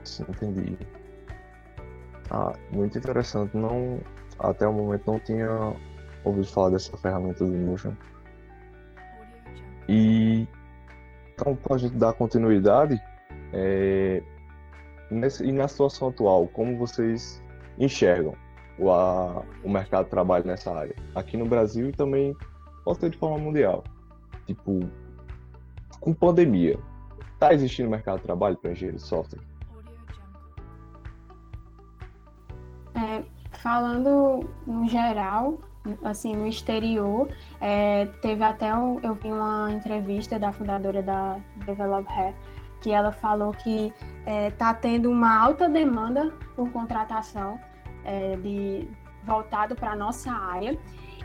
Sim, 0.02 0.24
entendi. 0.28 0.78
Ah, 2.30 2.52
muito 2.72 2.96
interessante. 2.96 3.56
Não, 3.56 4.00
até 4.38 4.66
o 4.66 4.72
momento 4.72 5.06
não 5.06 5.20
tinha 5.20 5.74
ouvido 6.24 6.46
falar 6.46 6.70
dessa 6.70 6.96
ferramenta 6.96 7.44
do 7.44 7.52
Notion. 7.52 7.92
E 9.88 10.46
então, 11.34 11.54
para 11.54 11.76
a 11.76 11.78
gente 11.78 11.94
dar 11.94 12.12
continuidade, 12.14 13.00
é, 13.52 14.22
nesse, 15.10 15.44
e 15.44 15.52
na 15.52 15.68
situação 15.68 16.08
atual, 16.08 16.48
como 16.48 16.76
vocês 16.76 17.42
enxergam 17.78 18.34
o, 18.78 18.90
a, 18.90 19.42
o 19.64 19.70
mercado 19.70 20.04
de 20.04 20.10
trabalho 20.10 20.46
nessa 20.46 20.72
área. 20.72 20.94
Aqui 21.14 21.36
no 21.36 21.46
Brasil 21.46 21.88
e 21.88 21.92
também 21.92 22.36
pode 22.84 23.00
ser 23.00 23.10
de 23.10 23.18
forma 23.18 23.38
mundial. 23.38 23.84
Tipo, 24.46 24.80
com 26.00 26.14
pandemia, 26.14 26.78
tá 27.38 27.52
existindo 27.52 27.90
mercado 27.90 28.18
de 28.18 28.24
trabalho 28.24 28.56
para 28.56 28.72
engenheiro 28.72 28.96
de 28.96 29.02
software? 29.02 29.48
falando 33.68 34.48
no 34.66 34.88
geral, 34.88 35.58
assim, 36.02 36.34
no 36.34 36.46
exterior, 36.46 37.28
é, 37.60 38.06
teve 38.22 38.42
até 38.42 38.74
um, 38.74 38.98
eu 39.00 39.14
vi 39.14 39.28
uma 39.28 39.70
entrevista 39.70 40.38
da 40.38 40.52
fundadora 40.52 41.02
da 41.02 41.38
Develop 41.66 42.06
Hair, 42.08 42.34
que 42.80 42.90
ela 42.90 43.12
falou 43.12 43.52
que 43.52 43.86
está 43.86 44.30
é, 44.30 44.50
tá 44.50 44.74
tendo 44.74 45.10
uma 45.10 45.38
alta 45.38 45.68
demanda 45.68 46.32
por 46.54 46.70
contratação 46.70 47.58
é, 48.08 48.36
de 48.36 48.88
voltado 49.24 49.76
para 49.76 49.92
a 49.92 49.96
nossa 49.96 50.32
área. 50.32 50.78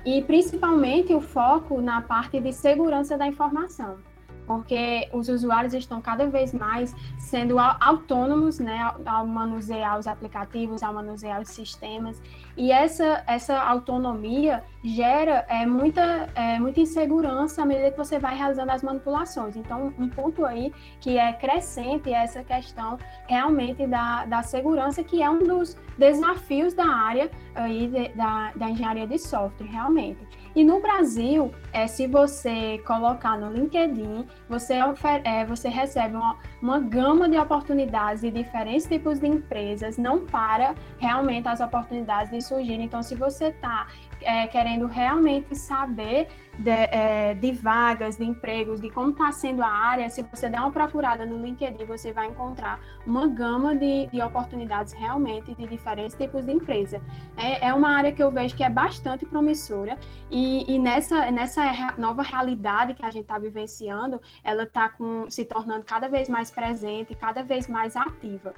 E 0.06 0.22
principalmente 0.24 1.13
o 1.13 1.22
foco 1.22 1.82
na 1.82 2.02
parte 2.02 2.39
de 2.39 2.52
segurança 2.52 3.17
da 3.17 3.26
informação 3.26 3.98
porque 4.45 5.10
os 5.13 5.29
usuários 5.29 5.73
estão 5.73 6.01
cada 6.01 6.27
vez 6.27 6.53
mais 6.53 6.95
sendo 7.17 7.58
autônomos, 7.60 8.60
né, 8.60 8.91
ao 9.06 9.25
manusear 9.25 9.97
os 9.97 10.08
aplicativos, 10.08 10.84
ao 10.84 10.93
manusear 10.93 11.41
os 11.41 11.49
sistemas, 11.49 12.21
e 12.56 12.71
essa, 12.71 13.23
essa 13.25 13.60
autonomia 13.60 14.63
gera 14.84 15.45
é, 15.49 15.65
muita, 15.65 16.29
é, 16.36 16.60
muita 16.60 16.82
insegurança 16.82 17.63
à 17.63 17.65
medida 17.65 17.91
que 17.91 17.97
você 17.97 18.19
vai 18.19 18.38
realizando 18.38 18.69
as 18.69 18.84
manipulações. 18.84 19.56
Então, 19.56 19.93
um 19.97 20.08
ponto 20.08 20.45
aí 20.45 20.71
que 20.99 21.17
é 21.17 21.34
crescente 21.34 22.13
é 22.13 22.23
essa 22.23 22.43
questão 22.43 22.99
realmente 23.27 23.88
da, 23.88 24.25
da 24.25 24.43
segurança, 24.43 25.03
que 25.03 25.23
é 25.23 25.29
um 25.29 25.39
dos 25.39 25.75
desafios 25.97 26.73
da 26.73 26.86
área 26.86 27.32
aí 27.56 27.88
de, 27.88 28.10
da, 28.10 28.51
da 28.56 28.69
engenharia 28.69 29.08
de 29.08 29.17
software, 29.17 29.67
realmente. 29.67 30.27
E 30.56 30.63
no 30.63 30.80
Brasil, 30.80 31.52
é, 31.72 31.88
se 31.88 32.06
você 32.06 32.78
colocar 32.86 33.38
no 33.38 33.52
LinkedIn, 33.52 34.28
você, 34.48 34.76
é, 35.24 35.44
você 35.46 35.68
recebe 35.68 36.16
uma, 36.16 36.38
uma 36.62 36.80
gama 36.80 37.28
de 37.28 37.38
oportunidades 37.38 38.22
de 38.22 38.30
diferentes 38.30 38.86
tipos 38.86 39.20
de 39.20 39.28
empresas, 39.28 39.98
não 39.98 40.26
para 40.26 40.76
realmente 41.00 41.48
as 41.48 41.60
oportunidades 41.60 42.32
de 42.32 42.42
surgirem. 42.42 42.86
Então, 42.86 43.02
se 43.02 43.16
você 43.16 43.46
está 43.46 43.88
é, 44.22 44.48
querendo 44.48 44.86
realmente 44.86 45.56
saber 45.56 46.28
de, 46.58 46.70
é, 46.70 47.34
de, 47.34 47.52
vagas, 47.52 48.18
de 48.18 48.24
empregos, 48.24 48.80
de 48.80 48.89
como 48.89 49.10
está 49.10 49.32
sendo 49.32 49.63
a 49.63 49.68
área, 49.68 50.10
se 50.10 50.22
você 50.24 50.50
der 50.50 50.60
uma 50.60 50.72
procurada 50.72 51.26
no 51.26 51.38
LinkedIn, 51.44 51.84
você 51.86 52.13
vai 52.13 52.28
encontrar 52.28 52.80
uma 53.06 53.28
gama 53.28 53.76
de, 53.76 54.08
de 54.08 54.22
oportunidades 54.22 54.94
realmente 54.94 55.54
de 55.56 55.68
diferentes 55.68 56.16
tipos 56.16 56.46
de 56.46 56.52
empresa. 56.52 57.02
É, 57.38 57.68
é, 57.68 57.74
uma 57.74 57.89
área 57.89 58.12
que 58.12 58.22
eu 58.22 58.32
vejo 58.32 58.56
que 58.56 58.63
é 58.63 58.70
bastante 58.70 59.26
promissora 59.26 59.98
e, 60.30 60.42
e 60.67 60.79
nessa, 60.79 61.29
nessa 61.32 61.62
nova 61.97 62.21
realidade 62.21 62.93
que 62.93 63.06
a 63.06 63.12
gente 63.12 63.23
está 63.23 63.38
vivenciando, 63.38 64.21
ela 64.43 64.63
está 64.63 64.93
se 65.29 65.45
tornando 65.45 65.84
cada 65.84 66.08
vez 66.08 66.29
mais 66.29 66.49
presente, 66.49 67.15
cada 67.15 67.43
vez 67.43 67.67
mais 67.67 67.95
ativa. 67.95 68.53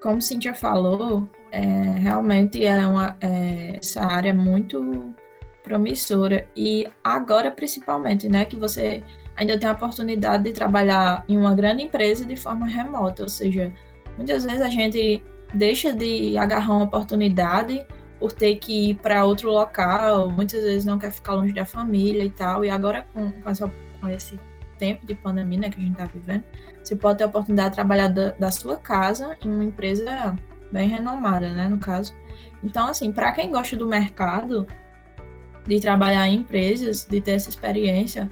como 0.00 0.20
Cintia 0.20 0.54
falou, 0.54 1.28
é, 1.52 1.60
realmente 1.60 2.64
é 2.64 2.86
uma, 2.86 3.16
é, 3.20 3.76
essa 3.76 4.02
área 4.02 4.32
muito 4.32 5.14
promissora 5.62 6.48
e 6.56 6.88
agora 7.04 7.50
principalmente, 7.50 8.28
né, 8.28 8.44
que 8.44 8.56
você 8.56 9.02
ainda 9.36 9.58
tem 9.58 9.68
a 9.68 9.72
oportunidade 9.72 10.44
de 10.44 10.52
trabalhar 10.52 11.24
em 11.28 11.36
uma 11.36 11.54
grande 11.54 11.82
empresa 11.82 12.24
de 12.24 12.34
forma 12.34 12.66
remota, 12.66 13.22
ou 13.22 13.28
seja, 13.28 13.72
muitas 14.16 14.44
vezes 14.44 14.62
a 14.62 14.68
gente 14.68 15.22
deixa 15.52 15.92
de 15.92 16.36
agarrar 16.36 16.72
uma 16.76 16.84
oportunidade 16.84 17.84
por 18.18 18.32
ter 18.32 18.56
que 18.56 18.90
ir 18.90 18.94
para 18.96 19.24
outro 19.24 19.50
local, 19.50 20.30
muitas 20.30 20.62
vezes 20.62 20.84
não 20.84 20.98
quer 20.98 21.10
ficar 21.10 21.34
longe 21.34 21.54
da 21.54 21.64
família 21.64 22.22
e 22.22 22.30
tal, 22.30 22.64
e 22.64 22.70
agora 22.70 23.06
com, 23.14 23.32
com, 23.32 23.48
essa, 23.48 23.72
com 23.98 24.08
esse 24.08 24.38
tempo 24.78 25.06
de 25.06 25.14
pandemia 25.14 25.60
né, 25.60 25.70
que 25.70 25.78
a 25.78 25.82
gente 25.82 25.92
está 25.92 26.04
vivendo, 26.04 26.44
você 26.82 26.94
pode 26.94 27.18
ter 27.18 27.24
a 27.24 27.28
oportunidade 27.28 27.70
de 27.70 27.74
trabalhar 27.76 28.08
da, 28.08 28.32
da 28.32 28.50
sua 28.50 28.76
casa 28.76 29.36
em 29.42 29.48
uma 29.48 29.64
empresa 29.64 30.36
bem 30.70 30.88
renomada, 30.88 31.50
né, 31.50 31.68
no 31.68 31.78
caso. 31.78 32.14
Então, 32.62 32.88
assim, 32.88 33.10
para 33.10 33.32
quem 33.32 33.50
gosta 33.50 33.74
do 33.76 33.86
mercado, 33.86 34.66
de 35.66 35.80
trabalhar 35.80 36.28
em 36.28 36.36
empresas, 36.36 37.06
de 37.06 37.20
ter 37.20 37.32
essa 37.32 37.48
experiência, 37.48 38.30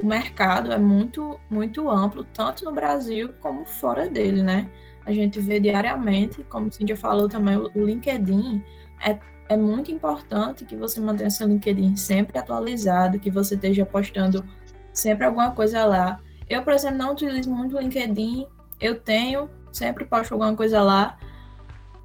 o 0.00 0.06
mercado 0.06 0.72
é 0.72 0.78
muito, 0.78 1.38
muito 1.50 1.90
amplo, 1.90 2.24
tanto 2.24 2.64
no 2.64 2.72
Brasil 2.72 3.34
como 3.40 3.64
fora 3.66 4.08
dele, 4.08 4.42
né? 4.42 4.70
A 5.08 5.12
gente 5.12 5.40
vê 5.40 5.58
diariamente, 5.58 6.44
como 6.50 6.70
Cintia 6.70 6.94
falou 6.94 7.30
também, 7.30 7.56
o 7.56 7.70
LinkedIn 7.86 8.62
é, 9.00 9.18
é 9.48 9.56
muito 9.56 9.90
importante 9.90 10.66
que 10.66 10.76
você 10.76 11.00
mantenha 11.00 11.30
seu 11.30 11.48
LinkedIn 11.48 11.96
sempre 11.96 12.38
atualizado, 12.38 13.18
que 13.18 13.30
você 13.30 13.54
esteja 13.54 13.86
postando 13.86 14.44
sempre 14.92 15.24
alguma 15.24 15.52
coisa 15.52 15.86
lá. 15.86 16.20
Eu, 16.46 16.62
por 16.62 16.74
exemplo, 16.74 16.98
não 16.98 17.12
utilizo 17.12 17.50
muito 17.50 17.74
o 17.74 17.80
LinkedIn, 17.80 18.46
eu 18.78 19.00
tenho, 19.00 19.48
sempre 19.72 20.04
posto 20.04 20.32
alguma 20.32 20.54
coisa 20.54 20.82
lá. 20.82 21.16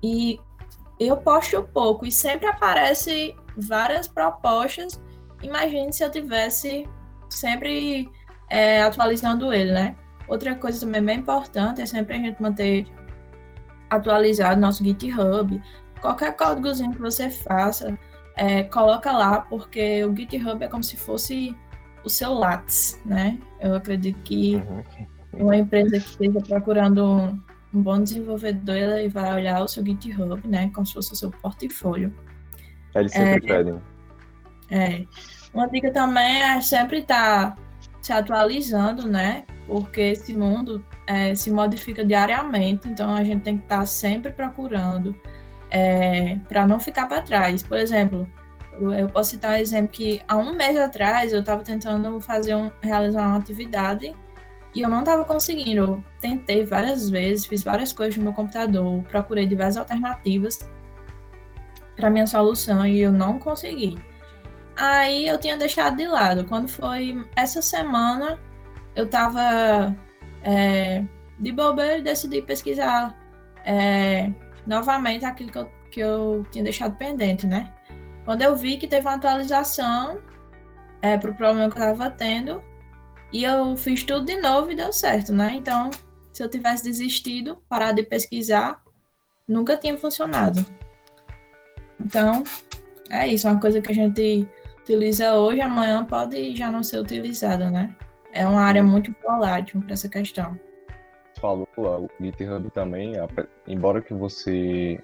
E 0.02 0.40
eu 0.98 1.18
posto 1.18 1.62
pouco 1.74 2.06
e 2.06 2.12
sempre 2.12 2.48
aparece 2.48 3.36
várias 3.58 4.08
propostas. 4.08 4.98
Imagine 5.42 5.92
se 5.92 6.06
eu 6.06 6.10
tivesse 6.10 6.88
sempre 7.30 8.10
é, 8.50 8.82
atualizando 8.82 9.52
ele, 9.52 9.74
né? 9.74 9.98
Outra 10.28 10.56
coisa 10.56 10.80
também 10.80 11.04
bem 11.04 11.20
importante 11.20 11.82
é 11.82 11.86
sempre 11.86 12.16
a 12.16 12.20
gente 12.20 12.42
manter 12.42 12.88
atualizado 13.90 14.60
nosso 14.60 14.84
GitHub. 14.84 15.62
Qualquer 16.02 16.36
códigozinho 16.36 16.92
que 16.92 17.02
você 17.02 17.30
faça, 17.30 17.98
é, 18.36 18.64
coloca 18.64 19.12
lá, 19.12 19.42
porque 19.42 20.04
o 20.04 20.16
GitHub 20.16 20.64
é 20.64 20.68
como 20.68 20.84
se 20.84 20.98
fosse 20.98 21.56
o 22.04 22.10
seu 22.10 22.34
Lattes, 22.34 23.00
né? 23.06 23.40
Eu 23.60 23.76
acredito 23.76 24.20
que 24.22 24.56
uhum. 24.56 24.84
uma 25.46 25.58
empresa 25.58 26.00
que 26.00 26.10
esteja 26.10 26.42
procurando 26.42 27.06
um, 27.06 27.42
um 27.74 27.82
bom 27.82 28.02
desenvolvedor, 28.02 28.76
ela 28.76 29.10
vai 29.10 29.34
olhar 29.36 29.62
o 29.64 29.68
seu 29.68 29.86
GitHub, 29.86 30.46
né? 30.48 30.70
Como 30.74 30.86
se 30.86 30.94
fosse 30.94 31.14
o 31.14 31.16
seu 31.16 31.32
portfólio. 31.32 32.14
Eles 32.96 33.12
sempre 33.12 33.52
é, 33.52 33.58
pedem. 33.58 33.82
É. 34.70 35.06
Uma 35.54 35.68
dica 35.68 35.92
também 35.92 36.42
é 36.42 36.60
sempre 36.62 37.00
estar 37.00 37.52
tá 37.52 37.62
se 38.02 38.12
atualizando, 38.12 39.08
né? 39.08 39.46
Porque 39.68 40.02
esse 40.02 40.34
mundo 40.34 40.86
é, 41.08 41.34
se 41.36 41.50
modifica 41.50 42.04
diariamente, 42.04 42.88
então 42.88 43.14
a 43.14 43.24
gente 43.24 43.42
tem 43.44 43.58
que 43.58 43.64
estar 43.64 43.80
tá 43.80 43.86
sempre 43.86 44.32
procurando 44.32 45.16
é, 45.72 46.38
para 46.48 46.68
não 46.68 46.80
ficar 46.80 47.08
para 47.08 47.22
trás. 47.22 47.64
Por 47.64 47.78
exemplo, 47.78 48.28
eu 48.80 49.08
posso 49.10 49.32
citar 49.32 49.54
um 49.54 49.58
exemplo 49.58 49.90
que 49.90 50.22
há 50.28 50.36
um 50.38 50.54
mês 50.54 50.78
atrás 50.78 51.32
eu 51.32 51.40
estava 51.40 51.64
tentando 51.64 52.20
fazer 52.20 52.56
um, 52.56 52.72
realizar 52.82 53.28
uma 53.28 53.38
atividade 53.38 54.14
e 54.76 54.82
eu 54.82 54.90
não 54.90 55.00
estava 55.00 55.24
conseguindo. 55.24 55.82
Eu 55.82 56.04
tentei 56.20 56.66
várias 56.66 57.10
vezes, 57.10 57.46
fiz 57.46 57.64
várias 57.64 57.94
coisas 57.94 58.18
no 58.18 58.24
meu 58.24 58.34
computador, 58.34 59.04
procurei 59.04 59.46
diversas 59.46 59.78
alternativas 59.78 60.60
para 61.96 62.10
minha 62.10 62.26
solução 62.26 62.86
e 62.86 63.00
eu 63.00 63.12
não 63.12 63.40
consegui. 63.40 63.98
Aí 64.76 65.28
eu 65.28 65.38
tinha 65.38 65.56
deixado 65.56 65.96
de 65.98 66.08
lado. 66.08 66.46
Quando 66.46 66.68
foi 66.68 67.24
essa 67.36 67.62
semana, 67.62 68.40
eu 68.96 69.06
estava 69.06 69.96
é, 70.44 71.04
de 71.40 71.52
bobeira 71.52 71.98
e 71.98 72.02
decidi 72.02 72.42
pesquisar 72.42 73.18
é, 73.66 74.32
novamente 74.66 75.26
aquilo 75.26 75.52
que 75.52 75.58
eu, 75.58 75.72
que 75.92 76.00
eu 76.00 76.46
tinha 76.52 76.64
deixado 76.64 76.96
pendente, 76.98 77.48
né? 77.48 77.74
Quando 78.26 78.42
eu 78.42 78.56
vi 78.56 78.78
que 78.78 78.88
teve 78.88 79.08
uma 79.08 79.16
atualização 79.16 80.20
é, 81.02 81.18
para 81.18 81.32
o 81.32 81.36
problema 81.36 81.70
que 81.70 81.78
eu 81.78 81.92
estava 81.92 82.10
tendo, 82.10 82.64
e 83.32 83.44
eu 83.44 83.76
fiz 83.76 84.04
tudo 84.04 84.26
de 84.26 84.40
novo 84.40 84.72
e 84.72 84.76
deu 84.76 84.94
certo, 84.94 85.34
né? 85.34 85.54
Então, 85.56 85.90
se 86.32 86.44
eu 86.44 86.50
tivesse 86.50 86.84
desistido, 86.84 87.58
parado 87.68 87.96
de 87.96 88.04
pesquisar, 88.04 88.82
nunca 89.48 89.76
tinha 89.76 89.98
funcionado. 89.98 90.64
Então, 92.00 92.44
é 93.10 93.28
isso, 93.28 93.48
uma 93.48 93.60
coisa 93.60 93.82
que 93.82 93.92
a 93.92 93.96
gente 93.96 94.48
utiliza 94.82 95.34
hoje, 95.34 95.62
amanhã 95.62 96.06
pode 96.06 96.56
já 96.56 96.72
não 96.72 96.84
ser 96.84 97.00
utilizada, 97.00 97.70
né? 97.72 97.96
É 98.34 98.48
uma 98.48 98.62
área 98.62 98.84
muito 98.84 99.16
volátil 99.24 99.80
para 99.82 99.94
essa 99.94 100.10
questão. 100.10 100.60
Falou, 101.40 101.68
o 101.78 102.10
GitHub 102.20 102.70
também, 102.72 103.14
embora 103.68 104.02
que 104.02 104.14
você 104.14 105.00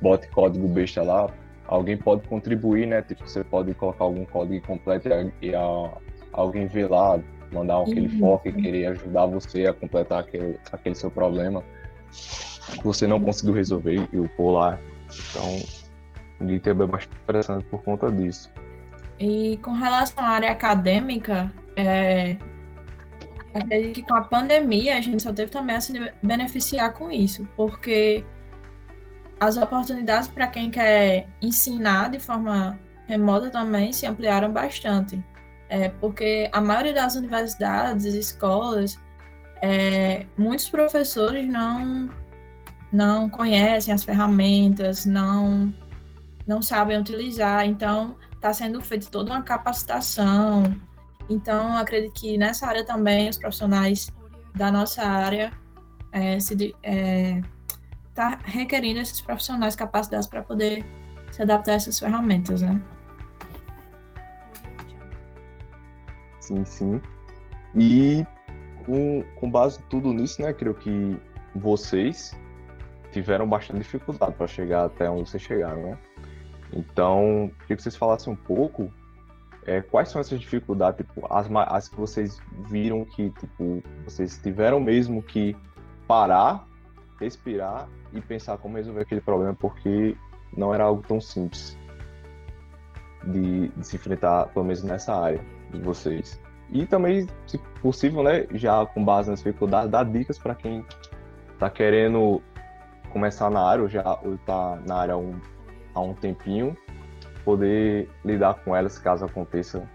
bote 0.00 0.28
código 0.28 0.66
besta 0.68 1.02
lá, 1.02 1.28
alguém 1.66 1.96
pode 1.96 2.26
contribuir, 2.26 2.86
né? 2.86 3.02
Tipo, 3.02 3.28
você 3.28 3.44
pode 3.44 3.74
colocar 3.74 4.04
algum 4.04 4.24
código 4.24 4.66
completo 4.66 5.08
e, 5.42 5.54
a, 5.54 5.90
alguém 6.32 6.66
ver 6.66 6.90
lá, 6.90 7.20
mandar 7.52 7.82
aquele 7.82 8.08
uhum. 8.08 8.18
foco 8.18 8.48
e 8.48 8.52
querer 8.52 8.86
ajudar 8.86 9.26
você 9.26 9.66
a 9.66 9.74
completar 9.74 10.20
aquele, 10.20 10.58
aquele 10.72 10.94
seu 10.94 11.10
problema 11.10 11.62
que 12.72 12.84
você 12.84 13.06
não 13.06 13.20
conseguiu 13.20 13.54
resolver 13.54 14.08
e 14.12 14.18
o 14.18 14.28
pôr 14.30 14.52
lá. 14.52 14.78
Então, 15.30 15.56
o 16.40 16.48
GitHub 16.48 16.82
é 16.82 16.86
bastante 16.86 17.20
interessante 17.22 17.64
por 17.66 17.82
conta 17.82 18.10
disso. 18.10 18.50
E 19.18 19.58
com 19.58 19.72
relação 19.72 20.24
à 20.24 20.28
área 20.28 20.50
acadêmica, 20.50 21.52
é, 21.78 22.36
acredito 23.54 23.94
que 23.94 24.02
com 24.02 24.14
a 24.14 24.22
pandemia 24.22 24.98
a 24.98 25.00
gente 25.00 25.22
só 25.22 25.32
teve 25.32 25.50
também 25.50 25.76
a 25.76 25.80
se 25.80 25.92
beneficiar 26.22 26.92
com 26.92 27.10
isso, 27.10 27.48
porque 27.56 28.24
as 29.38 29.56
oportunidades 29.56 30.28
para 30.28 30.48
quem 30.48 30.70
quer 30.70 31.28
ensinar 31.40 32.10
de 32.10 32.18
forma 32.18 32.78
remota 33.06 33.48
também 33.50 33.92
se 33.92 34.06
ampliaram 34.06 34.52
bastante. 34.52 35.22
É, 35.68 35.88
porque 35.88 36.48
a 36.52 36.60
maioria 36.60 36.94
das 36.94 37.14
universidades, 37.14 38.04
escolas, 38.06 38.98
é, 39.60 40.26
muitos 40.36 40.68
professores 40.68 41.46
não, 41.46 42.08
não 42.90 43.28
conhecem 43.28 43.92
as 43.92 44.02
ferramentas, 44.02 45.04
não, 45.04 45.72
não 46.46 46.62
sabem 46.62 46.98
utilizar. 46.98 47.66
Então, 47.66 48.16
está 48.34 48.52
sendo 48.52 48.80
feita 48.80 49.08
toda 49.10 49.30
uma 49.32 49.42
capacitação. 49.42 50.74
Então, 51.28 51.76
acredito 51.76 52.12
que 52.14 52.38
nessa 52.38 52.66
área 52.66 52.84
também 52.84 53.28
os 53.28 53.36
profissionais 53.36 54.10
da 54.54 54.72
nossa 54.72 55.02
área 55.02 55.52
é, 56.10 56.40
se, 56.40 56.74
é, 56.82 57.42
tá 58.14 58.38
requerindo 58.44 58.98
esses 58.98 59.20
profissionais 59.20 59.76
capacitados 59.76 60.26
para 60.26 60.42
poder 60.42 60.84
se 61.30 61.42
adaptar 61.42 61.72
a 61.72 61.74
essas 61.74 61.98
ferramentas, 61.98 62.62
né? 62.62 62.80
Sim, 66.40 66.64
sim. 66.64 67.00
E 67.74 68.26
com, 68.86 69.22
com 69.36 69.50
base 69.50 69.78
em 69.78 69.82
tudo 69.90 70.12
nisso, 70.12 70.40
né, 70.40 70.52
creio 70.52 70.74
que 70.74 71.20
vocês 71.54 72.34
tiveram 73.12 73.46
bastante 73.46 73.80
dificuldade 73.80 74.34
para 74.34 74.46
chegar 74.46 74.86
até 74.86 75.10
onde 75.10 75.28
vocês 75.28 75.42
chegaram, 75.42 75.82
né? 75.82 75.98
Então, 76.72 77.50
queria 77.60 77.76
que 77.76 77.82
vocês 77.82 77.96
falassem 77.96 78.32
um 78.32 78.36
pouco 78.36 78.92
é, 79.68 79.82
quais 79.82 80.08
são 80.08 80.18
essas 80.18 80.40
dificuldades, 80.40 81.06
tipo, 81.06 81.26
as, 81.30 81.46
as 81.68 81.88
que 81.88 81.96
vocês 81.96 82.40
viram 82.70 83.04
que 83.04 83.28
tipo, 83.30 83.82
vocês 84.02 84.38
tiveram 84.38 84.80
mesmo 84.80 85.22
que 85.22 85.54
parar, 86.06 86.66
respirar 87.20 87.86
e 88.14 88.20
pensar 88.22 88.56
como 88.56 88.78
resolver 88.78 89.02
aquele 89.02 89.20
problema, 89.20 89.54
porque 89.54 90.16
não 90.56 90.72
era 90.72 90.84
algo 90.84 91.02
tão 91.06 91.20
simples 91.20 91.76
de, 93.24 93.68
de 93.68 93.86
se 93.86 93.96
enfrentar, 93.96 94.46
pelo 94.46 94.64
menos 94.64 94.82
nessa 94.82 95.14
área 95.14 95.44
de 95.70 95.78
vocês. 95.80 96.40
E 96.70 96.86
também, 96.86 97.26
se 97.46 97.58
possível, 97.82 98.22
né, 98.22 98.46
já 98.54 98.86
com 98.86 99.04
base 99.04 99.28
nas 99.28 99.40
dificuldades, 99.40 99.90
dar 99.90 100.04
dicas 100.04 100.38
para 100.38 100.54
quem 100.54 100.82
está 101.52 101.68
querendo 101.68 102.42
começar 103.10 103.50
na 103.50 103.60
área 103.60 103.82
ou 103.82 103.88
já 103.88 104.18
está 104.24 104.76
na 104.86 104.96
área 104.96 105.12
há 105.12 105.18
um, 105.18 105.38
há 105.94 106.00
um 106.00 106.14
tempinho, 106.14 106.74
poder 107.48 108.10
lidar 108.22 108.62
com 108.62 108.76
elas 108.76 108.98
caso 108.98 109.24
aconteça 109.24 109.88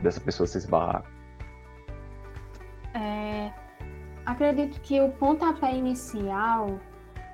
dessa 0.00 0.18
pessoa 0.18 0.46
se 0.46 0.56
esbarrar. 0.56 1.04
É, 2.94 3.52
acredito 4.24 4.80
que 4.80 4.98
o 4.98 5.10
pontapé 5.10 5.74
inicial 5.74 6.80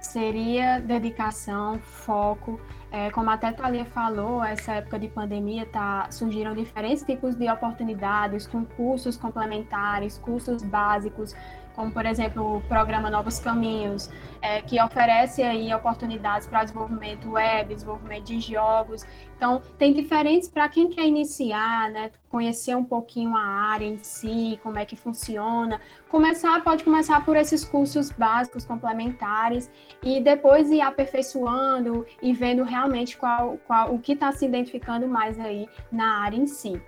seria 0.01 0.81
dedicação, 0.81 1.79
foco. 1.79 2.61
É, 2.91 3.13
como 3.13 3.31
até 3.31 3.53
Thalia 3.53 3.85
falou, 3.85 4.43
essa 4.43 4.73
época 4.73 4.99
de 4.99 5.07
pandemia 5.07 5.67
tá, 5.67 6.11
surgiram 6.11 6.53
diferentes 6.53 7.05
tipos 7.05 7.37
de 7.37 7.49
oportunidades, 7.49 8.45
com 8.45 8.65
cursos 8.65 9.17
complementares, 9.17 10.19
cursos 10.19 10.65
básicos, 10.65 11.33
como 11.79 11.93
por 11.93 12.05
exemplo 12.05 12.57
o 12.57 12.61
programa 12.63 13.09
Novos 13.09 13.39
Caminhos, 13.39 14.11
é, 14.43 14.61
que 14.61 14.83
oferece 14.83 15.45
aí 15.45 15.73
oportunidades 15.73 16.49
para 16.49 16.65
desenvolvimento 16.65 17.31
web, 17.31 17.73
desenvolvimento 17.73 18.25
de 18.25 18.41
jogos. 18.41 19.07
Então, 19.37 19.63
tem 19.79 19.93
diferentes 19.93 20.49
para 20.49 20.69
quem 20.69 20.89
quer 20.89 21.07
iniciar, 21.07 21.89
né, 21.93 22.11
conhecer 22.29 22.75
um 22.75 22.83
pouquinho 22.83 23.37
a 23.37 23.41
área 23.41 23.87
em 23.87 23.97
si, 23.99 24.59
como 24.61 24.77
é 24.77 24.85
que 24.85 24.97
funciona. 24.97 25.81
Começar, 26.09 26.65
pode 26.65 26.83
começar 26.83 27.25
por 27.25 27.37
esses 27.37 27.65
cursos 27.65 28.11
básicos 28.11 28.65
complementares 28.65 29.71
e 30.03 30.21
depois 30.21 30.73
ir 30.73 30.81
aperfeiçoando 30.81 32.05
e 32.21 32.33
vendo 32.33 32.65
realmente 32.65 33.17
qual, 33.17 33.57
qual 33.69 33.95
o 33.95 34.01
que 34.01 34.15
está 34.15 34.33
se 34.33 34.45
identificando 34.45 35.07
mais 35.07 35.39
aí 35.39 35.69
na 35.93 36.25
área 36.25 36.37
em 36.37 36.49
si. 36.49 36.83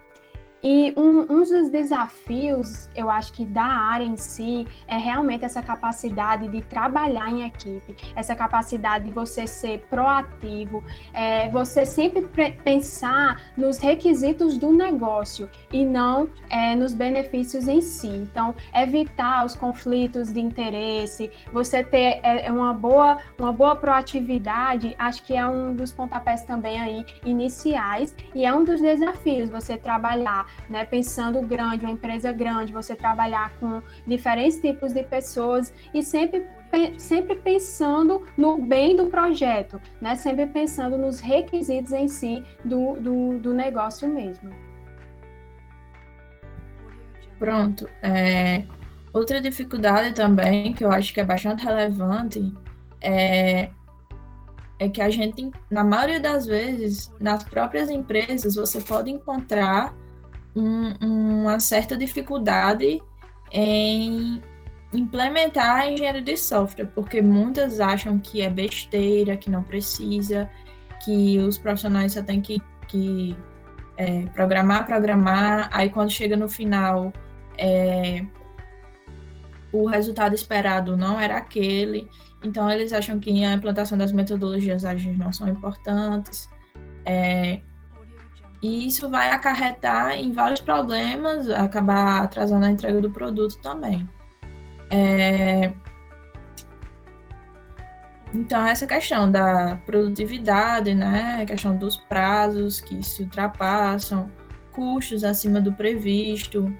E 0.63 0.93
um, 0.97 1.21
um, 1.21 1.39
dos 1.43 1.71
desafios, 1.71 2.89
eu 2.95 3.11
acho 3.11 3.33
que 3.33 3.47
da 3.47 3.65
área 3.65 4.05
em 4.05 4.17
si, 4.17 4.67
é 4.87 4.97
realmente 4.99 5.45
essa 5.45 5.63
capacidade 5.63 6.49
de 6.49 6.61
trabalhar 6.61 7.31
em 7.31 7.47
equipe, 7.47 7.97
essa 8.15 8.35
capacidade 8.35 9.07
de 9.07 9.11
você 9.11 9.47
ser 9.47 9.81
proativo, 9.89 10.85
é, 11.15 11.49
você 11.49 11.87
sempre 11.87 12.23
pensar 12.63 13.41
nos 13.57 13.79
requisitos 13.79 14.59
do 14.59 14.71
negócio 14.71 15.49
e 15.73 15.85
não 15.85 16.29
é, 16.51 16.77
nos 16.77 16.93
benefícios 16.93 17.67
em 17.67 17.81
si. 17.81 18.09
Então, 18.09 18.55
evitar 18.75 19.47
os 19.47 19.55
conflitos 19.55 20.31
de 20.31 20.41
interesse, 20.41 21.31
você 21.53 21.83
ter 21.83 22.21
é, 22.23 22.47
é 22.47 22.53
uma, 22.53 22.75
boa, 22.75 23.19
uma 23.39 23.53
boa 23.53 23.75
proatividade, 23.77 24.95
acho 24.99 25.23
que 25.23 25.35
é 25.35 25.47
um 25.47 25.75
dos 25.75 25.91
pontapés 25.91 26.43
também 26.43 26.79
aí 26.79 27.07
iniciais 27.25 28.15
e 28.35 28.45
é 28.45 28.55
um 28.55 28.63
dos 28.63 28.81
desafios, 28.81 29.49
você 29.49 29.79
trabalhar 29.79 30.50
né? 30.69 30.85
Pensando 30.85 31.41
grande, 31.43 31.85
uma 31.85 31.93
empresa 31.93 32.33
grande, 32.33 32.73
você 32.73 32.95
trabalhar 32.95 33.53
com 33.59 33.83
diferentes 34.07 34.61
tipos 34.61 34.93
de 34.93 35.03
pessoas 35.03 35.73
e 35.93 36.03
sempre 36.03 36.47
sempre 36.99 37.35
pensando 37.35 38.25
no 38.37 38.63
bem 38.63 38.95
do 38.95 39.07
projeto, 39.07 39.81
né? 40.01 40.15
Sempre 40.15 40.47
pensando 40.47 40.97
nos 40.97 41.19
requisitos 41.19 41.93
em 41.93 42.07
si 42.07 42.45
do, 42.65 42.95
do, 42.95 43.39
do 43.39 43.53
negócio 43.53 44.09
mesmo. 44.09 44.51
Pronto. 47.41 47.89
É, 48.03 48.65
outra 49.13 49.41
dificuldade 49.41 50.15
também, 50.15 50.73
que 50.73 50.85
eu 50.85 50.93
acho 50.93 51.13
que 51.13 51.21
é 51.21 51.25
bastante 51.25 51.65
relevante, 51.65 52.55
é, 53.01 53.71
é 54.79 54.89
que 54.89 55.01
a 55.01 55.11
gente, 55.11 55.51
na 55.71 55.83
maioria 55.83 56.21
das 56.21 56.47
vezes, 56.47 57.13
nas 57.19 57.43
próprias 57.43 57.91
empresas, 57.91 58.55
você 58.55 58.81
pode 58.81 59.11
encontrar 59.11 59.95
um, 60.55 60.95
uma 61.43 61.61
certa 61.61 61.97
dificuldade 61.97 63.01
em 63.53 64.43
implementar 64.93 65.81
a 65.81 65.91
engenharia 65.91 66.23
de 66.23 66.37
software, 66.37 66.87
porque 66.87 67.23
muitas 67.23 67.81
acham 67.81 68.19
que 68.19 68.43
é 68.43 68.51
besteira, 68.51 69.37
que 69.37 69.51
não 69.51 69.63
precisa, 69.63 70.51
que 71.05 71.39
os 71.39 71.57
profissionais 71.57 72.13
só 72.13 72.23
têm 72.23 72.41
que, 72.41 72.61
que 72.89 73.37
é, 73.97 74.27
programar, 74.35 74.87
programar, 74.87 75.69
aí 75.73 75.91
quando 75.91 76.11
chega 76.11 76.37
no 76.37 76.49
final, 76.49 77.13
é, 77.57 78.25
o 79.73 79.87
resultado 79.87 80.35
esperado 80.35 80.97
não 80.97 81.21
era 81.21 81.37
aquele, 81.37 82.09
então 82.43 82.69
eles 82.71 82.93
acham 82.93 83.21
que 83.21 83.45
a 83.45 83.53
implantação 83.53 83.97
das 83.97 84.13
metodologias 84.13 84.85
ágeis 84.85 85.17
não 85.17 85.33
são 85.33 85.49
importantes. 85.49 86.49
É, 87.05 87.61
e 88.63 88.87
isso 88.87 89.09
vai 89.09 89.31
acarretar 89.31 90.13
em 90.13 90.33
vários 90.33 90.61
problemas, 90.61 91.49
acabar 91.49 92.23
atrasando 92.23 92.67
a 92.67 92.71
entrega 92.71 93.01
do 93.01 93.11
produto 93.11 93.59
também. 93.63 94.09
É... 94.91 95.73
Então, 98.35 98.65
essa 98.67 98.87
questão 98.87 99.31
da 99.31 99.81
produtividade, 99.87 100.95
né? 100.95 101.41
A 101.43 101.47
questão 101.47 101.77
dos 101.77 101.97
prazos 101.97 102.81
que 102.81 103.03
se 103.03 103.23
ultrapassam, 103.23 104.31
custos 104.73 105.25
acima 105.25 105.61
do 105.61 105.73
previsto, 105.73 106.73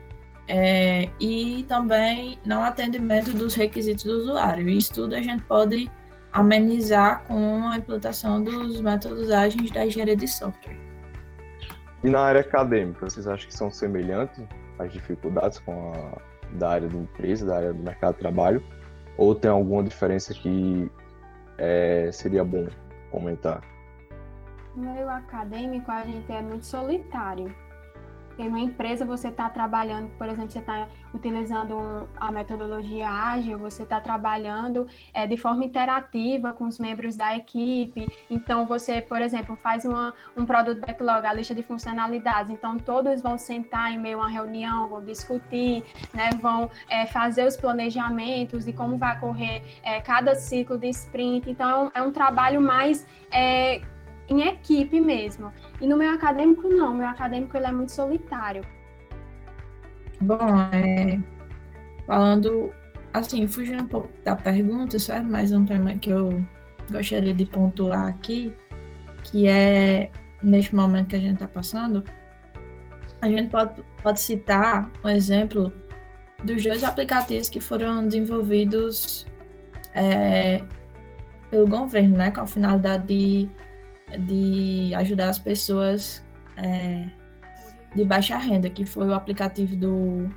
é... 0.47 1.09
e 1.19 1.65
também 1.67 2.39
não 2.45 2.63
atendimento 2.63 3.33
dos 3.33 3.55
requisitos 3.55 4.05
do 4.05 4.19
usuário. 4.19 4.69
Isso 4.69 4.93
tudo 4.93 5.15
a 5.15 5.23
gente 5.23 5.43
pode 5.45 5.91
amenizar 6.31 7.25
com 7.25 7.69
a 7.69 7.79
implantação 7.79 8.43
dos 8.43 8.81
métodos 8.83 9.31
ágeis 9.31 9.71
da 9.71 9.87
engenharia 9.87 10.15
de 10.17 10.29
software. 10.29 10.90
E 12.03 12.09
na 12.09 12.21
área 12.21 12.41
acadêmica, 12.41 13.09
vocês 13.09 13.27
acham 13.27 13.47
que 13.47 13.55
são 13.55 13.71
semelhantes 13.71 14.43
as 14.79 14.93
dificuldades 14.93 15.59
com 15.59 15.93
a 15.93 16.31
da 16.53 16.71
área 16.71 16.89
da 16.89 16.99
empresa, 16.99 17.47
da 17.47 17.57
área 17.57 17.73
do 17.73 17.83
mercado 17.83 18.15
de 18.15 18.21
trabalho? 18.21 18.63
Ou 19.17 19.35
tem 19.35 19.51
alguma 19.51 19.83
diferença 19.83 20.33
que 20.33 20.91
é, 21.59 22.11
seria 22.13 22.43
bom 22.43 22.67
comentar? 23.11 23.61
No 24.75 24.93
meio 24.93 25.09
acadêmico, 25.09 25.91
a 25.91 26.05
gente 26.05 26.31
é 26.33 26.41
muito 26.41 26.65
solitário. 26.65 27.55
Em 28.41 28.49
uma 28.49 28.59
empresa 28.59 29.05
você 29.05 29.29
está 29.29 29.51
trabalhando, 29.51 30.09
por 30.17 30.27
exemplo, 30.27 30.51
você 30.51 30.61
está 30.61 30.89
utilizando 31.13 32.09
a 32.17 32.33
metodologia 32.33 33.07
ágil, 33.07 33.59
você 33.59 33.83
está 33.83 34.01
trabalhando 34.01 34.87
é, 35.13 35.27
de 35.27 35.37
forma 35.37 35.63
interativa 35.63 36.53
com 36.55 36.67
os 36.67 36.79
membros 36.79 37.17
da 37.17 37.37
equipe. 37.37 38.09
Então, 38.31 38.65
você, 38.65 39.03
por 39.03 39.21
exemplo, 39.21 39.57
faz 39.57 39.85
uma, 39.85 40.15
um 40.35 40.47
produto 40.47 40.81
backlog, 40.81 41.27
a 41.27 41.35
lista 41.35 41.55
de 41.55 41.63
funcionalidades. 41.63 42.51
Então, 42.51 42.79
todos 42.79 43.21
vão 43.21 43.37
sentar 43.37 43.93
em 43.93 43.99
meio 43.99 44.17
a 44.19 44.23
uma 44.23 44.31
reunião, 44.31 44.89
vão 44.89 45.05
discutir, 45.05 45.85
né, 46.15 46.31
vão 46.41 46.71
é, 46.89 47.07
fazer 47.07 47.47
os 47.47 47.59
planejamentos 47.59 48.65
de 48.65 48.73
como 48.73 48.97
vai 48.97 49.21
correr 49.21 49.63
é, 49.83 50.01
cada 50.01 50.35
ciclo 50.35 50.79
de 50.79 50.89
sprint. 50.89 51.51
Então, 51.51 51.93
é 51.95 52.01
um, 52.01 52.09
é 52.09 52.11
trabalho 52.11 52.61
mais 52.61 53.07
é, 53.31 53.83
em 54.31 54.43
equipe 54.43 55.01
mesmo. 55.01 55.53
E 55.81 55.87
no 55.87 55.97
meu 55.97 56.13
acadêmico, 56.13 56.69
não. 56.69 56.95
Meu 56.95 57.09
acadêmico 57.09 57.57
ele 57.57 57.67
é 57.67 57.73
muito 57.73 57.93
solitário. 57.93 58.65
Bom, 60.21 60.39
é, 60.73 61.19
falando 62.07 62.73
assim, 63.13 63.47
fugindo 63.49 63.83
um 63.83 63.89
pouco 63.89 64.09
da 64.25 64.37
pergunta, 64.37 64.99
certo? 64.99 65.27
Mais 65.27 65.53
um 65.53 65.67
tema 65.67 65.95
que 65.95 66.11
eu 66.11 66.45
gostaria 66.91 67.35
de 67.35 67.45
pontuar 67.45 68.07
aqui, 68.07 68.55
que 69.25 69.49
é 69.49 70.11
neste 70.43 70.75
momento 70.75 71.09
que 71.09 71.17
a 71.17 71.21
gente 71.21 71.35
está 71.35 71.49
passando, 71.49 72.05
a 73.21 73.29
gente 73.29 73.51
pode, 73.51 73.83
pode 74.03 74.21
citar 74.21 74.91
um 75.05 75.09
exemplo 75.09 75.73
dos 76.43 76.63
dois 76.63 76.83
aplicativos 76.83 77.49
que 77.49 77.61
foram 77.61 78.07
desenvolvidos 78.07 79.27
é, 79.95 80.63
pelo 81.51 81.67
governo, 81.67 82.17
né, 82.17 82.31
com 82.31 82.41
a 82.41 82.47
finalidade 82.47 83.07
de, 83.07 83.51
de 84.19 84.93
ajudar 84.95 85.29
as 85.29 85.39
pessoas 85.39 86.25
é, 86.57 87.09
de 87.95 88.05
baixa 88.05 88.37
renda, 88.37 88.69
que 88.71 88.85
foi 88.85 89.09
o 89.09 89.15
aplicativo 89.15 89.77
do, 89.77 90.29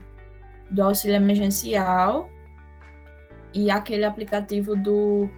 do 0.71 0.83
auxílio 0.83 1.15
emergencial 1.15 2.29
e 3.53 3.69
aquele 3.69 4.05
aplicativo 4.05 4.75
do, 4.75 5.29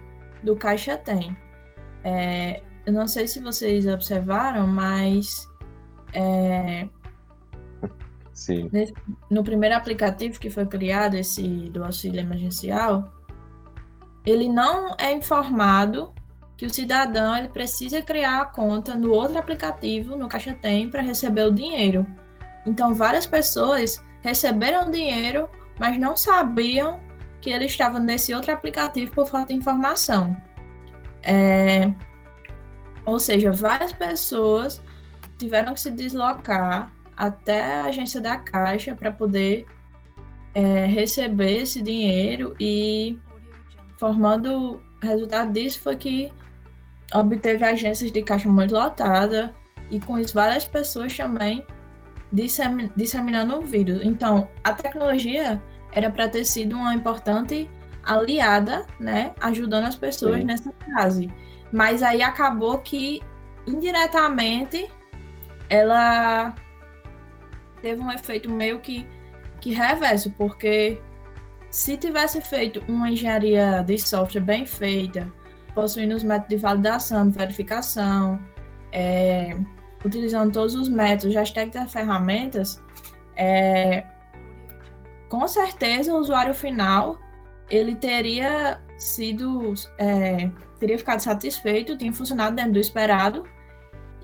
do 0.42 0.56
Caixa 0.56 0.96
Tem. 0.96 1.36
É, 2.04 2.62
eu 2.84 2.92
não 2.92 3.06
sei 3.06 3.26
se 3.26 3.40
vocês 3.40 3.86
observaram, 3.86 4.66
mas 4.66 5.48
é, 6.12 6.88
Sim. 8.36 8.68
Nesse, 8.70 8.92
no 9.30 9.42
primeiro 9.42 9.74
aplicativo 9.74 10.38
que 10.38 10.50
foi 10.50 10.66
criado, 10.66 11.14
esse 11.14 11.70
do 11.70 11.82
auxílio 11.82 12.20
emergencial, 12.20 13.10
ele 14.26 14.46
não 14.46 14.94
é 14.98 15.10
informado 15.14 16.12
que 16.56 16.64
o 16.64 16.72
cidadão 16.72 17.36
ele 17.36 17.48
precisa 17.48 18.00
criar 18.00 18.40
a 18.40 18.44
conta 18.46 18.94
no 18.94 19.12
outro 19.12 19.38
aplicativo, 19.38 20.16
no 20.16 20.28
Caixa 20.28 20.54
Tem, 20.54 20.88
para 20.88 21.02
receber 21.02 21.44
o 21.46 21.52
dinheiro. 21.52 22.06
Então, 22.64 22.94
várias 22.94 23.26
pessoas 23.26 24.02
receberam 24.22 24.90
dinheiro, 24.90 25.48
mas 25.78 25.98
não 25.98 26.16
sabiam 26.16 26.98
que 27.40 27.50
ele 27.50 27.66
estava 27.66 28.00
nesse 28.00 28.34
outro 28.34 28.52
aplicativo 28.52 29.12
por 29.12 29.28
falta 29.28 29.52
de 29.52 29.58
informação. 29.58 30.36
É, 31.22 31.92
ou 33.04 33.20
seja, 33.20 33.52
várias 33.52 33.92
pessoas 33.92 34.82
tiveram 35.38 35.74
que 35.74 35.80
se 35.80 35.90
deslocar 35.90 36.90
até 37.16 37.80
a 37.80 37.84
agência 37.84 38.20
da 38.20 38.36
Caixa 38.36 38.94
para 38.94 39.12
poder 39.12 39.66
é, 40.54 40.86
receber 40.86 41.62
esse 41.62 41.82
dinheiro 41.82 42.56
e 42.58 43.18
formando 43.98 44.80
o 45.02 45.06
resultado 45.06 45.52
disso 45.52 45.80
foi 45.80 45.96
que 45.96 46.32
obteve 47.14 47.64
agências 47.64 48.10
de 48.10 48.22
caixa 48.22 48.48
muito 48.48 48.74
lotada 48.74 49.54
e 49.90 50.00
com 50.00 50.18
isso 50.18 50.34
várias 50.34 50.64
pessoas 50.64 51.16
também 51.16 51.64
disseminando 52.96 53.56
o 53.56 53.62
vírus. 53.62 54.00
Então, 54.02 54.48
a 54.64 54.72
tecnologia 54.72 55.62
era 55.92 56.10
para 56.10 56.28
ter 56.28 56.44
sido 56.44 56.76
uma 56.76 56.94
importante 56.94 57.70
aliada, 58.04 58.86
né, 59.00 59.32
ajudando 59.40 59.86
as 59.86 59.96
pessoas 59.96 60.38
Sim. 60.38 60.44
nessa 60.44 60.72
fase. 60.94 61.32
Mas 61.72 62.02
aí 62.02 62.22
acabou 62.22 62.78
que 62.78 63.20
indiretamente 63.66 64.88
ela 65.68 66.54
teve 67.82 68.00
um 68.00 68.10
efeito 68.10 68.50
meio 68.50 68.78
que, 68.80 69.06
que 69.60 69.72
reverso, 69.72 70.30
porque 70.32 71.00
se 71.70 71.96
tivesse 71.96 72.40
feito 72.40 72.82
uma 72.88 73.10
engenharia 73.10 73.82
de 73.82 73.98
software 73.98 74.40
bem 74.40 74.64
feita, 74.64 75.30
possuindo 75.76 76.16
os 76.16 76.24
métodos 76.24 76.48
de 76.48 76.56
validação, 76.56 77.28
de 77.28 77.38
verificação, 77.38 78.40
é, 78.90 79.56
utilizando 80.04 80.52
todos 80.52 80.74
os 80.74 80.88
métodos, 80.88 81.36
as 81.36 81.52
técnicas 81.52 81.88
e 81.88 81.92
ferramentas, 81.92 82.82
é, 83.36 84.04
com 85.28 85.46
certeza 85.46 86.12
o 86.12 86.18
usuário 86.18 86.54
final 86.54 87.20
ele 87.70 87.94
teria 87.94 88.80
sido 88.98 89.74
é, 89.98 90.50
teria 90.80 90.98
ficado 90.98 91.20
satisfeito, 91.20 91.96
tinha 91.96 92.12
funcionado 92.12 92.56
dentro 92.56 92.72
do 92.72 92.78
esperado 92.80 93.44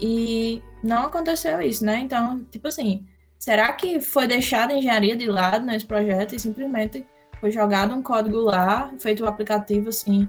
e 0.00 0.62
não 0.82 1.04
aconteceu 1.06 1.60
isso, 1.60 1.84
né? 1.84 1.98
Então, 1.98 2.44
tipo 2.50 2.68
assim, 2.68 3.06
Será 3.42 3.72
que 3.72 4.00
foi 4.00 4.28
deixada 4.28 4.72
a 4.72 4.78
engenharia 4.78 5.16
de 5.16 5.26
lado 5.26 5.66
nesse 5.66 5.84
projeto 5.84 6.32
e 6.32 6.38
simplesmente 6.38 7.04
foi 7.40 7.50
jogado 7.50 7.92
um 7.92 8.00
código 8.00 8.38
lá, 8.38 8.92
feito 9.00 9.24
o 9.24 9.26
um 9.26 9.28
aplicativo 9.28 9.88
assim, 9.88 10.28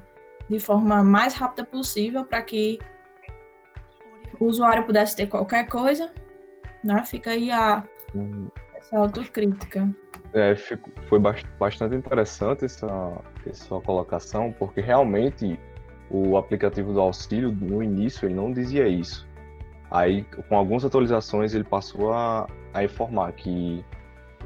de 0.50 0.60
forma 0.60 1.04
mais 1.04 1.34
rápida 1.34 1.66
possível 1.66 2.26
para 2.26 2.42
que 2.42 2.80
o 4.40 4.46
usuário 4.46 4.86
pudesse 4.86 5.16
ter 5.16 5.28
qualquer 5.28 5.68
coisa? 5.68 6.12
Né? 6.84 7.04
Fica 7.06 7.32
aí 7.32 7.50
a, 7.52 7.84
essa 8.76 8.98
autocrítica. 8.98 9.90
É, 10.34 10.56
foi 10.56 11.20
bastante 11.60 11.96
interessante 11.96 12.66
essa, 12.66 12.88
essa 13.46 13.80
colocação, 13.82 14.52
porque 14.58 14.82
realmente 14.82 15.60
o 16.10 16.38
aplicativo 16.38 16.94
do 16.94 17.00
auxílio, 17.00 17.52
no 17.52 17.82
início, 17.82 18.28
ele 18.28 18.36
não 18.36 18.52
dizia 18.52 18.88
isso. 18.88 19.28
Aí, 19.90 20.24
com 20.50 20.58
algumas 20.58 20.84
atualizações, 20.84 21.54
ele 21.54 21.64
passou 21.64 22.14
a, 22.14 22.48
a 22.74 22.84
informar 22.84 23.32
que 23.34 23.86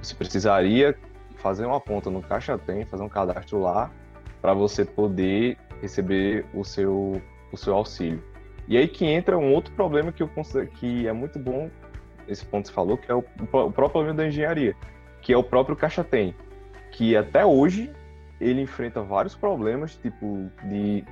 você 0.01 0.13
precisaria 0.13 0.95
fazer 1.35 1.65
uma 1.65 1.79
conta 1.79 2.09
no 2.09 2.21
Caixa 2.21 2.57
Tem, 2.57 2.85
fazer 2.85 3.03
um 3.03 3.09
cadastro 3.09 3.59
lá, 3.59 3.89
para 4.41 4.53
você 4.53 4.83
poder 4.83 5.57
receber 5.81 6.45
o 6.53 6.63
seu, 6.63 7.21
o 7.51 7.57
seu 7.57 7.73
auxílio. 7.73 8.23
E 8.67 8.77
aí 8.77 8.87
que 8.87 9.05
entra 9.05 9.37
um 9.37 9.53
outro 9.53 9.73
problema 9.73 10.11
que 10.11 10.21
eu 10.21 10.29
que 10.75 11.07
é 11.07 11.13
muito 11.13 11.39
bom, 11.39 11.69
esse 12.27 12.45
ponto 12.45 12.63
que 12.63 12.69
você 12.69 12.73
falou, 12.73 12.97
que 12.97 13.09
é 13.09 13.15
o, 13.15 13.19
o 13.19 13.47
próprio 13.47 13.89
problema 13.89 14.13
da 14.13 14.27
engenharia, 14.27 14.75
que 15.21 15.31
é 15.31 15.37
o 15.37 15.43
próprio 15.43 15.75
Caixa 15.75 16.03
Tem, 16.03 16.35
que 16.91 17.15
até 17.15 17.45
hoje 17.45 17.91
ele 18.39 18.61
enfrenta 18.61 19.01
vários 19.01 19.35
problemas, 19.35 19.95
tipo 19.95 20.49
de 20.65 21.03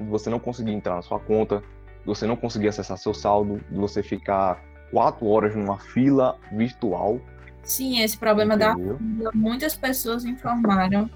você 0.00 0.28
não 0.28 0.38
conseguir 0.38 0.72
entrar 0.72 0.96
na 0.96 1.02
sua 1.02 1.18
conta, 1.18 1.62
você 2.04 2.26
não 2.26 2.36
conseguir 2.36 2.68
acessar 2.68 2.98
seu 2.98 3.14
saldo, 3.14 3.60
de 3.70 3.76
você 3.76 4.02
ficar 4.02 4.62
quatro 4.90 5.26
horas 5.26 5.54
numa 5.56 5.78
fila 5.78 6.38
virtual. 6.52 7.20
Sim, 7.62 8.00
esse 8.00 8.18
problema 8.18 8.54
Entendeu? 8.54 8.94
da 8.94 8.98
fila, 8.98 9.30
muitas 9.34 9.76
pessoas 9.76 10.24
informaram. 10.24 11.08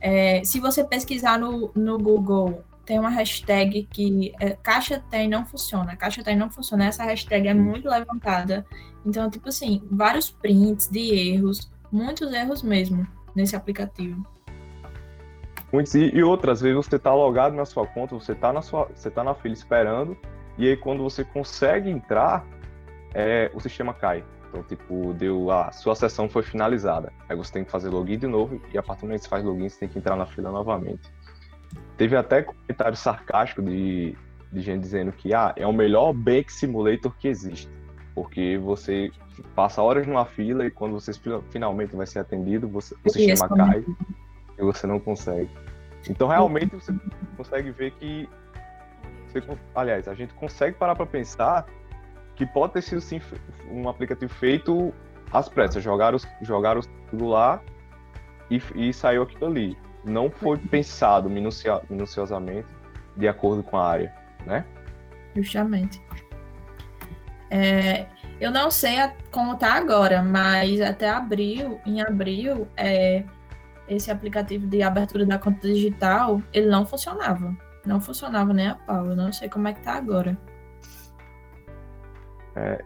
É, 0.00 0.42
se 0.44 0.58
você 0.58 0.84
pesquisar 0.84 1.38
no, 1.38 1.70
no 1.74 1.98
Google, 1.98 2.64
tem 2.84 2.98
uma 2.98 3.10
hashtag 3.10 3.86
que 3.92 4.32
é, 4.40 4.50
caixa 4.50 5.02
tem 5.10 5.28
não 5.28 5.44
funciona, 5.44 5.94
caixa 5.94 6.24
tem 6.24 6.36
não 6.36 6.50
funciona, 6.50 6.86
essa 6.86 7.04
hashtag 7.04 7.48
é 7.48 7.54
muito 7.54 7.88
levantada. 7.88 8.66
Então, 9.04 9.30
tipo 9.30 9.48
assim, 9.48 9.82
vários 9.90 10.30
prints 10.30 10.88
de 10.88 11.32
erros, 11.32 11.70
muitos 11.92 12.32
erros 12.32 12.62
mesmo 12.62 13.06
nesse 13.34 13.54
aplicativo. 13.54 14.26
Muitos, 15.72 15.94
e, 15.94 16.10
e 16.16 16.22
outras 16.22 16.60
vezes 16.60 16.76
você 16.84 16.96
está 16.96 17.14
logado 17.14 17.54
na 17.54 17.64
sua 17.64 17.86
conta, 17.86 18.14
você 18.14 18.32
está 18.32 18.52
na 18.52 18.60
sua, 18.60 18.90
você 18.92 19.10
tá 19.10 19.22
na 19.22 19.34
fila 19.34 19.54
esperando, 19.54 20.16
e 20.58 20.66
aí 20.66 20.76
quando 20.76 21.02
você 21.02 21.22
consegue 21.22 21.88
entrar, 21.88 22.44
é, 23.14 23.50
o 23.54 23.60
sistema 23.60 23.94
cai. 23.94 24.24
Então, 24.50 24.64
tipo, 24.64 25.14
deu 25.14 25.50
a 25.50 25.70
sua 25.70 25.94
sessão 25.94 26.28
foi 26.28 26.42
finalizada. 26.42 27.12
Aí 27.28 27.36
você 27.36 27.52
tem 27.52 27.64
que 27.64 27.70
fazer 27.70 27.88
login 27.88 28.18
de 28.18 28.26
novo 28.26 28.60
e 28.74 28.78
a 28.78 28.82
partir 28.82 29.02
do 29.02 29.06
momento 29.06 29.20
que 29.20 29.24
você 29.24 29.30
faz 29.30 29.44
login, 29.44 29.68
você 29.68 29.78
tem 29.78 29.88
que 29.88 29.98
entrar 29.98 30.16
na 30.16 30.26
fila 30.26 30.50
novamente. 30.50 31.08
Teve 31.96 32.16
até 32.16 32.42
comentário 32.42 32.96
sarcástico 32.96 33.62
de, 33.62 34.16
de 34.52 34.60
gente 34.60 34.80
dizendo 34.82 35.12
que 35.12 35.32
ah, 35.32 35.52
é 35.56 35.64
o 35.66 35.72
melhor 35.72 36.12
Bank 36.12 36.52
Simulator 36.52 37.14
que 37.16 37.28
existe. 37.28 37.70
Porque 38.12 38.58
você 38.58 39.12
passa 39.54 39.80
horas 39.80 40.04
numa 40.04 40.24
fila 40.24 40.66
e 40.66 40.70
quando 40.70 40.98
você 40.98 41.12
finalmente 41.50 41.94
vai 41.94 42.06
ser 42.06 42.18
atendido, 42.18 42.68
você, 42.68 42.96
o 43.04 43.10
sistema 43.10 43.48
cai 43.48 43.84
e 44.58 44.62
você 44.62 44.84
não 44.84 44.98
consegue. 44.98 45.48
Então, 46.08 46.26
realmente, 46.26 46.74
você 46.74 46.92
consegue 47.36 47.70
ver 47.70 47.92
que. 47.92 48.28
Você, 49.28 49.42
aliás, 49.76 50.08
a 50.08 50.14
gente 50.14 50.34
consegue 50.34 50.76
parar 50.76 50.96
para 50.96 51.06
pensar 51.06 51.66
que 52.40 52.46
pode 52.46 52.72
ter 52.72 52.80
sido 52.80 53.02
sim 53.02 53.20
um 53.70 53.86
aplicativo 53.86 54.32
feito 54.32 54.94
às 55.30 55.46
pressas. 55.46 55.84
Jogaram, 55.84 56.16
jogaram 56.40 56.80
tudo 57.10 57.26
lá 57.26 57.60
e, 58.50 58.62
e 58.74 58.94
saiu 58.94 59.24
aquilo 59.24 59.44
ali. 59.44 59.76
Não 60.06 60.30
foi 60.30 60.56
pensado 60.56 61.28
minucio, 61.28 61.82
minuciosamente 61.90 62.66
de 63.14 63.28
acordo 63.28 63.62
com 63.62 63.76
a 63.76 63.86
área, 63.86 64.14
né? 64.46 64.64
Justamente. 65.36 66.00
É, 67.50 68.06
eu 68.40 68.50
não 68.50 68.70
sei 68.70 68.96
como 69.30 69.58
tá 69.58 69.74
agora, 69.74 70.22
mas 70.22 70.80
até 70.80 71.10
abril, 71.10 71.78
em 71.84 72.00
abril, 72.00 72.66
é, 72.74 73.22
esse 73.86 74.10
aplicativo 74.10 74.66
de 74.66 74.82
abertura 74.82 75.26
da 75.26 75.38
conta 75.38 75.68
digital, 75.68 76.40
ele 76.54 76.68
não 76.68 76.86
funcionava. 76.86 77.54
Não 77.84 78.00
funcionava 78.00 78.54
nem 78.54 78.68
a 78.68 78.76
pau. 78.76 79.04
Eu 79.04 79.16
não 79.16 79.30
sei 79.30 79.50
como 79.50 79.68
é 79.68 79.74
que 79.74 79.82
tá 79.82 79.92
agora. 79.92 80.38
É, 82.56 82.84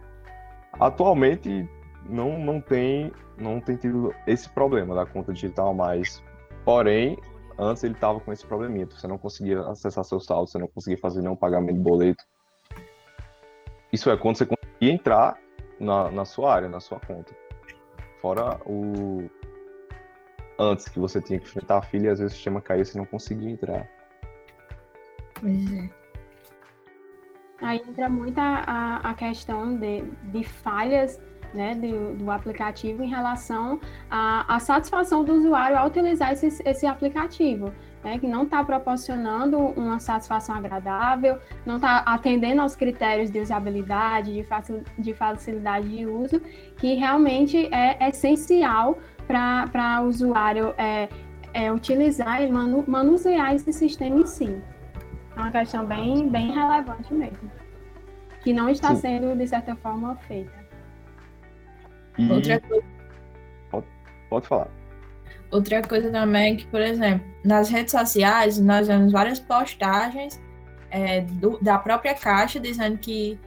atualmente 0.79 1.67
não, 2.07 2.37
não 2.37 2.61
tem 2.61 3.11
não 3.37 3.59
tem 3.59 3.75
tido 3.75 4.13
esse 4.25 4.49
problema 4.49 4.95
da 4.95 5.05
conta 5.05 5.33
digital 5.33 5.73
mais. 5.73 6.23
Porém, 6.63 7.17
antes 7.57 7.83
ele 7.83 7.93
estava 7.93 8.19
com 8.19 8.31
esse 8.31 8.45
probleminha. 8.45 8.85
Você 8.85 9.07
não 9.07 9.17
conseguia 9.17 9.61
acessar 9.61 10.03
seu 10.03 10.19
saldo, 10.19 10.49
você 10.49 10.57
não 10.57 10.67
conseguia 10.67 10.97
fazer 10.97 11.21
nenhum 11.21 11.35
pagamento 11.35 11.75
de 11.75 11.81
boleto. 11.81 12.23
Isso 13.91 14.09
é 14.09 14.17
quando 14.17 14.37
você 14.37 14.45
conseguia 14.45 14.91
entrar 14.93 15.37
na, 15.79 16.09
na 16.11 16.25
sua 16.25 16.53
área, 16.53 16.69
na 16.69 16.79
sua 16.79 16.99
conta. 16.99 17.33
Fora 18.21 18.59
o. 18.65 19.29
Antes 20.57 20.87
que 20.87 20.99
você 20.99 21.21
tinha 21.21 21.37
que 21.37 21.45
enfrentar 21.45 21.79
a 21.79 21.81
filha 21.81 22.13
às 22.13 22.19
vezes 22.19 22.33
o 22.33 22.35
sistema 22.35 22.61
caía 22.61 22.81
e 22.81 22.85
você 22.85 22.97
não 22.97 23.05
conseguia 23.05 23.49
entrar. 23.49 23.87
Pois 25.39 25.73
é. 25.73 26.04
Aí 27.61 27.81
entra 27.87 28.09
muito 28.09 28.37
a, 28.37 28.99
a 29.03 29.13
questão 29.13 29.75
de, 29.77 30.01
de 30.23 30.43
falhas 30.43 31.19
né, 31.53 31.73
do, 31.73 32.15
do, 32.15 32.29
aplicativo 32.29 33.01
em 33.01 33.09
relação 33.09 33.79
à, 34.09 34.55
à, 34.55 34.59
satisfação 34.59 35.23
do 35.23 35.33
usuário 35.33 35.77
ao 35.77 35.87
utilizar 35.87 36.33
esse, 36.33 36.61
esse 36.65 36.85
aplicativo. 36.85 37.71
né, 38.03 38.19
que 38.19 38.27
não 38.27 38.43
está 38.43 38.63
proporcionando 38.63 39.57
uma 39.57 39.99
satisfação 39.99 40.53
agradável, 40.53 41.39
não 41.65 41.77
está 41.77 41.99
atendendo 41.99 42.61
aos 42.61 42.75
critérios 42.75 43.31
de 43.31 43.39
usabilidade, 43.39 44.33
de, 44.33 44.43
facil, 44.43 44.83
de 44.99 45.13
facilidade 45.13 45.87
de 45.89 46.05
uso, 46.05 46.39
que 46.77 46.93
realmente 46.95 47.67
é 47.73 48.09
essencial 48.09 48.99
para 49.25 50.01
o 50.03 50.07
usuário 50.07 50.75
é, 50.77 51.09
é, 51.53 51.71
utilizar 51.71 52.43
e 52.43 52.51
manu, 52.51 52.83
manusear 52.85 53.55
esse 53.55 53.71
sistema 53.73 54.19
em 54.19 54.25
si. 54.25 54.61
É 55.35 55.39
uma 55.39 55.51
questão 55.51 55.85
bem, 55.85 56.29
bem 56.29 56.51
relevante 56.51 57.13
mesmo, 57.13 57.51
que 58.41 58.53
não 58.53 58.69
está 58.69 58.95
Sim. 58.95 59.01
sendo, 59.01 59.35
de 59.35 59.47
certa 59.47 59.75
forma, 59.75 60.15
feita. 60.27 60.65
E... 62.17 62.31
Outra 62.31 62.59
coisa. 62.61 62.85
Pode, 63.69 63.87
pode 64.29 64.47
falar. 64.47 64.67
Outra 65.51 65.81
coisa 65.81 66.11
também 66.11 66.53
é 66.53 66.55
que, 66.57 66.67
por 66.67 66.81
exemplo, 66.81 67.25
nas 67.43 67.69
redes 67.69 67.91
sociais 67.91 68.59
nós 68.59 68.87
vemos 68.87 69.11
várias 69.11 69.39
postagens 69.39 70.41
é, 70.89 71.21
do, 71.21 71.59
da 71.61 71.77
própria 71.77 72.13
Caixa 72.13 72.59
dizendo 72.59 72.97
que, 72.97 73.39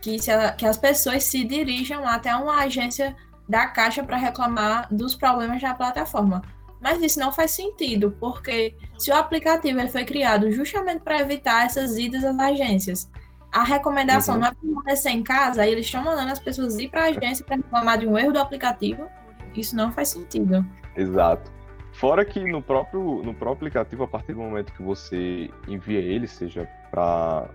que, 0.00 0.18
se 0.18 0.30
que 0.56 0.66
as 0.66 0.76
pessoas 0.76 1.24
se 1.24 1.44
dirijam 1.44 2.06
até 2.06 2.34
uma 2.34 2.60
agência 2.60 3.16
da 3.48 3.66
Caixa 3.66 4.02
para 4.02 4.16
reclamar 4.16 4.86
dos 4.94 5.14
problemas 5.14 5.60
da 5.60 5.74
plataforma. 5.74 6.42
Mas 6.80 7.02
isso 7.02 7.20
não 7.20 7.30
faz 7.30 7.50
sentido, 7.50 8.16
porque 8.18 8.74
se 8.98 9.10
o 9.10 9.14
aplicativo 9.14 9.78
ele 9.78 9.88
foi 9.88 10.04
criado 10.04 10.50
justamente 10.50 11.00
para 11.00 11.20
evitar 11.20 11.66
essas 11.66 11.98
idas 11.98 12.24
às 12.24 12.38
agências, 12.38 13.10
a 13.52 13.62
recomendação 13.62 14.36
uhum. 14.36 14.40
não 14.40 14.48
é 14.48 14.54
permanecer 14.54 15.12
em 15.12 15.22
casa, 15.22 15.62
aí 15.62 15.72
eles 15.72 15.86
estão 15.86 16.02
mandando 16.02 16.32
as 16.32 16.38
pessoas 16.38 16.78
ir 16.78 16.88
para 16.88 17.04
a 17.04 17.08
agência 17.08 17.44
para 17.44 17.56
reclamar 17.56 17.98
de 17.98 18.06
um 18.06 18.16
erro 18.16 18.32
do 18.32 18.38
aplicativo. 18.38 19.08
Isso 19.54 19.74
não 19.76 19.92
faz 19.92 20.08
sentido. 20.08 20.64
Exato. 20.96 21.50
Fora 21.92 22.24
que 22.24 22.40
no 22.50 22.62
próprio, 22.62 23.22
no 23.22 23.34
próprio 23.34 23.68
aplicativo, 23.68 24.04
a 24.04 24.08
partir 24.08 24.32
do 24.32 24.38
momento 24.38 24.72
que 24.72 24.82
você 24.82 25.50
envia 25.68 25.98
ele, 25.98 26.26
seja 26.26 26.68
para 26.90 27.48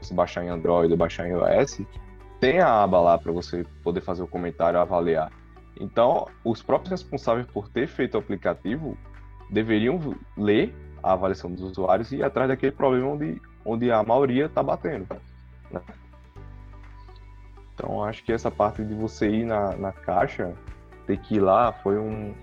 você 0.00 0.14
baixar 0.14 0.44
em 0.44 0.48
Android 0.48 0.90
ou 0.90 0.96
baixar 0.96 1.26
em 1.26 1.32
iOS, 1.32 1.82
tem 2.38 2.60
a 2.60 2.82
aba 2.82 3.00
lá 3.00 3.18
para 3.18 3.32
você 3.32 3.66
poder 3.82 4.00
fazer 4.00 4.22
o 4.22 4.26
comentário 4.26 4.78
e 4.78 4.80
avaliar. 4.80 5.30
Então, 5.78 6.26
os 6.44 6.62
próprios 6.62 6.90
responsáveis 6.90 7.46
por 7.46 7.68
ter 7.68 7.86
feito 7.86 8.14
o 8.14 8.18
aplicativo 8.18 8.96
deveriam 9.50 10.14
ler 10.36 10.74
a 11.02 11.12
avaliação 11.12 11.50
dos 11.50 11.62
usuários 11.62 12.12
e 12.12 12.16
ir 12.16 12.22
atrás 12.22 12.48
daquele 12.48 12.72
problema 12.72 13.08
onde, 13.08 13.40
onde 13.64 13.90
a 13.90 14.02
maioria 14.02 14.46
está 14.46 14.62
batendo. 14.62 15.06
Né? 15.70 15.80
Então, 17.74 18.04
acho 18.04 18.22
que 18.22 18.32
essa 18.32 18.50
parte 18.50 18.84
de 18.84 18.94
você 18.94 19.28
ir 19.28 19.44
na, 19.44 19.74
na 19.76 19.92
caixa, 19.92 20.54
ter 21.06 21.18
que 21.18 21.36
ir 21.36 21.40
lá, 21.40 21.72
foi 21.72 21.98
um, 21.98 22.34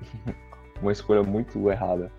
uma 0.82 0.92
escolha 0.92 1.22
muito 1.22 1.70
errada. 1.70 2.12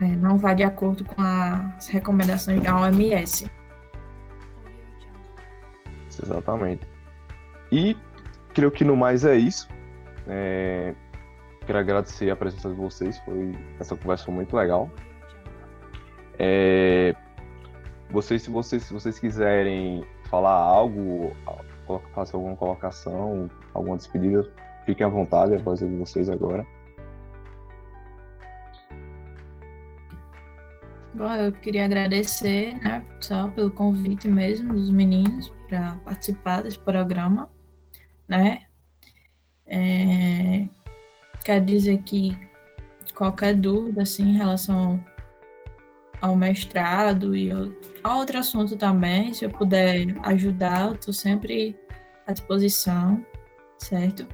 É, 0.00 0.06
não 0.16 0.36
vai 0.36 0.56
de 0.56 0.64
acordo 0.64 1.04
com 1.04 1.22
as 1.22 1.86
recomendações 1.86 2.60
da 2.60 2.76
OMS. 2.76 3.48
Exatamente. 6.20 6.91
E 7.72 7.96
creio 8.54 8.70
que 8.70 8.84
no 8.84 8.96
mais 8.96 9.24
é 9.24 9.34
isso. 9.34 9.68
É, 10.28 10.94
quero 11.66 11.78
agradecer 11.78 12.30
a 12.30 12.36
presença 12.36 12.68
de 12.68 12.76
vocês, 12.76 13.18
foi 13.24 13.52
essa 13.80 13.96
conversa 13.96 14.26
foi 14.26 14.34
muito 14.34 14.54
legal. 14.56 14.88
É, 16.38 17.16
vocês, 18.10 18.42
se 18.42 18.50
vocês, 18.50 18.84
se 18.84 18.92
vocês 18.92 19.18
quiserem 19.18 20.04
falar 20.30 20.52
algo, 20.52 21.32
fazer 22.14 22.36
alguma 22.36 22.54
colocação, 22.54 23.50
alguma 23.74 23.96
despedida, 23.96 24.48
Fiquem 24.84 25.06
à 25.06 25.08
vontade, 25.08 25.54
a 25.54 25.56
é 25.56 25.74
de 25.74 25.96
vocês 25.96 26.28
agora. 26.28 26.66
Bom, 31.14 31.32
eu 31.34 31.52
queria 31.52 31.84
agradecer, 31.84 32.74
né, 32.82 33.04
só 33.20 33.48
pelo 33.48 33.70
convite 33.70 34.26
mesmo 34.28 34.74
dos 34.74 34.90
meninos 34.90 35.52
para 35.68 35.94
participar 36.04 36.62
desse 36.62 36.78
programa, 36.78 37.48
né? 38.32 38.62
É, 39.66 40.66
quero 41.44 41.64
dizer 41.64 41.98
que 42.02 42.36
qualquer 43.14 43.54
dúvida, 43.54 44.02
assim, 44.02 44.30
em 44.30 44.36
relação 44.36 45.02
ao 46.20 46.34
mestrado 46.34 47.36
e 47.36 47.50
a 48.02 48.16
outro 48.16 48.38
assunto 48.38 48.76
também, 48.76 49.34
se 49.34 49.44
eu 49.44 49.50
puder 49.50 50.06
ajudar, 50.22 50.86
eu 50.86 50.94
estou 50.94 51.12
sempre 51.12 51.76
à 52.26 52.32
disposição, 52.32 53.24
certo? 53.78 54.26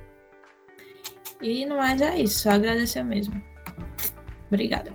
E 1.42 1.64
no 1.66 1.76
mais 1.76 2.00
é 2.00 2.18
isso, 2.18 2.40
só 2.40 2.50
agradecer 2.50 3.02
mesmo. 3.02 3.42
Obrigada. 4.48 4.92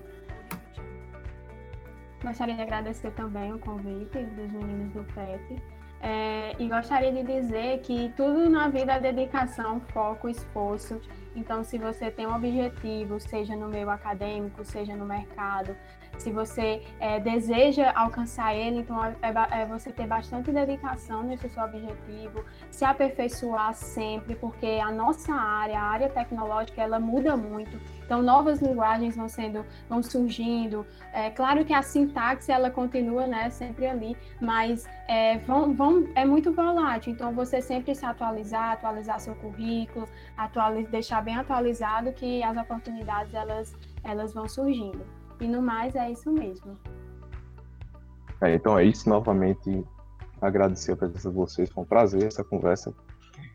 Gostaria 2.21 2.55
de 2.55 2.61
agradecer 2.61 3.11
também 3.11 3.53
o 3.53 3.59
convite 3.59 4.23
dos 4.23 4.51
meninos 4.51 4.93
do 4.93 5.03
PET. 5.13 5.61
É, 6.05 6.53
e 6.59 6.67
gostaria 6.67 7.13
de 7.13 7.23
dizer 7.23 7.79
que 7.79 8.11
tudo 8.17 8.49
na 8.49 8.67
vida 8.67 8.91
é 8.91 8.99
dedicação, 8.99 9.79
foco, 9.79 10.27
esforço. 10.27 10.99
Então, 11.33 11.63
se 11.63 11.77
você 11.77 12.11
tem 12.11 12.27
um 12.27 12.35
objetivo, 12.35 13.21
seja 13.21 13.55
no 13.55 13.69
meio 13.69 13.89
acadêmico, 13.89 14.65
seja 14.65 14.97
no 14.97 15.05
mercado, 15.05 15.73
se 16.17 16.31
você 16.31 16.81
é, 16.99 17.19
deseja 17.19 17.91
alcançar 17.95 18.55
ele, 18.55 18.79
então 18.79 19.03
é, 19.03 19.15
é, 19.51 19.65
você 19.65 19.91
ter 19.91 20.07
bastante 20.07 20.51
dedicação 20.51 21.23
nesse 21.23 21.49
seu 21.49 21.63
objetivo, 21.63 22.43
se 22.69 22.85
aperfeiçoar 22.85 23.73
sempre, 23.73 24.35
porque 24.35 24.79
a 24.83 24.91
nossa 24.91 25.33
área, 25.33 25.79
a 25.79 25.83
área 25.83 26.09
tecnológica, 26.09 26.81
ela 26.81 26.99
muda 26.99 27.35
muito. 27.35 27.79
Então, 28.05 28.21
novas 28.21 28.61
linguagens 28.61 29.15
vão 29.15 29.27
sendo, 29.27 29.65
vão 29.89 30.03
surgindo. 30.03 30.85
É 31.11 31.29
claro 31.29 31.65
que 31.65 31.73
a 31.73 31.81
sintaxe 31.81 32.51
ela 32.51 32.69
continua, 32.69 33.25
né, 33.27 33.49
sempre 33.49 33.87
ali, 33.87 34.15
mas 34.39 34.87
é, 35.07 35.37
vão, 35.39 35.73
vão, 35.73 36.07
é 36.15 36.25
muito 36.25 36.51
volátil. 36.53 37.13
Então, 37.13 37.33
você 37.33 37.61
sempre 37.61 37.95
se 37.95 38.05
atualizar, 38.05 38.71
atualizar 38.71 39.19
seu 39.19 39.35
currículo, 39.35 40.07
atualizar, 40.37 40.91
deixar 40.91 41.21
bem 41.21 41.35
atualizado 41.35 42.11
que 42.13 42.43
as 42.43 42.55
oportunidades 42.57 43.33
elas, 43.33 43.75
elas 44.03 44.33
vão 44.33 44.47
surgindo. 44.47 45.22
E 45.39 45.47
no 45.47 45.61
mais 45.61 45.95
é 45.95 46.11
isso 46.11 46.31
mesmo. 46.31 46.77
É, 48.41 48.55
então 48.55 48.77
é 48.77 48.83
isso. 48.83 49.07
Novamente 49.09 49.83
agradecer 50.41 50.91
a 50.91 50.95
presença 50.95 51.29
de 51.29 51.35
vocês. 51.35 51.69
Foi 51.69 51.83
um 51.83 51.87
prazer 51.87 52.23
essa 52.23 52.43
conversa. 52.43 52.93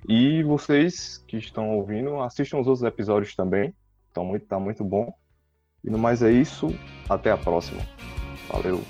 E 0.08 0.42
vocês 0.42 1.18
que 1.26 1.36
estão 1.36 1.70
ouvindo, 1.76 2.20
assistam 2.20 2.58
os 2.58 2.66
outros 2.66 2.84
episódios 2.84 3.34
também. 3.34 3.74
Então 4.10 4.24
muito, 4.24 4.46
tá 4.46 4.58
muito 4.58 4.84
bom. 4.84 5.12
E 5.84 5.90
no 5.90 5.98
mais 5.98 6.22
é 6.22 6.30
isso. 6.30 6.68
Até 7.08 7.30
a 7.30 7.36
próxima. 7.36 7.80
Valeu. 8.50 8.80